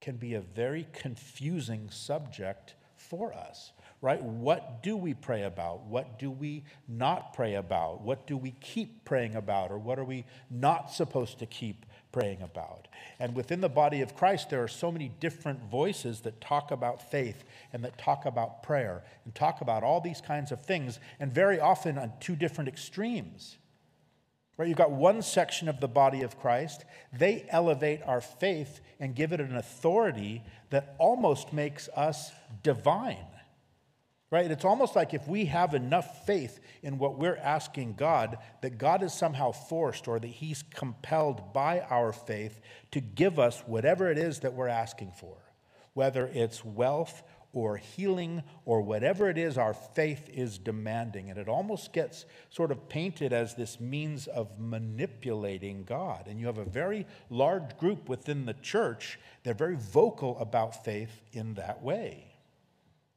can 0.00 0.16
be 0.16 0.34
a 0.34 0.40
very 0.40 0.88
confusing 0.92 1.90
subject 1.90 2.74
for 2.96 3.32
us 3.32 3.70
right? 4.00 4.22
What 4.22 4.82
do 4.82 4.96
we 4.96 5.14
pray 5.14 5.44
about? 5.44 5.84
What 5.86 6.18
do 6.18 6.30
we 6.30 6.64
not 6.86 7.32
pray 7.32 7.54
about? 7.54 8.02
What 8.02 8.26
do 8.26 8.36
we 8.36 8.52
keep 8.60 9.04
praying 9.04 9.34
about? 9.34 9.70
Or 9.70 9.78
what 9.78 9.98
are 9.98 10.04
we 10.04 10.26
not 10.50 10.92
supposed 10.92 11.38
to 11.38 11.46
keep 11.46 11.86
praying 12.16 12.40
about? 12.40 12.88
And 13.20 13.36
within 13.36 13.60
the 13.60 13.68
body 13.68 14.00
of 14.00 14.16
Christ, 14.16 14.48
there 14.48 14.62
are 14.62 14.68
so 14.68 14.90
many 14.90 15.10
different 15.20 15.62
voices 15.70 16.22
that 16.22 16.40
talk 16.40 16.70
about 16.70 17.10
faith 17.10 17.44
and 17.74 17.84
that 17.84 17.98
talk 17.98 18.24
about 18.24 18.62
prayer 18.62 19.04
and 19.26 19.34
talk 19.34 19.60
about 19.60 19.84
all 19.84 20.00
these 20.00 20.22
kinds 20.22 20.50
of 20.50 20.64
things, 20.64 20.98
and 21.20 21.30
very 21.30 21.60
often 21.60 21.98
on 21.98 22.14
two 22.18 22.34
different 22.34 22.68
extremes. 22.68 23.58
Right, 24.56 24.66
you've 24.66 24.78
got 24.78 24.92
one 24.92 25.20
section 25.20 25.68
of 25.68 25.80
the 25.80 25.88
body 25.88 26.22
of 26.22 26.40
Christ. 26.40 26.86
They 27.12 27.44
elevate 27.50 28.00
our 28.06 28.22
faith 28.22 28.80
and 28.98 29.14
give 29.14 29.34
it 29.34 29.40
an 29.42 29.54
authority 29.54 30.42
that 30.70 30.96
almost 30.96 31.52
makes 31.52 31.90
us 31.94 32.32
divine. 32.62 33.26
Right? 34.28 34.50
It's 34.50 34.64
almost 34.64 34.96
like 34.96 35.14
if 35.14 35.28
we 35.28 35.44
have 35.44 35.74
enough 35.74 36.26
faith 36.26 36.58
in 36.82 36.98
what 36.98 37.16
we're 37.16 37.36
asking 37.36 37.94
God, 37.94 38.38
that 38.60 38.76
God 38.76 39.04
is 39.04 39.12
somehow 39.12 39.52
forced 39.52 40.08
or 40.08 40.18
that 40.18 40.26
He's 40.26 40.64
compelled 40.74 41.52
by 41.52 41.80
our 41.80 42.12
faith 42.12 42.60
to 42.90 43.00
give 43.00 43.38
us 43.38 43.62
whatever 43.66 44.10
it 44.10 44.18
is 44.18 44.40
that 44.40 44.54
we're 44.54 44.66
asking 44.66 45.12
for, 45.12 45.36
whether 45.94 46.26
it's 46.26 46.64
wealth 46.64 47.22
or 47.52 47.76
healing 47.76 48.42
or 48.64 48.82
whatever 48.82 49.30
it 49.30 49.38
is 49.38 49.56
our 49.56 49.72
faith 49.72 50.28
is 50.28 50.58
demanding. 50.58 51.30
And 51.30 51.38
it 51.38 51.48
almost 51.48 51.92
gets 51.92 52.24
sort 52.50 52.72
of 52.72 52.88
painted 52.88 53.32
as 53.32 53.54
this 53.54 53.78
means 53.78 54.26
of 54.26 54.58
manipulating 54.58 55.84
God. 55.84 56.26
And 56.26 56.40
you 56.40 56.46
have 56.46 56.58
a 56.58 56.64
very 56.64 57.06
large 57.30 57.78
group 57.78 58.08
within 58.08 58.44
the 58.44 58.54
church, 58.54 59.20
they're 59.44 59.54
very 59.54 59.76
vocal 59.76 60.36
about 60.40 60.84
faith 60.84 61.22
in 61.32 61.54
that 61.54 61.80
way 61.80 62.35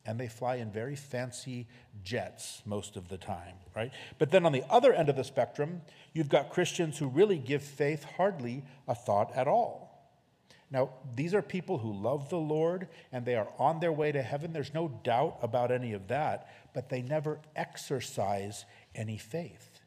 and 0.10 0.20
they 0.20 0.28
fly 0.28 0.56
in 0.56 0.72
very 0.72 0.96
fancy 0.96 1.68
jets 2.04 2.64
most 2.66 2.96
of 2.96 3.10
the 3.10 3.18
time, 3.18 3.54
right? 3.76 3.92
But 4.18 4.32
then 4.32 4.44
on 4.44 4.52
the 4.52 4.64
other 4.68 4.92
end 4.92 5.08
of 5.08 5.16
the 5.16 5.24
spectrum, 5.24 5.84
you've 6.14 6.30
got 6.30 6.50
Christians 6.50 6.98
who 6.98 7.08
really 7.08 7.38
give 7.38 7.62
faith 7.62 8.04
hardly 8.18 8.64
a 8.88 8.96
thought 8.96 9.32
at 9.36 9.48
all. 9.48 10.12
Now, 10.72 10.90
these 11.16 11.36
are 11.36 11.44
people 11.44 11.78
who 11.78 11.94
love 11.94 12.30
the 12.30 12.40
Lord 12.40 12.88
and 13.12 13.24
they 13.24 13.36
are 13.36 13.50
on 13.60 13.80
their 13.80 13.92
way 13.92 14.12
to 14.12 14.24
heaven. 14.24 14.52
There's 14.52 14.74
no 14.74 14.88
doubt 15.04 15.38
about 15.44 15.72
any 15.72 15.94
of 15.94 16.08
that, 16.08 16.50
but 16.74 16.90
they 16.90 17.04
never 17.04 17.40
exercise 17.56 18.66
any 18.96 19.20
faith. 19.20 19.80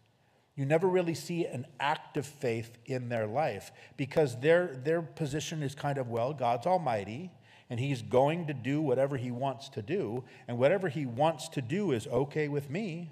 You 0.55 0.67
never 0.67 0.87
really 0.87 1.15
see 1.15 1.47
an 1.47 1.67
active 1.81 2.27
faith 2.27 2.79
in 2.87 3.09
their 3.09 3.27
life 3.27 3.73
because 3.97 4.39
their, 4.39 4.69
their 4.85 5.03
position 5.03 5.65
is 5.65 5.75
kind 5.75 5.99
of, 5.99 6.11
well, 6.11 6.33
God's 6.33 6.69
almighty 6.69 7.33
and 7.71 7.81
he's 7.81 8.03
going 8.03 8.47
to 8.47 8.55
do 8.55 8.81
whatever 8.81 9.17
he 9.17 9.31
wants 9.31 9.69
to 9.71 9.83
do, 9.83 10.25
and 10.47 10.59
whatever 10.59 10.89
he 10.89 11.07
wants 11.07 11.49
to 11.51 11.63
do 11.63 11.93
is 11.93 12.07
okay 12.07 12.49
with 12.49 12.71
me. 12.71 13.11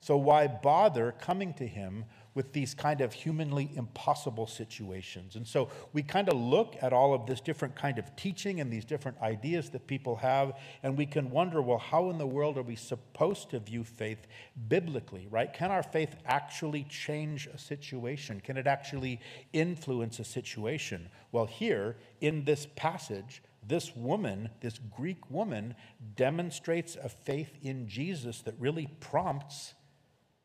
So 0.00 0.16
why 0.16 0.46
bother 0.46 1.14
coming 1.18 1.52
to 1.54 1.66
him 1.66 2.04
with 2.34 2.52
these 2.52 2.74
kind 2.74 3.00
of 3.00 3.12
humanly 3.12 3.70
impossible 3.74 4.46
situations? 4.46 5.34
And 5.34 5.48
so 5.48 5.70
we 5.92 6.02
kind 6.02 6.28
of 6.28 6.38
look 6.38 6.76
at 6.80 6.92
all 6.92 7.14
of 7.14 7.26
this 7.26 7.40
different 7.40 7.74
kind 7.74 7.98
of 7.98 8.14
teaching 8.14 8.60
and 8.60 8.70
these 8.70 8.84
different 8.84 9.18
ideas 9.20 9.70
that 9.70 9.86
people 9.86 10.14
have, 10.16 10.52
and 10.82 10.96
we 10.96 11.06
can 11.06 11.30
wonder, 11.30 11.60
well, 11.62 11.78
how 11.78 12.10
in 12.10 12.18
the 12.18 12.26
world 12.26 12.56
are 12.58 12.62
we 12.62 12.76
supposed 12.76 13.50
to 13.50 13.58
view 13.58 13.82
faith 13.82 14.28
biblically, 14.68 15.26
right? 15.28 15.52
Can 15.52 15.70
our 15.70 15.82
faith 15.82 16.14
actually 16.26 16.84
change 16.84 17.48
a 17.48 17.58
situation? 17.58 18.40
Can 18.40 18.58
it 18.58 18.66
actually 18.66 19.18
influence 19.52 20.20
a 20.20 20.24
situation? 20.24 21.08
Well, 21.32 21.46
here 21.46 21.96
in 22.20 22.44
this 22.44 22.68
passage, 22.76 23.42
this 23.66 23.94
woman, 23.94 24.50
this 24.60 24.78
Greek 24.78 25.30
woman, 25.30 25.74
demonstrates 26.14 26.96
a 26.96 27.08
faith 27.08 27.56
in 27.62 27.88
Jesus 27.88 28.42
that 28.42 28.54
really 28.58 28.88
prompts 29.00 29.74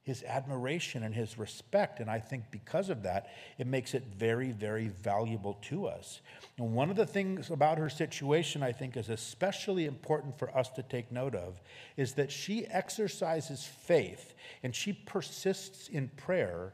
his 0.04 0.24
admiration 0.24 1.04
and 1.04 1.14
his 1.14 1.38
respect. 1.38 2.00
And 2.00 2.10
I 2.10 2.20
think 2.20 2.46
because 2.50 2.90
of 2.90 3.04
that, 3.04 3.28
it 3.60 3.68
makes 3.68 3.94
it 3.94 4.04
very, 4.18 4.52
very 4.52 4.88
valuable 4.88 5.60
to 5.70 5.86
us. 5.86 6.22
And 6.58 6.74
one 6.74 6.90
of 6.90 6.96
the 6.96 7.06
things 7.06 7.52
about 7.52 7.78
her 7.78 7.90
situation 7.90 8.64
I 8.64 8.72
think 8.72 8.98
is 8.98 9.10
especially 9.10 9.86
important 9.86 10.40
for 10.40 10.56
us 10.58 10.70
to 10.72 10.84
take 10.84 11.12
note 11.12 11.36
of 11.36 11.62
is 11.98 12.14
that 12.14 12.32
she 12.32 12.66
exercises 12.66 13.64
faith 13.64 14.34
and 14.64 14.76
she 14.76 14.92
persists 14.92 15.88
in 15.88 16.10
prayer 16.18 16.74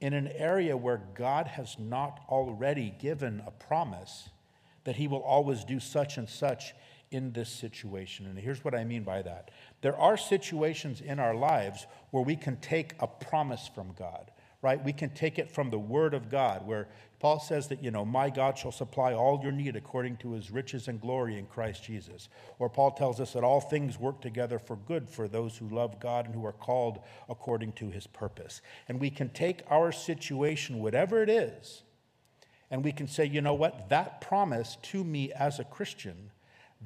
in 0.00 0.14
an 0.14 0.28
area 0.28 0.76
where 0.76 1.02
God 1.14 1.46
has 1.46 1.78
not 1.78 2.20
already 2.28 2.94
given 2.98 3.42
a 3.46 3.50
promise 3.50 4.30
that 4.84 4.96
he 4.96 5.08
will 5.08 5.22
always 5.22 5.64
do 5.64 5.80
such 5.80 6.16
and 6.16 6.28
such 6.28 6.74
in 7.10 7.32
this 7.32 7.48
situation. 7.48 8.26
And 8.26 8.38
here's 8.38 8.64
what 8.64 8.74
I 8.74 8.84
mean 8.84 9.04
by 9.04 9.22
that 9.22 9.50
there 9.82 9.96
are 9.96 10.16
situations 10.16 11.00
in 11.00 11.18
our 11.18 11.34
lives 11.34 11.86
where 12.10 12.22
we 12.22 12.36
can 12.36 12.56
take 12.56 12.94
a 13.00 13.06
promise 13.06 13.70
from 13.72 13.92
God, 13.98 14.30
right? 14.62 14.82
We 14.82 14.92
can 14.92 15.10
take 15.10 15.38
it 15.38 15.50
from 15.50 15.70
the 15.70 15.78
Word 15.78 16.14
of 16.14 16.30
God, 16.30 16.66
where 16.66 16.88
Paul 17.20 17.38
says 17.38 17.68
that, 17.68 17.82
you 17.82 17.90
know, 17.90 18.04
my 18.04 18.30
God 18.30 18.58
shall 18.58 18.72
supply 18.72 19.14
all 19.14 19.40
your 19.42 19.52
need 19.52 19.76
according 19.76 20.16
to 20.18 20.32
his 20.32 20.50
riches 20.50 20.88
and 20.88 21.00
glory 21.00 21.38
in 21.38 21.46
Christ 21.46 21.84
Jesus. 21.84 22.28
Or 22.58 22.68
Paul 22.68 22.90
tells 22.90 23.20
us 23.20 23.32
that 23.32 23.44
all 23.44 23.60
things 23.60 23.98
work 23.98 24.20
together 24.20 24.58
for 24.58 24.76
good 24.76 25.08
for 25.08 25.28
those 25.28 25.56
who 25.56 25.68
love 25.68 26.00
God 26.00 26.26
and 26.26 26.34
who 26.34 26.44
are 26.44 26.52
called 26.52 26.98
according 27.28 27.72
to 27.74 27.90
his 27.90 28.06
purpose. 28.06 28.60
And 28.88 29.00
we 29.00 29.10
can 29.10 29.30
take 29.30 29.62
our 29.70 29.92
situation, 29.92 30.80
whatever 30.80 31.22
it 31.22 31.30
is, 31.30 31.82
and 32.74 32.82
we 32.82 32.90
can 32.90 33.06
say, 33.06 33.24
you 33.24 33.40
know 33.40 33.54
what, 33.54 33.88
that 33.90 34.20
promise 34.20 34.78
to 34.82 35.04
me 35.04 35.32
as 35.32 35.60
a 35.60 35.64
Christian, 35.64 36.32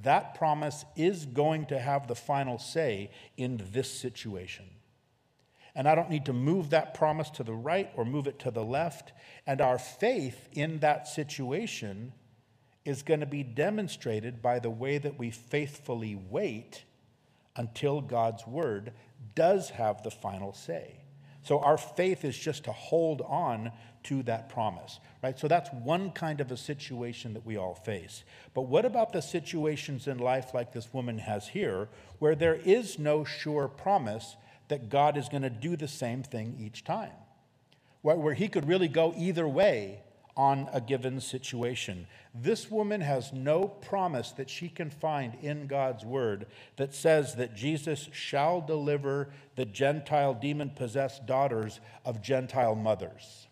that 0.02 0.34
promise 0.34 0.84
is 0.96 1.24
going 1.24 1.64
to 1.64 1.78
have 1.78 2.06
the 2.06 2.14
final 2.14 2.58
say 2.58 3.10
in 3.38 3.58
this 3.72 3.90
situation. 3.90 4.66
And 5.74 5.88
I 5.88 5.94
don't 5.94 6.10
need 6.10 6.26
to 6.26 6.34
move 6.34 6.68
that 6.68 6.92
promise 6.92 7.30
to 7.30 7.42
the 7.42 7.54
right 7.54 7.90
or 7.96 8.04
move 8.04 8.26
it 8.26 8.38
to 8.40 8.50
the 8.50 8.62
left. 8.62 9.14
And 9.46 9.62
our 9.62 9.78
faith 9.78 10.50
in 10.52 10.80
that 10.80 11.08
situation 11.08 12.12
is 12.84 13.02
going 13.02 13.20
to 13.20 13.26
be 13.26 13.42
demonstrated 13.42 14.42
by 14.42 14.58
the 14.58 14.68
way 14.68 14.98
that 14.98 15.18
we 15.18 15.30
faithfully 15.30 16.20
wait 16.28 16.84
until 17.56 18.02
God's 18.02 18.46
word 18.46 18.92
does 19.34 19.70
have 19.70 20.02
the 20.02 20.10
final 20.10 20.52
say. 20.52 20.97
So 21.48 21.60
our 21.60 21.78
faith 21.78 22.26
is 22.26 22.36
just 22.36 22.64
to 22.64 22.72
hold 22.72 23.22
on 23.22 23.72
to 24.02 24.22
that 24.24 24.50
promise, 24.50 25.00
right? 25.22 25.38
So 25.38 25.48
that's 25.48 25.72
one 25.72 26.10
kind 26.10 26.42
of 26.42 26.52
a 26.52 26.58
situation 26.58 27.32
that 27.32 27.46
we 27.46 27.56
all 27.56 27.74
face. 27.74 28.22
But 28.52 28.66
what 28.66 28.84
about 28.84 29.14
the 29.14 29.22
situations 29.22 30.06
in 30.06 30.18
life 30.18 30.52
like 30.52 30.74
this 30.74 30.92
woman 30.92 31.16
has 31.16 31.48
here, 31.48 31.88
where 32.18 32.34
there 32.34 32.56
is 32.56 32.98
no 32.98 33.24
sure 33.24 33.66
promise 33.66 34.36
that 34.68 34.90
God 34.90 35.16
is 35.16 35.30
going 35.30 35.40
to 35.40 35.48
do 35.48 35.74
the 35.74 35.88
same 35.88 36.22
thing 36.22 36.54
each 36.60 36.84
time? 36.84 37.16
Where 38.02 38.34
he 38.34 38.48
could 38.48 38.68
really 38.68 38.88
go 38.88 39.14
either 39.16 39.48
way 39.48 40.02
on 40.38 40.68
a 40.72 40.80
given 40.80 41.20
situation. 41.20 42.06
This 42.32 42.70
woman 42.70 43.00
has 43.00 43.32
no 43.32 43.66
promise 43.66 44.30
that 44.32 44.48
she 44.48 44.68
can 44.68 44.88
find 44.88 45.36
in 45.42 45.66
God's 45.66 46.04
word 46.04 46.46
that 46.76 46.94
says 46.94 47.34
that 47.34 47.56
Jesus 47.56 48.08
shall 48.12 48.60
deliver 48.60 49.30
the 49.56 49.64
Gentile 49.64 50.34
demon 50.34 50.70
possessed 50.70 51.26
daughters 51.26 51.80
of 52.04 52.22
Gentile 52.22 52.76
mothers. 52.76 53.48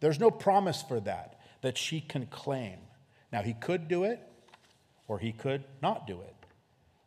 There's 0.00 0.18
no 0.18 0.30
promise 0.30 0.82
for 0.82 0.98
that 1.00 1.38
that 1.60 1.76
she 1.76 2.00
can 2.00 2.24
claim. 2.26 2.78
Now, 3.30 3.42
he 3.42 3.52
could 3.52 3.86
do 3.86 4.04
it 4.04 4.20
or 5.08 5.18
he 5.18 5.32
could 5.32 5.64
not 5.82 6.06
do 6.06 6.22
it. 6.22 6.34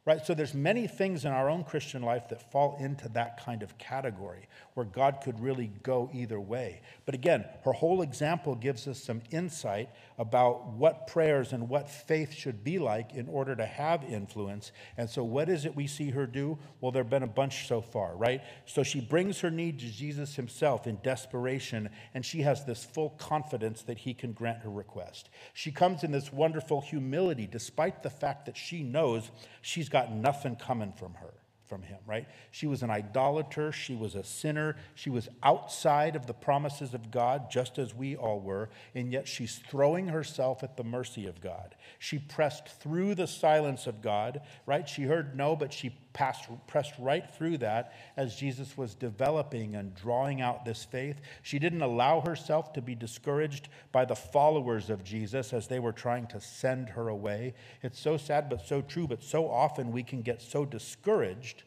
Right? 0.05 0.25
So 0.25 0.33
there's 0.33 0.53
many 0.53 0.87
things 0.87 1.25
in 1.25 1.31
our 1.31 1.49
own 1.49 1.63
Christian 1.63 2.01
life 2.01 2.27
that 2.29 2.51
fall 2.51 2.75
into 2.79 3.07
that 3.09 3.43
kind 3.43 3.63
of 3.63 3.77
category 3.77 4.47
where 4.73 4.85
God 4.85 5.19
could 5.23 5.39
really 5.39 5.71
go 5.83 6.09
either 6.13 6.39
way. 6.39 6.81
But 7.05 7.15
again, 7.15 7.45
her 7.65 7.73
whole 7.73 8.01
example 8.01 8.55
gives 8.55 8.87
us 8.87 9.01
some 9.01 9.21
insight 9.31 9.89
about 10.17 10.67
what 10.67 11.07
prayers 11.07 11.51
and 11.51 11.67
what 11.67 11.89
faith 11.89 12.33
should 12.33 12.63
be 12.63 12.79
like 12.79 13.13
in 13.13 13.27
order 13.27 13.55
to 13.55 13.65
have 13.65 14.03
influence. 14.03 14.71
And 14.97 15.09
so, 15.09 15.23
what 15.23 15.49
is 15.49 15.65
it 15.65 15.75
we 15.75 15.87
see 15.87 16.11
her 16.11 16.25
do? 16.25 16.57
Well, 16.79 16.91
there 16.91 17.03
have 17.03 17.09
been 17.09 17.23
a 17.23 17.27
bunch 17.27 17.67
so 17.67 17.81
far, 17.81 18.15
right? 18.15 18.41
So, 18.65 18.83
she 18.83 19.01
brings 19.01 19.41
her 19.41 19.51
need 19.51 19.79
to 19.79 19.87
Jesus 19.87 20.35
himself 20.35 20.87
in 20.87 20.99
desperation, 21.03 21.89
and 22.13 22.25
she 22.25 22.41
has 22.41 22.63
this 22.63 22.83
full 22.83 23.11
confidence 23.11 23.81
that 23.83 23.99
he 23.99 24.13
can 24.13 24.31
grant 24.31 24.59
her 24.59 24.71
request. 24.71 25.29
She 25.53 25.71
comes 25.71 26.03
in 26.03 26.11
this 26.11 26.31
wonderful 26.31 26.81
humility, 26.81 27.47
despite 27.47 28.03
the 28.03 28.09
fact 28.09 28.45
that 28.45 28.55
she 28.55 28.83
knows 28.83 29.31
she's 29.61 29.89
got 29.89 30.11
nothing 30.13 30.55
coming 30.55 30.93
from 30.93 31.15
her 31.15 31.33
from 31.71 31.83
him, 31.83 31.99
right? 32.05 32.27
She 32.51 32.67
was 32.67 32.83
an 32.83 32.89
idolater. 32.89 33.71
She 33.71 33.95
was 33.95 34.15
a 34.15 34.25
sinner. 34.25 34.75
She 34.93 35.09
was 35.09 35.29
outside 35.41 36.17
of 36.17 36.27
the 36.27 36.33
promises 36.33 36.93
of 36.93 37.11
God, 37.11 37.49
just 37.49 37.79
as 37.79 37.95
we 37.95 38.17
all 38.17 38.41
were. 38.41 38.67
And 38.93 39.09
yet 39.09 39.25
she's 39.25 39.61
throwing 39.69 40.09
herself 40.09 40.63
at 40.63 40.75
the 40.75 40.83
mercy 40.83 41.27
of 41.27 41.39
God. 41.39 41.75
She 41.97 42.19
pressed 42.19 42.67
through 42.81 43.15
the 43.15 43.25
silence 43.25 43.87
of 43.87 44.01
God, 44.01 44.41
right? 44.65 44.89
She 44.89 45.03
heard 45.03 45.33
no, 45.33 45.55
but 45.55 45.71
she 45.71 45.95
passed, 46.13 46.47
pressed 46.67 46.93
right 46.99 47.29
through 47.29 47.57
that 47.59 47.93
as 48.17 48.35
Jesus 48.35 48.77
was 48.77 48.95
developing 48.95 49.75
and 49.75 49.95
drawing 49.95 50.41
out 50.41 50.65
this 50.65 50.83
faith. 50.83 51.21
She 51.41 51.59
didn't 51.59 51.81
allow 51.81 52.21
herself 52.21 52.73
to 52.73 52.81
be 52.81 52.95
discouraged 52.95 53.69
by 53.91 54.05
the 54.05 54.15
followers 54.15 54.89
of 54.89 55.03
Jesus 55.03 55.53
as 55.53 55.67
they 55.67 55.79
were 55.79 55.91
trying 55.91 56.27
to 56.27 56.41
send 56.41 56.89
her 56.89 57.09
away. 57.09 57.53
It's 57.81 57.99
so 57.99 58.17
sad, 58.17 58.49
but 58.49 58.65
so 58.65 58.81
true. 58.81 59.07
But 59.07 59.23
so 59.23 59.49
often 59.49 59.91
we 59.91 60.03
can 60.03 60.21
get 60.21 60.41
so 60.41 60.65
discouraged 60.65 61.63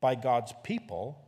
by 0.00 0.14
God's 0.14 0.52
people 0.62 1.26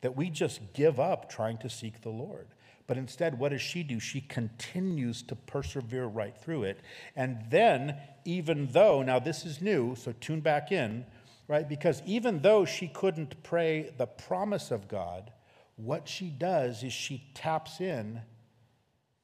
that 0.00 0.16
we 0.16 0.30
just 0.30 0.60
give 0.72 1.00
up 1.00 1.28
trying 1.28 1.58
to 1.58 1.68
seek 1.68 2.02
the 2.02 2.10
Lord. 2.10 2.46
But 2.86 2.98
instead, 2.98 3.38
what 3.38 3.50
does 3.50 3.62
she 3.62 3.82
do? 3.82 3.98
She 3.98 4.20
continues 4.20 5.22
to 5.22 5.34
persevere 5.34 6.06
right 6.06 6.36
through 6.36 6.64
it. 6.64 6.80
And 7.16 7.44
then, 7.50 7.96
even 8.24 8.68
though, 8.68 9.02
now 9.02 9.18
this 9.18 9.44
is 9.44 9.60
new, 9.60 9.96
so 9.96 10.12
tune 10.20 10.40
back 10.40 10.70
in, 10.70 11.04
right? 11.48 11.68
Because 11.68 12.00
even 12.06 12.40
though 12.42 12.64
she 12.64 12.88
couldn't 12.88 13.42
pray 13.42 13.92
the 13.96 14.06
promise 14.06 14.70
of 14.70 14.88
God, 14.88 15.32
what 15.76 16.08
she 16.08 16.28
does 16.30 16.82
is 16.82 16.92
she 16.92 17.24
taps 17.34 17.80
in 17.80 18.20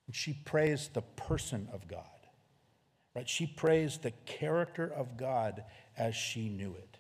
and 0.07 0.17
she 0.17 0.33
prays 0.33 0.89
the 0.93 1.03
person 1.03 1.69
of 1.73 1.87
God, 1.87 2.05
right? 3.15 3.29
She 3.29 3.47
prays 3.47 3.99
the 3.99 4.13
character 4.27 4.87
of 4.87 5.17
God 5.17 5.65
as 5.97 6.15
she 6.15 6.49
knew 6.49 6.75
it. 6.75 6.92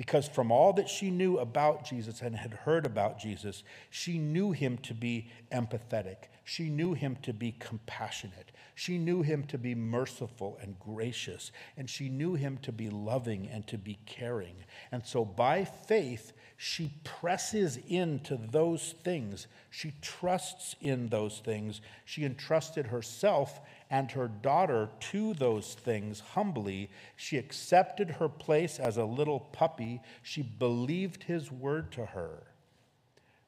Because 0.00 0.26
from 0.26 0.50
all 0.50 0.72
that 0.72 0.88
she 0.88 1.10
knew 1.10 1.36
about 1.36 1.84
Jesus 1.84 2.22
and 2.22 2.34
had 2.34 2.54
heard 2.54 2.86
about 2.86 3.18
Jesus, 3.18 3.64
she 3.90 4.16
knew 4.16 4.50
him 4.50 4.78
to 4.78 4.94
be 4.94 5.28
empathetic. 5.52 6.30
She 6.42 6.70
knew 6.70 6.94
him 6.94 7.18
to 7.20 7.34
be 7.34 7.54
compassionate. 7.58 8.50
She 8.74 8.96
knew 8.96 9.20
him 9.20 9.44
to 9.48 9.58
be 9.58 9.74
merciful 9.74 10.56
and 10.62 10.78
gracious. 10.78 11.52
And 11.76 11.90
she 11.90 12.08
knew 12.08 12.32
him 12.32 12.56
to 12.62 12.72
be 12.72 12.88
loving 12.88 13.46
and 13.52 13.66
to 13.66 13.76
be 13.76 13.98
caring. 14.06 14.64
And 14.90 15.04
so 15.04 15.22
by 15.22 15.66
faith, 15.66 16.32
she 16.56 16.94
presses 17.04 17.78
into 17.86 18.38
those 18.38 18.94
things. 19.04 19.48
She 19.68 19.92
trusts 20.00 20.76
in 20.80 21.10
those 21.10 21.40
things. 21.40 21.82
She 22.06 22.24
entrusted 22.24 22.86
herself 22.86 23.60
and 23.90 24.12
her 24.12 24.28
daughter 24.28 24.88
to 25.00 25.34
those 25.34 25.74
things 25.74 26.20
humbly. 26.20 26.90
She 27.16 27.36
accepted 27.36 28.10
her 28.10 28.28
place 28.28 28.78
as 28.78 28.96
a 28.96 29.04
little 29.04 29.40
puppy. 29.40 30.00
She 30.22 30.42
believed 30.42 31.24
his 31.24 31.50
word 31.50 31.90
to 31.92 32.06
her. 32.06 32.44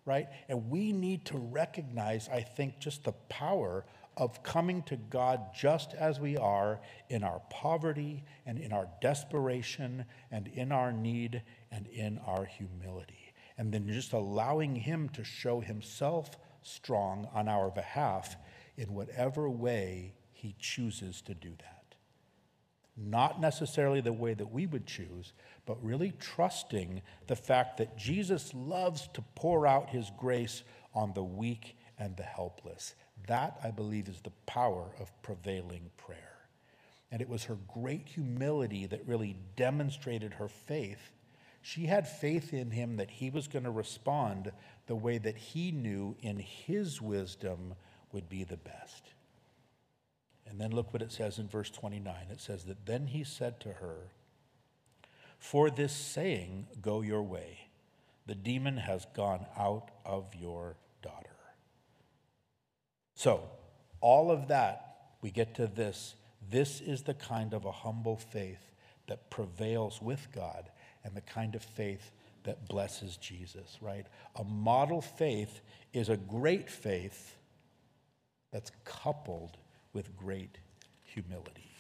Right? 0.05 0.27
And 0.49 0.69
we 0.69 0.93
need 0.93 1.25
to 1.27 1.39
recognize, 1.39 2.29
I 2.29 2.41
think, 2.41 2.81
just 2.81 3.05
the 3.05 3.13
power 3.13 3.85
of 4.17 4.43
coming 4.43 4.83
to 4.83 4.97
God 4.97 5.41
just 5.55 5.95
as 5.95 6.19
we 6.19 6.37
are 6.37 6.81
in 7.09 7.23
our 7.23 7.41
poverty 7.49 8.25
and 8.45 8.59
in 8.59 8.73
our 8.73 8.89
desperation 9.01 10.05
and 10.33 10.49
in 10.49 10.73
our 10.73 10.93
need 10.93 11.43
and 11.71 11.87
in 11.87 12.19
our 12.27 12.45
humility. 12.45 13.33
And 13.57 13.73
then 13.73 13.89
just 13.89 14.13
allowing 14.13 14.75
Him 14.75 15.09
to 15.11 15.23
show 15.23 15.61
Himself 15.61 16.37
strong 16.63 17.29
on 17.33 17.49
our 17.49 17.71
behalf 17.71 18.37
in 18.77 18.93
whatever 18.93 19.49
way 19.49 20.13
He 20.43 20.55
chooses 20.59 21.23
to 21.23 21.35
do 21.35 21.51
that. 21.51 21.95
Not 22.97 23.41
necessarily 23.41 24.01
the 24.01 24.13
way 24.13 24.35
that 24.35 24.53
we 24.53 24.67
would 24.67 24.87
choose, 24.87 25.33
but 25.65 25.83
really 25.83 26.13
trusting 26.19 27.01
the 27.27 27.37
fact 27.37 27.79
that 27.79 27.97
Jesus 27.97 28.53
loves 28.53 29.09
to 29.15 29.23
pour 29.35 29.67
out 29.67 29.91
His 29.91 30.11
grace 30.19 30.63
on 30.95 31.13
the 31.15 31.25
weak 31.25 31.77
and 31.99 32.17
the 32.17 32.23
helpless. 32.23 32.95
That, 33.29 33.59
I 33.63 33.71
believe, 33.71 34.09
is 34.09 34.21
the 34.21 34.33
power 34.47 34.91
of 35.01 35.23
prevailing 35.23 35.91
prayer. 35.97 36.19
And 37.11 37.23
it 37.23 37.29
was 37.29 37.45
her 37.45 37.59
great 37.73 38.09
humility 38.09 38.87
that 38.87 39.07
really 39.07 39.37
demonstrated 39.57 40.35
her 40.35 40.49
faith 40.49 41.13
she 41.63 41.87
had 41.87 42.09
faith 42.09 42.53
in 42.53 42.73
him 42.73 42.97
that 42.97 43.09
he 43.09 43.31
was 43.31 43.47
going 43.47 43.65
to 43.65 43.71
respond 43.71 44.51
the 44.87 44.97
way 44.97 45.19
that 45.19 45.37
he 45.37 45.71
knew 45.71 46.17
in 46.21 46.41
his 46.41 47.01
wisdom 47.01 47.75
would 48.11 48.29
be 48.29 48.43
the 48.43 48.57
best. 48.57 49.12
And 50.53 50.61
then 50.61 50.71
look 50.73 50.93
what 50.93 51.01
it 51.01 51.11
says 51.11 51.39
in 51.39 51.49
verse 51.49 51.71
29. 51.71 52.15
It 52.31 52.39
says 52.39 52.65
that 52.65 52.85
then 52.85 53.07
he 53.07 53.25
said 53.25 53.59
to 53.61 53.71
her, 53.71 54.13
For 55.39 55.71
this 55.71 55.95
saying, 55.95 56.67
go 56.83 57.01
your 57.01 57.23
way. 57.23 57.71
The 58.27 58.35
demon 58.35 58.77
has 58.77 59.07
gone 59.17 59.47
out 59.57 59.91
of 60.05 60.27
your 60.39 60.77
daughter. 61.03 61.31
So, 63.15 63.49
all 64.03 64.31
of 64.31 64.49
that, 64.49 65.15
we 65.23 65.31
get 65.31 65.55
to 65.55 65.67
this. 65.67 66.17
This 66.51 66.83
is 66.83 67.03
the 67.03 67.15
kind 67.15 67.55
of 67.55 67.65
a 67.65 67.73
humble 67.73 68.19
faith 68.19 68.73
that 69.09 69.31
prevails 69.31 70.03
with 70.03 70.29
God 70.35 70.69
and 71.03 71.15
the 71.15 71.23
kind 71.23 71.55
of 71.55 71.63
faith 71.63 72.11
that 72.45 72.69
blesses 72.69 73.17
Jesus, 73.17 73.79
right? 73.81 74.07
A 74.37 74.45
model 74.45 75.01
faith 75.01 75.63
is 75.95 76.11
a 76.11 76.17
great 76.19 76.69
faith 76.69 77.37
that's 78.53 78.71
coupled 78.85 79.57
with 79.93 80.17
great 80.17 80.59
humility. 81.05 81.75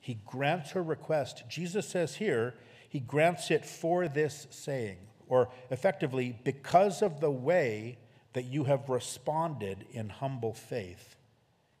He 0.00 0.18
grants 0.26 0.72
her 0.72 0.82
request. 0.82 1.44
Jesus 1.48 1.88
says 1.88 2.16
here, 2.16 2.54
he 2.88 3.00
grants 3.00 3.50
it 3.50 3.64
for 3.64 4.08
this 4.08 4.46
saying, 4.50 4.98
or 5.28 5.48
effectively, 5.70 6.38
because 6.44 7.02
of 7.02 7.20
the 7.20 7.30
way 7.30 7.98
that 8.32 8.44
you 8.44 8.64
have 8.64 8.88
responded 8.88 9.86
in 9.92 10.08
humble 10.08 10.52
faith, 10.52 11.16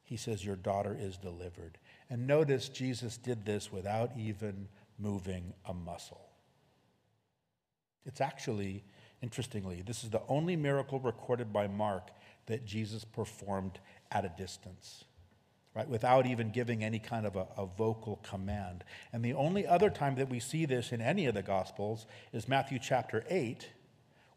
he 0.04 0.16
says, 0.16 0.44
Your 0.44 0.56
daughter 0.56 0.96
is 0.98 1.16
delivered. 1.16 1.78
And 2.08 2.26
notice 2.26 2.68
Jesus 2.68 3.16
did 3.16 3.44
this 3.44 3.72
without 3.72 4.12
even 4.16 4.68
moving 4.98 5.52
a 5.66 5.74
muscle. 5.74 6.28
It's 8.04 8.20
actually, 8.20 8.84
interestingly, 9.22 9.82
this 9.82 10.04
is 10.04 10.10
the 10.10 10.22
only 10.28 10.56
miracle 10.56 10.98
recorded 11.00 11.52
by 11.52 11.68
Mark 11.68 12.10
that 12.46 12.66
Jesus 12.66 13.04
performed 13.04 13.78
at 14.10 14.24
a 14.24 14.32
distance, 14.36 15.04
right? 15.74 15.88
Without 15.88 16.26
even 16.26 16.50
giving 16.50 16.82
any 16.82 16.98
kind 16.98 17.24
of 17.24 17.36
a, 17.36 17.46
a, 17.56 17.66
vocal 17.66 18.16
command. 18.28 18.84
And 19.12 19.24
the 19.24 19.34
only 19.34 19.66
other 19.66 19.90
time 19.90 20.16
that 20.16 20.28
we 20.28 20.40
see 20.40 20.66
this 20.66 20.92
in 20.92 21.00
any 21.00 21.26
of 21.26 21.34
the 21.34 21.42
Gospels 21.42 22.06
is 22.32 22.48
Matthew 22.48 22.78
chapter 22.80 23.24
8, 23.30 23.68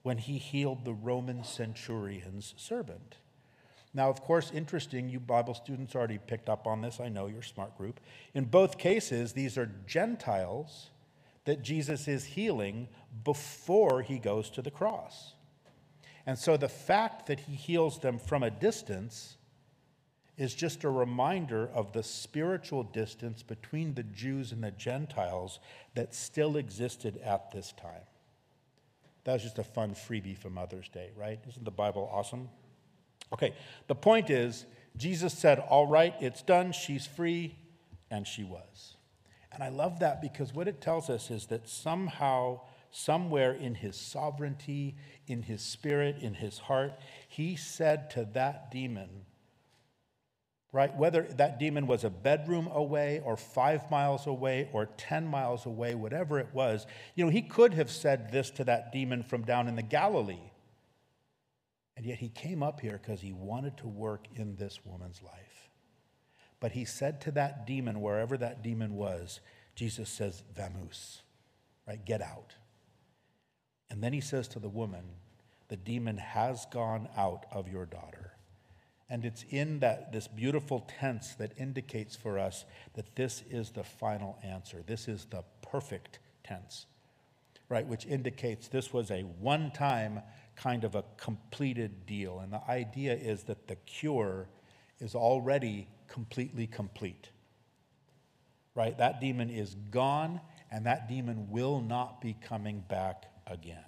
when 0.04 0.20
he 0.20 0.38
healed 0.38 0.86
the 0.86 0.94
Roman 0.94 1.44
centurion's 1.44 2.54
servant. 2.58 3.18
Now, 3.96 4.10
of 4.10 4.22
course, 4.22 4.52
interesting, 4.54 5.10
you 5.10 5.20
Bible 5.20 5.54
students 5.54 5.96
already 5.96 6.20
picked 6.20 6.50
up 6.50 6.68
on 6.68 6.82
this. 6.82 7.00
I 7.00 7.10
know 7.10 7.28
you're 7.28 7.40
a 7.40 7.44
smart 7.44 7.78
group. 7.78 8.00
In 8.34 8.44
both 8.44 8.78
cases, 8.78 9.34
these 9.34 9.58
are 9.58 9.72
Gentiles 9.88 10.90
that 11.46 11.62
Jesus 11.62 12.08
is 12.08 12.26
healing 12.26 12.88
before 13.24 14.02
he 14.02 14.20
goes 14.20 14.50
to 14.52 14.62
the 14.62 14.72
cross. 14.72 15.34
And 16.26 16.38
so 16.38 16.58
the 16.58 16.70
fact 16.70 17.28
that 17.28 17.42
he 17.42 17.56
heals 17.56 18.00
them 18.00 18.18
from 18.18 18.44
a 18.44 18.50
distance 18.50 19.38
is 20.38 20.54
just 20.54 20.84
a 20.84 20.90
reminder 20.90 21.70
of 21.74 21.94
the 21.94 22.04
spiritual 22.04 22.84
distance 22.84 23.42
between 23.42 23.94
the 23.94 24.04
Jews 24.04 24.52
and 24.52 24.64
the 24.64 24.72
Gentiles 24.72 25.60
that 25.94 26.14
still 26.14 26.58
existed 26.58 27.18
at 27.24 27.52
this 27.52 27.74
time. 27.74 28.02
That 29.24 29.34
was 29.34 29.44
just 29.44 29.60
a 29.60 29.64
fun 29.64 29.96
freebie 29.96 30.38
for 30.38 30.50
Mother's 30.50 30.90
Day, 30.90 31.12
right? 31.16 31.40
Isn't 31.48 31.64
the 31.64 31.72
Bible 31.72 32.10
awesome? 32.12 32.50
Okay, 33.34 33.54
the 33.88 33.96
point 33.96 34.30
is, 34.30 34.66
Jesus 34.98 35.34
said, 35.34 35.60
All 35.60 35.88
right, 35.88 36.14
it's 36.20 36.42
done, 36.42 36.72
she's 36.72 37.08
free, 37.08 37.56
and 38.12 38.28
she 38.28 38.44
was. 38.44 38.95
And 39.56 39.64
I 39.64 39.70
love 39.70 40.00
that 40.00 40.22
because 40.22 40.54
what 40.54 40.68
it 40.68 40.82
tells 40.82 41.10
us 41.10 41.32
is 41.32 41.46
that 41.46 41.70
somehow, 41.70 42.60
somewhere 42.92 43.54
in 43.54 43.74
his 43.74 43.96
sovereignty, 43.96 44.98
in 45.28 45.44
his 45.44 45.62
spirit, 45.62 46.18
in 46.20 46.34
his 46.34 46.60
heart, 46.60 47.00
he 47.30 47.56
said 47.56 48.10
to 48.12 48.26
that 48.34 48.70
demon, 48.70 49.10
right, 50.74 50.94
whether 50.98 51.22
that 51.38 51.58
demon 51.58 51.88
was 51.88 52.04
a 52.04 52.10
bedroom 52.10 52.68
away 52.68 53.22
or 53.24 53.38
five 53.38 53.90
miles 53.90 54.28
away 54.28 54.70
or 54.74 54.88
10 54.98 55.26
miles 55.26 55.66
away, 55.66 55.96
whatever 55.96 56.38
it 56.38 56.50
was, 56.52 56.86
you 57.16 57.24
know, 57.24 57.32
he 57.32 57.42
could 57.42 57.74
have 57.74 57.90
said 57.90 58.34
this 58.34 58.50
to 58.52 58.66
that 58.66 58.92
demon 58.92 59.24
from 59.24 59.44
down 59.44 59.70
in 59.70 59.78
the 59.78 59.82
Galilee. 59.82 60.52
And 61.96 62.06
yet 62.06 62.18
he 62.18 62.28
came 62.28 62.62
up 62.62 62.82
here 62.82 63.00
because 63.02 63.22
he 63.22 63.32
wanted 63.32 63.78
to 63.78 63.88
work 63.88 64.26
in 64.36 64.58
this 64.58 64.80
woman's 64.84 65.22
life. 65.24 65.55
But 66.60 66.72
he 66.72 66.86
said 66.86 67.22
to 67.22 67.32
that 67.32 67.68
demon, 67.68 68.02
wherever 68.02 68.38
that 68.38 68.64
demon 68.64 68.96
was, 68.96 69.40
Jesus 69.76 70.10
says, 70.10 70.44
Vamoose, 70.56 71.22
right? 71.88 72.04
Get 72.04 72.22
out. 72.22 72.56
And 73.90 74.04
then 74.04 74.14
he 74.14 74.22
says 74.22 74.48
to 74.50 74.60
the 74.60 74.70
woman, 74.70 75.04
The 75.68 75.78
demon 75.78 76.18
has 76.18 76.66
gone 76.72 77.10
out 77.18 77.46
of 77.52 77.68
your 77.68 77.86
daughter. 77.86 78.36
And 79.10 79.24
it's 79.24 79.46
in 79.50 79.80
that 79.80 80.12
this 80.12 80.28
beautiful 80.28 80.88
tense 81.00 81.36
that 81.36 81.52
indicates 81.58 82.16
for 82.16 82.40
us 82.40 82.66
that 82.96 83.16
this 83.16 83.44
is 83.50 83.70
the 83.70 83.84
final 83.84 84.40
answer. 84.44 84.84
This 84.86 85.08
is 85.08 85.26
the 85.26 85.44
perfect 85.62 86.20
tense, 86.44 86.88
right? 87.70 87.86
Which 87.86 88.06
indicates 88.08 88.68
this 88.68 88.92
was 88.92 89.12
a 89.12 89.22
one 89.22 89.72
time 89.72 90.22
kind 90.56 90.84
of 90.84 90.96
a 90.96 91.04
completed 91.18 92.06
deal. 92.08 92.40
And 92.40 92.52
the 92.52 92.62
idea 92.68 93.14
is 93.14 93.44
that 93.44 93.68
the 93.68 93.76
cure 93.76 94.48
is 95.00 95.16
already 95.16 95.88
completely 96.08 96.68
complete, 96.68 97.30
right? 98.74 98.98
That 98.98 99.20
demon 99.20 99.50
is 99.50 99.76
gone, 99.92 100.42
and 100.72 100.86
that 100.86 101.08
demon 101.10 101.50
will 101.50 101.82
not 101.82 102.22
be 102.22 102.36
coming 102.48 102.84
back 102.88 103.26
again. 103.48 103.84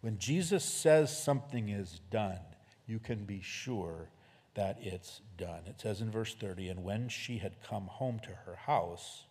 When 0.00 0.18
Jesus 0.18 0.64
says 0.64 1.16
something 1.16 1.68
is 1.68 2.00
done, 2.10 2.40
you 2.86 2.98
can 2.98 3.24
be 3.24 3.40
sure 3.40 4.10
that 4.54 4.78
it's 4.80 5.20
done. 5.36 5.62
It 5.66 5.80
says 5.80 6.00
in 6.00 6.10
verse 6.10 6.34
30 6.34 6.68
And 6.68 6.84
when 6.84 7.08
she 7.08 7.38
had 7.38 7.62
come 7.62 7.86
home 7.86 8.18
to 8.20 8.30
her 8.44 8.56
house, 8.56 9.24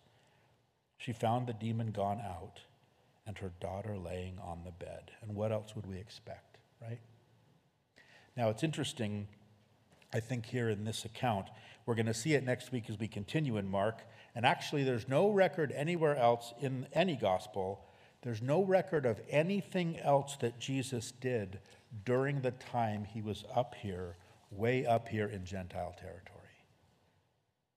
she 0.96 1.12
found 1.12 1.46
the 1.46 1.52
demon 1.52 1.90
gone 1.90 2.20
out 2.20 2.60
and 3.26 3.38
her 3.38 3.52
daughter 3.60 3.96
laying 3.96 4.38
on 4.38 4.62
the 4.64 4.72
bed. 4.72 5.12
And 5.20 5.34
what 5.34 5.52
else 5.52 5.76
would 5.76 5.86
we 5.86 5.98
expect, 5.98 6.58
right? 6.80 7.00
Now, 8.36 8.48
it's 8.48 8.62
interesting, 8.62 9.28
I 10.12 10.20
think, 10.20 10.46
here 10.46 10.68
in 10.68 10.84
this 10.84 11.04
account. 11.04 11.46
We're 11.86 11.94
going 11.94 12.06
to 12.06 12.14
see 12.14 12.34
it 12.34 12.44
next 12.44 12.72
week 12.72 12.88
as 12.88 12.98
we 12.98 13.08
continue 13.08 13.56
in 13.56 13.68
Mark. 13.68 14.00
And 14.34 14.46
actually, 14.46 14.84
there's 14.84 15.08
no 15.08 15.30
record 15.30 15.72
anywhere 15.72 16.16
else 16.16 16.52
in 16.60 16.86
any 16.92 17.16
gospel, 17.16 17.84
there's 18.22 18.40
no 18.40 18.62
record 18.62 19.04
of 19.04 19.20
anything 19.28 19.98
else 19.98 20.36
that 20.36 20.60
Jesus 20.60 21.10
did 21.10 21.58
during 22.04 22.40
the 22.40 22.52
time 22.52 23.04
he 23.04 23.20
was 23.20 23.44
up 23.54 23.74
here, 23.74 24.16
way 24.50 24.86
up 24.86 25.08
here 25.08 25.26
in 25.26 25.44
Gentile 25.44 25.94
territory. 25.98 26.38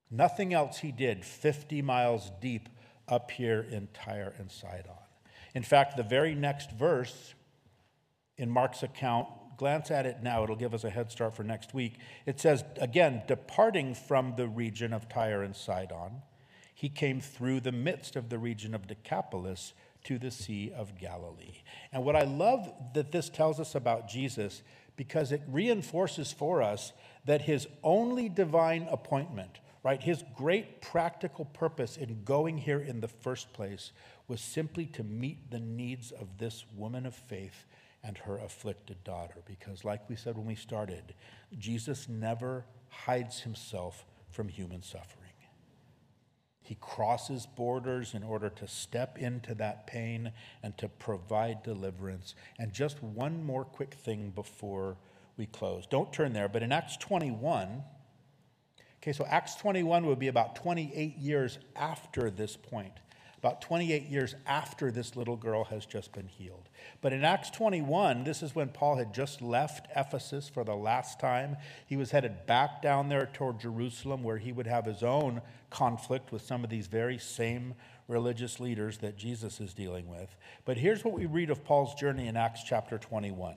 Nothing 0.08 0.54
else 0.54 0.78
he 0.78 0.92
did 0.92 1.24
50 1.24 1.82
miles 1.82 2.30
deep 2.40 2.68
up 3.08 3.32
here 3.32 3.66
in 3.68 3.88
Tyre 3.92 4.34
and 4.38 4.50
Sidon. 4.50 4.92
In 5.54 5.64
fact, 5.64 5.96
the 5.96 6.04
very 6.04 6.34
next 6.34 6.70
verse 6.70 7.34
in 8.36 8.48
Mark's 8.48 8.82
account, 8.82 9.26
glance 9.56 9.90
at 9.90 10.06
it 10.06 10.22
now, 10.22 10.44
it'll 10.44 10.56
give 10.56 10.74
us 10.74 10.84
a 10.84 10.90
head 10.90 11.10
start 11.10 11.34
for 11.34 11.42
next 11.42 11.74
week. 11.74 11.94
It 12.24 12.40
says, 12.40 12.64
again, 12.80 13.22
departing 13.26 13.94
from 13.94 14.34
the 14.36 14.48
region 14.48 14.92
of 14.92 15.08
Tyre 15.08 15.42
and 15.42 15.56
Sidon, 15.56 16.22
he 16.74 16.88
came 16.88 17.20
through 17.20 17.60
the 17.60 17.72
midst 17.72 18.16
of 18.16 18.28
the 18.28 18.38
region 18.38 18.74
of 18.74 18.86
Decapolis 18.86 19.72
to 20.04 20.18
the 20.18 20.30
Sea 20.30 20.72
of 20.76 20.98
Galilee. 20.98 21.62
And 21.92 22.04
what 22.04 22.16
I 22.16 22.24
love 22.24 22.70
that 22.94 23.12
this 23.12 23.28
tells 23.28 23.58
us 23.58 23.74
about 23.74 24.08
Jesus, 24.08 24.62
because 24.94 25.32
it 25.32 25.42
reinforces 25.48 26.32
for 26.32 26.62
us 26.62 26.92
that 27.24 27.42
his 27.42 27.66
only 27.82 28.28
divine 28.28 28.86
appointment, 28.90 29.60
right, 29.82 30.02
his 30.02 30.22
great 30.36 30.80
practical 30.80 31.44
purpose 31.46 31.96
in 31.96 32.22
going 32.24 32.58
here 32.58 32.80
in 32.80 33.00
the 33.00 33.08
first 33.08 33.52
place 33.52 33.92
was 34.28 34.40
simply 34.40 34.86
to 34.86 35.02
meet 35.02 35.50
the 35.50 35.60
needs 35.60 36.12
of 36.12 36.38
this 36.38 36.64
woman 36.76 37.06
of 37.06 37.14
faith 37.14 37.64
and 38.06 38.16
her 38.18 38.38
afflicted 38.38 39.02
daughter. 39.04 39.42
Because, 39.44 39.84
like 39.84 40.08
we 40.08 40.16
said 40.16 40.36
when 40.36 40.46
we 40.46 40.54
started, 40.54 41.14
Jesus 41.58 42.08
never 42.08 42.64
hides 42.88 43.40
himself 43.40 44.06
from 44.30 44.48
human 44.48 44.82
suffering. 44.82 45.26
He 46.62 46.76
crosses 46.80 47.46
borders 47.46 48.14
in 48.14 48.24
order 48.24 48.48
to 48.48 48.66
step 48.66 49.18
into 49.18 49.54
that 49.54 49.86
pain 49.86 50.32
and 50.62 50.76
to 50.78 50.88
provide 50.88 51.62
deliverance. 51.62 52.34
And 52.58 52.72
just 52.72 53.02
one 53.02 53.44
more 53.44 53.64
quick 53.64 53.94
thing 53.94 54.30
before 54.34 54.96
we 55.36 55.46
close. 55.46 55.86
Don't 55.86 56.12
turn 56.12 56.32
there, 56.32 56.48
but 56.48 56.64
in 56.64 56.72
Acts 56.72 56.96
21, 56.96 57.84
okay, 59.00 59.12
so 59.12 59.24
Acts 59.26 59.54
21 59.56 60.06
would 60.06 60.18
be 60.18 60.26
about 60.26 60.56
28 60.56 61.16
years 61.16 61.58
after 61.76 62.30
this 62.30 62.56
point 62.56 62.94
about 63.38 63.60
28 63.60 64.06
years 64.06 64.34
after 64.46 64.90
this 64.90 65.14
little 65.16 65.36
girl 65.36 65.64
has 65.64 65.86
just 65.86 66.12
been 66.12 66.26
healed. 66.26 66.68
But 67.00 67.12
in 67.12 67.24
Acts 67.24 67.50
21, 67.50 68.24
this 68.24 68.42
is 68.42 68.54
when 68.54 68.68
Paul 68.68 68.96
had 68.96 69.14
just 69.14 69.42
left 69.42 69.88
Ephesus 69.94 70.48
for 70.48 70.64
the 70.64 70.74
last 70.74 71.20
time. 71.20 71.56
He 71.86 71.96
was 71.96 72.10
headed 72.10 72.46
back 72.46 72.82
down 72.82 73.08
there 73.08 73.26
toward 73.32 73.60
Jerusalem, 73.60 74.22
where 74.22 74.38
he 74.38 74.52
would 74.52 74.66
have 74.66 74.86
his 74.86 75.02
own 75.02 75.42
conflict 75.70 76.32
with 76.32 76.42
some 76.42 76.64
of 76.64 76.70
these 76.70 76.86
very 76.86 77.18
same 77.18 77.74
religious 78.08 78.60
leaders 78.60 78.98
that 78.98 79.16
Jesus 79.16 79.60
is 79.60 79.74
dealing 79.74 80.08
with. 80.08 80.36
But 80.64 80.78
here's 80.78 81.04
what 81.04 81.14
we 81.14 81.26
read 81.26 81.50
of 81.50 81.64
Paul's 81.64 81.94
journey 81.94 82.28
in 82.28 82.36
Acts 82.36 82.62
chapter 82.62 82.98
21. 82.98 83.56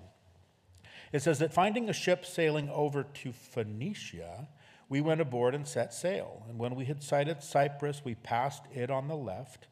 It 1.11 1.21
says 1.21 1.39
that 1.39 1.53
finding 1.53 1.89
a 1.89 1.93
ship 1.93 2.25
sailing 2.25 2.69
over 2.69 3.03
to 3.03 3.32
Phoenicia, 3.32 4.47
we 4.89 5.01
went 5.01 5.21
aboard 5.21 5.55
and 5.55 5.67
set 5.67 5.93
sail. 5.93 6.43
And 6.49 6.57
when 6.57 6.75
we 6.75 6.85
had 6.85 7.03
sighted 7.03 7.43
Cyprus, 7.43 8.01
we 8.03 8.15
passed 8.15 8.63
it 8.73 8.89
on 8.89 9.07
the 9.07 9.15
left 9.15 9.67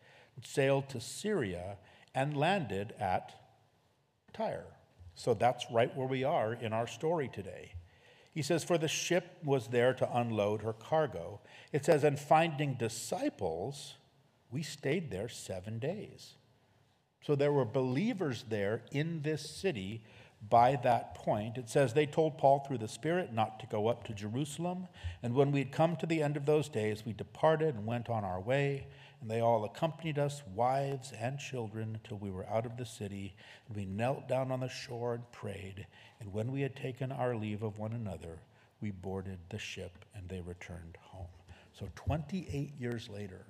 sailed 0.46 0.90
to 0.90 1.00
Syria 1.00 1.78
and 2.14 2.38
landed 2.38 2.94
at 3.00 3.34
Tyre. 4.34 4.66
So 5.16 5.34
that's 5.34 5.66
right 5.72 5.96
where 5.96 6.08
we 6.08 6.24
are 6.24 6.54
in 6.54 6.74
our 6.74 6.88
story 6.88 7.30
today. 7.32 7.72
He 8.34 8.44
says, 8.44 8.64
For 8.64 8.78
the 8.78 8.88
ship 8.88 9.38
was 9.44 9.68
there 9.68 9.94
to 9.96 10.18
unload 10.18 10.62
her 10.62 10.74
cargo. 10.74 11.42
It 11.72 11.86
says, 11.86 12.04
And 12.04 12.20
finding 12.20 12.76
disciples, 12.76 13.96
we 14.52 14.62
stayed 14.62 15.10
there 15.10 15.30
seven 15.30 15.80
days. 15.80 16.36
So 17.24 17.36
there 17.36 17.52
were 17.52 17.66
believers 17.66 18.46
there 18.48 18.84
in 18.92 19.24
this 19.24 19.50
city 19.50 20.04
by 20.50 20.78
that 20.84 21.16
point. 21.16 21.58
It 21.58 21.70
says, 21.70 21.94
They 21.94 22.06
told 22.06 22.38
Paul 22.38 22.60
through 22.60 22.78
the 22.78 22.88
Spirit 22.88 23.34
not 23.34 23.60
to 23.60 23.68
go 23.68 23.88
up 23.88 24.04
to 24.06 24.14
Jerusalem. 24.14 24.88
And 25.24 25.34
when 25.34 25.52
we 25.52 25.60
had 25.60 25.72
come 25.72 25.96
to 25.98 26.06
the 26.06 26.22
end 26.22 26.38
of 26.38 26.46
those 26.46 26.70
days, 26.70 27.04
we 27.06 27.14
departed 27.14 27.76
and 27.76 27.86
went 27.86 28.10
on 28.10 28.24
our 28.24 28.40
way 28.40 28.88
and 29.22 29.30
they 29.32 29.42
all 29.42 29.66
accompanied 29.66 30.20
us, 30.20 30.44
wives 30.54 31.12
and 31.20 31.40
children, 31.40 32.00
till 32.04 32.18
we 32.18 32.30
were 32.30 32.48
out 32.48 32.66
of 32.66 32.78
the 32.78 32.86
city. 32.86 33.36
And 33.68 33.76
we 33.76 33.86
knelt 33.86 34.28
down 34.28 34.52
on 34.52 34.60
the 34.60 34.70
shore 34.70 35.16
and 35.16 35.32
prayed. 35.32 35.88
And 36.20 36.34
when 36.34 36.52
we 36.52 36.62
had 36.62 36.76
taken 36.76 37.12
our 37.12 37.36
leave 37.36 37.64
of 37.64 37.80
one 37.80 37.94
another, 37.94 38.40
we 38.80 38.92
boarded 38.92 39.40
the 39.50 39.58
ship 39.58 40.06
and 40.16 40.30
they 40.30 40.42
returned 40.42 40.98
home. 41.02 41.26
So 41.74 41.90
28 41.96 42.74
years 42.80 43.10
later, 43.10 43.46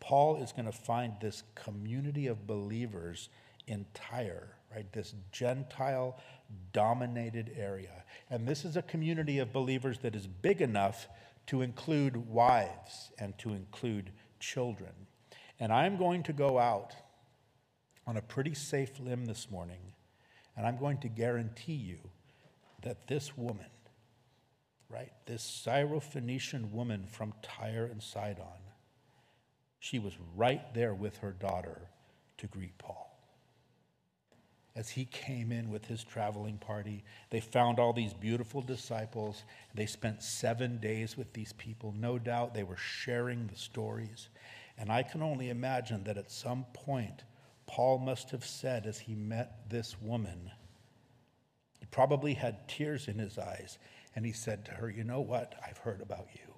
Paul 0.00 0.36
is 0.42 0.52
going 0.52 0.66
to 0.66 0.72
find 0.72 1.14
this 1.20 1.44
community 1.54 2.26
of 2.26 2.46
believers 2.46 3.28
in 3.66 3.86
Tyre, 3.94 4.53
right? 4.74 4.90
This 4.92 5.14
Gentile 5.32 6.18
dominated 6.72 7.52
area. 7.56 8.04
And 8.30 8.46
this 8.46 8.64
is 8.64 8.76
a 8.76 8.82
community 8.82 9.38
of 9.38 9.52
believers 9.52 9.98
that 10.00 10.14
is 10.16 10.26
big 10.26 10.60
enough 10.60 11.08
to 11.46 11.62
include 11.62 12.28
wives 12.28 13.10
and 13.18 13.36
to 13.38 13.50
include 13.50 14.10
children. 14.40 14.92
And 15.60 15.72
I'm 15.72 15.96
going 15.96 16.22
to 16.24 16.32
go 16.32 16.58
out 16.58 16.94
on 18.06 18.16
a 18.16 18.22
pretty 18.22 18.54
safe 18.54 18.98
limb 19.00 19.24
this 19.24 19.50
morning, 19.50 19.94
and 20.56 20.66
I'm 20.66 20.76
going 20.78 20.98
to 20.98 21.08
guarantee 21.08 21.72
you 21.72 21.98
that 22.82 23.06
this 23.06 23.36
woman, 23.36 23.70
right, 24.90 25.12
this 25.26 25.64
Syrophoenician 25.66 26.70
woman 26.70 27.06
from 27.10 27.32
Tyre 27.42 27.88
and 27.90 28.02
Sidon, 28.02 28.44
she 29.78 29.98
was 29.98 30.12
right 30.36 30.74
there 30.74 30.94
with 30.94 31.18
her 31.18 31.32
daughter 31.32 31.88
to 32.38 32.46
greet 32.46 32.76
Paul. 32.78 33.13
As 34.76 34.90
he 34.90 35.04
came 35.04 35.52
in 35.52 35.70
with 35.70 35.84
his 35.84 36.02
traveling 36.02 36.58
party, 36.58 37.04
they 37.30 37.40
found 37.40 37.78
all 37.78 37.92
these 37.92 38.12
beautiful 38.12 38.60
disciples. 38.60 39.44
They 39.72 39.86
spent 39.86 40.22
seven 40.22 40.78
days 40.78 41.16
with 41.16 41.32
these 41.32 41.52
people. 41.52 41.94
No 41.96 42.18
doubt 42.18 42.54
they 42.54 42.64
were 42.64 42.76
sharing 42.76 43.46
the 43.46 43.56
stories. 43.56 44.28
And 44.76 44.90
I 44.90 45.04
can 45.04 45.22
only 45.22 45.50
imagine 45.50 46.02
that 46.04 46.18
at 46.18 46.30
some 46.30 46.64
point, 46.72 47.22
Paul 47.66 47.98
must 47.98 48.30
have 48.30 48.44
said 48.44 48.86
as 48.86 48.98
he 48.98 49.14
met 49.14 49.70
this 49.70 50.00
woman, 50.00 50.50
he 51.78 51.86
probably 51.86 52.34
had 52.34 52.68
tears 52.68 53.08
in 53.08 53.18
his 53.18 53.38
eyes, 53.38 53.78
and 54.16 54.26
he 54.26 54.32
said 54.32 54.64
to 54.64 54.72
her, 54.72 54.90
You 54.90 55.04
know 55.04 55.20
what? 55.20 55.54
I've 55.64 55.78
heard 55.78 56.00
about 56.00 56.28
you. 56.34 56.52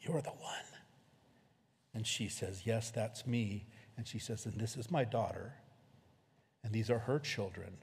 You're 0.00 0.22
the 0.22 0.30
one. 0.30 0.64
And 1.94 2.06
she 2.06 2.28
says, 2.28 2.62
Yes, 2.64 2.90
that's 2.90 3.26
me. 3.26 3.66
And 3.96 4.08
she 4.08 4.18
says, 4.18 4.44
And 4.46 4.58
this 4.58 4.76
is 4.76 4.90
my 4.90 5.04
daughter, 5.04 5.54
and 6.64 6.72
these 6.72 6.90
are 6.90 6.98
her 6.98 7.20
children. 7.20 7.76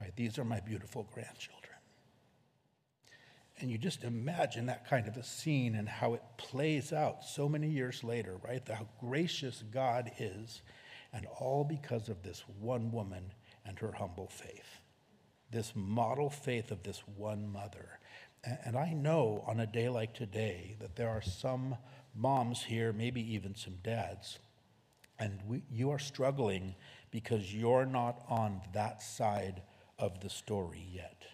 Right? 0.00 0.14
These 0.14 0.38
are 0.38 0.44
my 0.44 0.60
beautiful 0.60 1.08
grandchildren. 1.12 1.58
And 3.58 3.70
you 3.70 3.78
just 3.78 4.04
imagine 4.04 4.66
that 4.66 4.88
kind 4.88 5.06
of 5.06 5.16
a 5.16 5.22
scene 5.22 5.74
and 5.74 5.88
how 5.88 6.14
it 6.14 6.22
plays 6.36 6.92
out 6.92 7.24
so 7.24 7.48
many 7.48 7.68
years 7.68 8.02
later, 8.02 8.36
right? 8.44 8.62
How 8.68 8.88
gracious 9.00 9.62
God 9.72 10.10
is, 10.18 10.62
and 11.12 11.26
all 11.38 11.62
because 11.62 12.08
of 12.08 12.22
this 12.22 12.42
one 12.60 12.90
woman 12.90 13.32
and 13.64 13.78
her 13.78 13.92
humble 13.92 14.26
faith. 14.26 14.80
This 15.50 15.72
model 15.76 16.28
faith 16.30 16.70
of 16.70 16.82
this 16.82 17.02
one 17.16 17.52
mother. 17.52 18.00
And 18.64 18.76
I 18.76 18.92
know 18.92 19.44
on 19.46 19.60
a 19.60 19.66
day 19.66 19.88
like 19.88 20.14
today 20.14 20.74
that 20.80 20.96
there 20.96 21.10
are 21.10 21.22
some 21.22 21.76
moms 22.16 22.64
here, 22.64 22.92
maybe 22.92 23.34
even 23.34 23.54
some 23.54 23.76
dads, 23.84 24.40
and 25.18 25.38
we, 25.46 25.62
you 25.70 25.90
are 25.90 26.00
struggling 26.00 26.74
because 27.12 27.54
you're 27.54 27.86
not 27.86 28.24
on 28.28 28.60
that 28.72 29.00
side 29.02 29.62
of 29.98 30.20
the 30.20 30.28
story 30.28 30.84
yet 30.90 31.26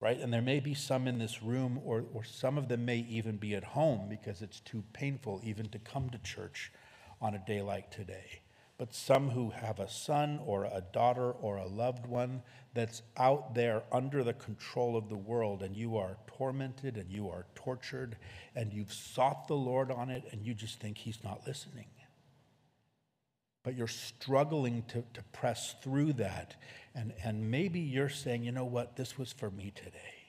right? 0.00 0.18
And 0.18 0.32
there 0.32 0.42
may 0.42 0.60
be 0.60 0.74
some 0.74 1.06
in 1.06 1.18
this 1.18 1.42
room, 1.42 1.80
or, 1.84 2.04
or 2.12 2.24
some 2.24 2.56
of 2.56 2.68
them 2.68 2.84
may 2.84 2.98
even 3.08 3.36
be 3.36 3.54
at 3.54 3.64
home 3.64 4.06
because 4.08 4.40
it's 4.42 4.60
too 4.60 4.82
painful 4.92 5.40
even 5.44 5.68
to 5.68 5.78
come 5.78 6.08
to 6.10 6.18
church 6.18 6.72
on 7.20 7.34
a 7.34 7.44
day 7.46 7.60
like 7.60 7.90
today, 7.90 8.40
but 8.78 8.94
some 8.94 9.28
who 9.28 9.50
have 9.50 9.78
a 9.78 9.90
son 9.90 10.40
or 10.46 10.64
a 10.64 10.82
daughter 10.92 11.30
or 11.32 11.58
a 11.58 11.66
loved 11.66 12.06
one 12.06 12.42
that's 12.72 13.02
out 13.18 13.54
there 13.54 13.82
under 13.92 14.24
the 14.24 14.32
control 14.32 14.96
of 14.96 15.10
the 15.10 15.16
world, 15.16 15.62
and 15.62 15.76
you 15.76 15.98
are 15.98 16.16
tormented 16.26 16.96
and 16.96 17.10
you 17.10 17.28
are 17.28 17.44
tortured, 17.54 18.16
and 18.54 18.72
you've 18.72 18.92
sought 18.92 19.48
the 19.48 19.54
Lord 19.54 19.90
on 19.90 20.08
it, 20.08 20.24
and 20.32 20.46
you 20.46 20.54
just 20.54 20.80
think 20.80 20.96
He's 20.96 21.22
not 21.22 21.46
listening. 21.46 21.88
But 23.62 23.76
you're 23.76 23.88
struggling 23.88 24.82
to, 24.88 25.04
to 25.14 25.22
press 25.32 25.74
through 25.82 26.14
that. 26.14 26.56
And, 26.94 27.12
and 27.22 27.50
maybe 27.50 27.80
you're 27.80 28.08
saying, 28.08 28.42
you 28.42 28.52
know 28.52 28.64
what, 28.64 28.96
this 28.96 29.18
was 29.18 29.32
for 29.32 29.50
me 29.50 29.72
today. 29.74 30.20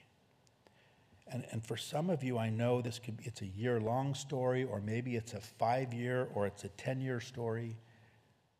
And, 1.32 1.46
and 1.50 1.66
for 1.66 1.78
some 1.78 2.10
of 2.10 2.22
you, 2.22 2.36
I 2.36 2.50
know 2.50 2.82
this 2.82 2.98
could 2.98 3.16
be, 3.16 3.24
it's 3.24 3.40
a 3.40 3.46
year 3.46 3.80
long 3.80 4.14
story, 4.14 4.64
or 4.64 4.80
maybe 4.80 5.16
it's 5.16 5.32
a 5.32 5.40
five 5.40 5.94
year 5.94 6.28
or 6.34 6.46
it's 6.46 6.64
a 6.64 6.68
10 6.68 7.00
year 7.00 7.20
story. 7.20 7.78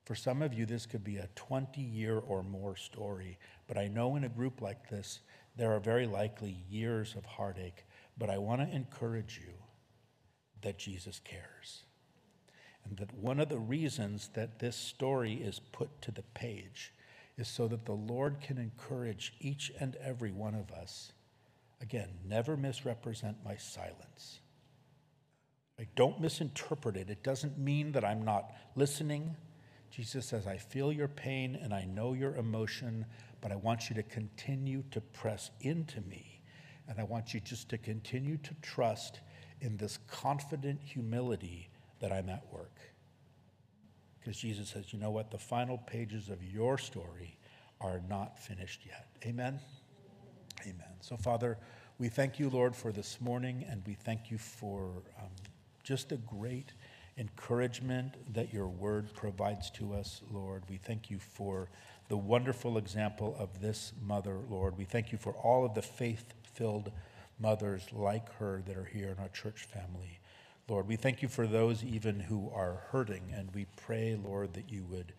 For 0.05 0.15
some 0.15 0.43
of 0.43 0.55
you, 0.55 0.65
this 0.65 0.87
could 0.87 1.05
be 1.05 1.19
a 1.19 1.29
20 1.35 1.81
year 1.81 2.19
or 2.19 2.43
more 2.43 2.75
story. 2.75 3.39
But 3.69 3.77
I 3.77 3.89
know 3.89 4.17
in 4.17 4.25
a 4.25 4.29
group 4.29 4.63
like 4.63 4.89
this, 4.89 5.21
there 5.57 5.73
are 5.73 5.81
very 5.81 6.07
likely 6.07 6.65
years 6.71 7.15
of 7.15 7.27
heartache. 7.27 7.85
But 8.17 8.31
I 8.31 8.39
want 8.39 8.63
to 8.63 8.75
encourage 8.75 9.41
you 9.45 9.53
that 10.63 10.79
Jesus 10.79 11.21
cares. 11.23 11.85
And 12.85 12.97
that 12.99 13.15
one 13.15 13.41
of 13.41 13.49
the 13.49 13.59
reasons 13.59 14.31
that 14.35 14.59
this 14.59 14.77
story 14.77 15.35
is 15.35 15.61
put 15.61 16.03
to 16.03 16.11
the 16.11 16.23
page 16.35 16.93
is 17.37 17.49
so 17.49 17.69
that 17.69 17.87
the 17.87 17.93
Lord 17.93 18.41
can 18.41 18.59
encourage 18.59 19.35
each 19.41 19.73
and 19.81 19.97
every 19.97 20.33
one 20.33 20.55
of 20.55 20.71
us 20.71 21.13
Again, 21.83 22.09
never 22.25 22.57
misrepresent 22.57 23.37
my 23.45 23.57
silence. 23.57 24.39
I 25.81 25.89
don't 25.97 26.21
misinterpret 26.21 26.97
it. 26.97 27.11
It 27.11 27.25
doesn't 27.25 27.59
mean 27.59 27.91
that 27.93 28.05
I'm 28.05 28.25
not 28.25 28.53
listening. 28.77 29.35
Jesus 29.91 30.27
says, 30.27 30.47
I 30.47 30.59
feel 30.59 30.93
your 30.93 31.09
pain 31.09 31.59
and 31.61 31.75
I 31.75 31.85
know 31.85 32.13
your 32.13 32.37
emotion, 32.37 33.05
but 33.41 33.51
I 33.51 33.57
want 33.57 33.91
you 33.91 33.97
to 33.97 34.03
continue 34.05 34.85
to 34.93 35.01
press 35.01 35.51
into 35.61 36.01
me. 36.03 36.41
And 36.89 37.01
I 37.01 37.05
want 37.05 37.35
you 37.35 37.41
just 37.41 37.69
to 37.71 37.79
continue 37.79 38.37
to 38.39 38.55
trust 38.63 39.19
in 39.61 39.77
this 39.77 39.99
confident 40.09 40.81
humility 40.85 41.69
that 42.03 42.13
I'm 42.13 42.29
at 42.29 42.45
work. 42.53 42.77
Because 44.21 44.37
Jesus 44.37 44.69
says, 44.69 44.93
you 44.93 44.99
know 44.99 45.11
what? 45.11 45.31
The 45.31 45.39
final 45.39 45.79
pages 45.79 46.29
of 46.29 46.43
your 46.45 46.77
story 46.77 47.39
are 47.81 48.03
not 48.09 48.39
finished 48.39 48.83
yet. 48.85 49.07
Amen. 49.25 49.59
Amen. 50.63 50.93
So, 51.01 51.17
Father, 51.17 51.59
we 51.99 52.09
thank 52.09 52.39
you, 52.39 52.51
Lord, 52.51 52.77
for 52.77 52.93
this 52.93 53.21
morning, 53.21 53.65
and 53.69 53.83
we 53.87 53.95
thank 53.95 54.31
you 54.31 54.37
for 54.37 55.03
um, 55.19 55.31
just 55.83 56.11
the 56.11 56.17
great 56.19 56.73
encouragement 57.19 58.15
that 58.35 58.53
your 58.53 58.69
word 58.69 59.13
provides 59.15 59.71
to 59.71 59.95
us, 59.95 60.23
Lord. 60.31 60.65
We 60.69 60.77
thank 60.77 61.11
you 61.11 61.19
for 61.19 61.69
the 62.09 62.17
wonderful 62.17 62.79
example 62.79 63.37
of 63.39 63.61
this 63.61 63.93
mother, 64.05 64.39
Lord. 64.49 64.77
We 64.77 64.85
thank 64.85 65.13
you 65.13 65.19
for 65.19 65.33
all 65.33 65.65
of 65.65 65.75
the 65.75 65.83
faith 65.83 66.35
filled 66.55 66.91
mothers 67.39 67.85
like 67.93 68.33
her 68.37 68.63
that 68.67 68.77
are 68.77 68.85
here 68.85 69.09
in 69.09 69.19
our 69.19 69.29
church 69.29 69.65
family. 69.65 70.21
Lord, 70.69 70.87
we 70.87 70.97
thank 70.97 71.23
you 71.23 71.29
for 71.29 71.47
those 71.47 71.83
even 71.83 72.21
who 72.21 72.51
are 72.55 72.85
hurting, 72.91 73.33
and 73.35 73.53
we 73.55 73.67
pray, 73.77 74.19
Lord, 74.23 74.55
that 74.55 74.71
you 74.71 74.85
would 74.85 75.13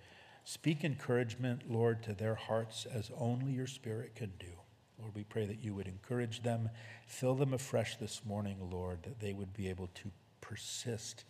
speak 0.45 0.83
encouragement, 0.83 1.69
Lord, 1.69 2.01
to 2.03 2.13
their 2.13 2.35
hearts 2.35 2.85
as 2.85 3.11
only 3.17 3.51
your 3.51 3.67
Spirit 3.67 4.15
can 4.15 4.31
do. 4.39 4.47
Lord, 4.99 5.15
we 5.15 5.23
pray 5.23 5.45
that 5.45 5.63
you 5.63 5.73
would 5.73 5.87
encourage 5.87 6.43
them, 6.43 6.69
fill 7.07 7.35
them 7.35 7.53
afresh 7.53 7.97
this 7.97 8.21
morning, 8.25 8.57
Lord, 8.71 9.03
that 9.03 9.19
they 9.19 9.33
would 9.33 9.53
be 9.53 9.69
able 9.69 9.89
to 9.95 10.11
persist 10.39 11.25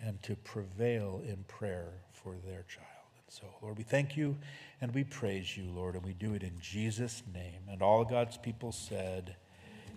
and 0.00 0.20
to 0.24 0.34
prevail 0.34 1.22
in 1.24 1.44
prayer 1.46 1.92
for 2.12 2.34
their 2.44 2.64
child. 2.68 2.88
And 3.14 3.28
so, 3.28 3.44
Lord, 3.62 3.78
we 3.78 3.84
thank 3.84 4.16
you 4.16 4.36
and 4.80 4.92
we 4.92 5.04
praise 5.04 5.56
you, 5.56 5.70
Lord, 5.70 5.94
and 5.94 6.04
we 6.04 6.14
do 6.14 6.34
it 6.34 6.42
in 6.42 6.58
Jesus' 6.60 7.22
name. 7.32 7.62
And 7.70 7.80
all 7.80 8.04
God's 8.04 8.36
people 8.36 8.72
said, 8.72 9.36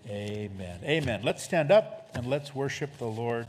Amen. 0.07 0.81
Amen. 0.83 1.21
Let's 1.23 1.43
stand 1.43 1.71
up 1.71 2.11
and 2.13 2.27
let's 2.27 2.53
worship 2.53 2.95
the 2.99 3.05
Lord. 3.05 3.43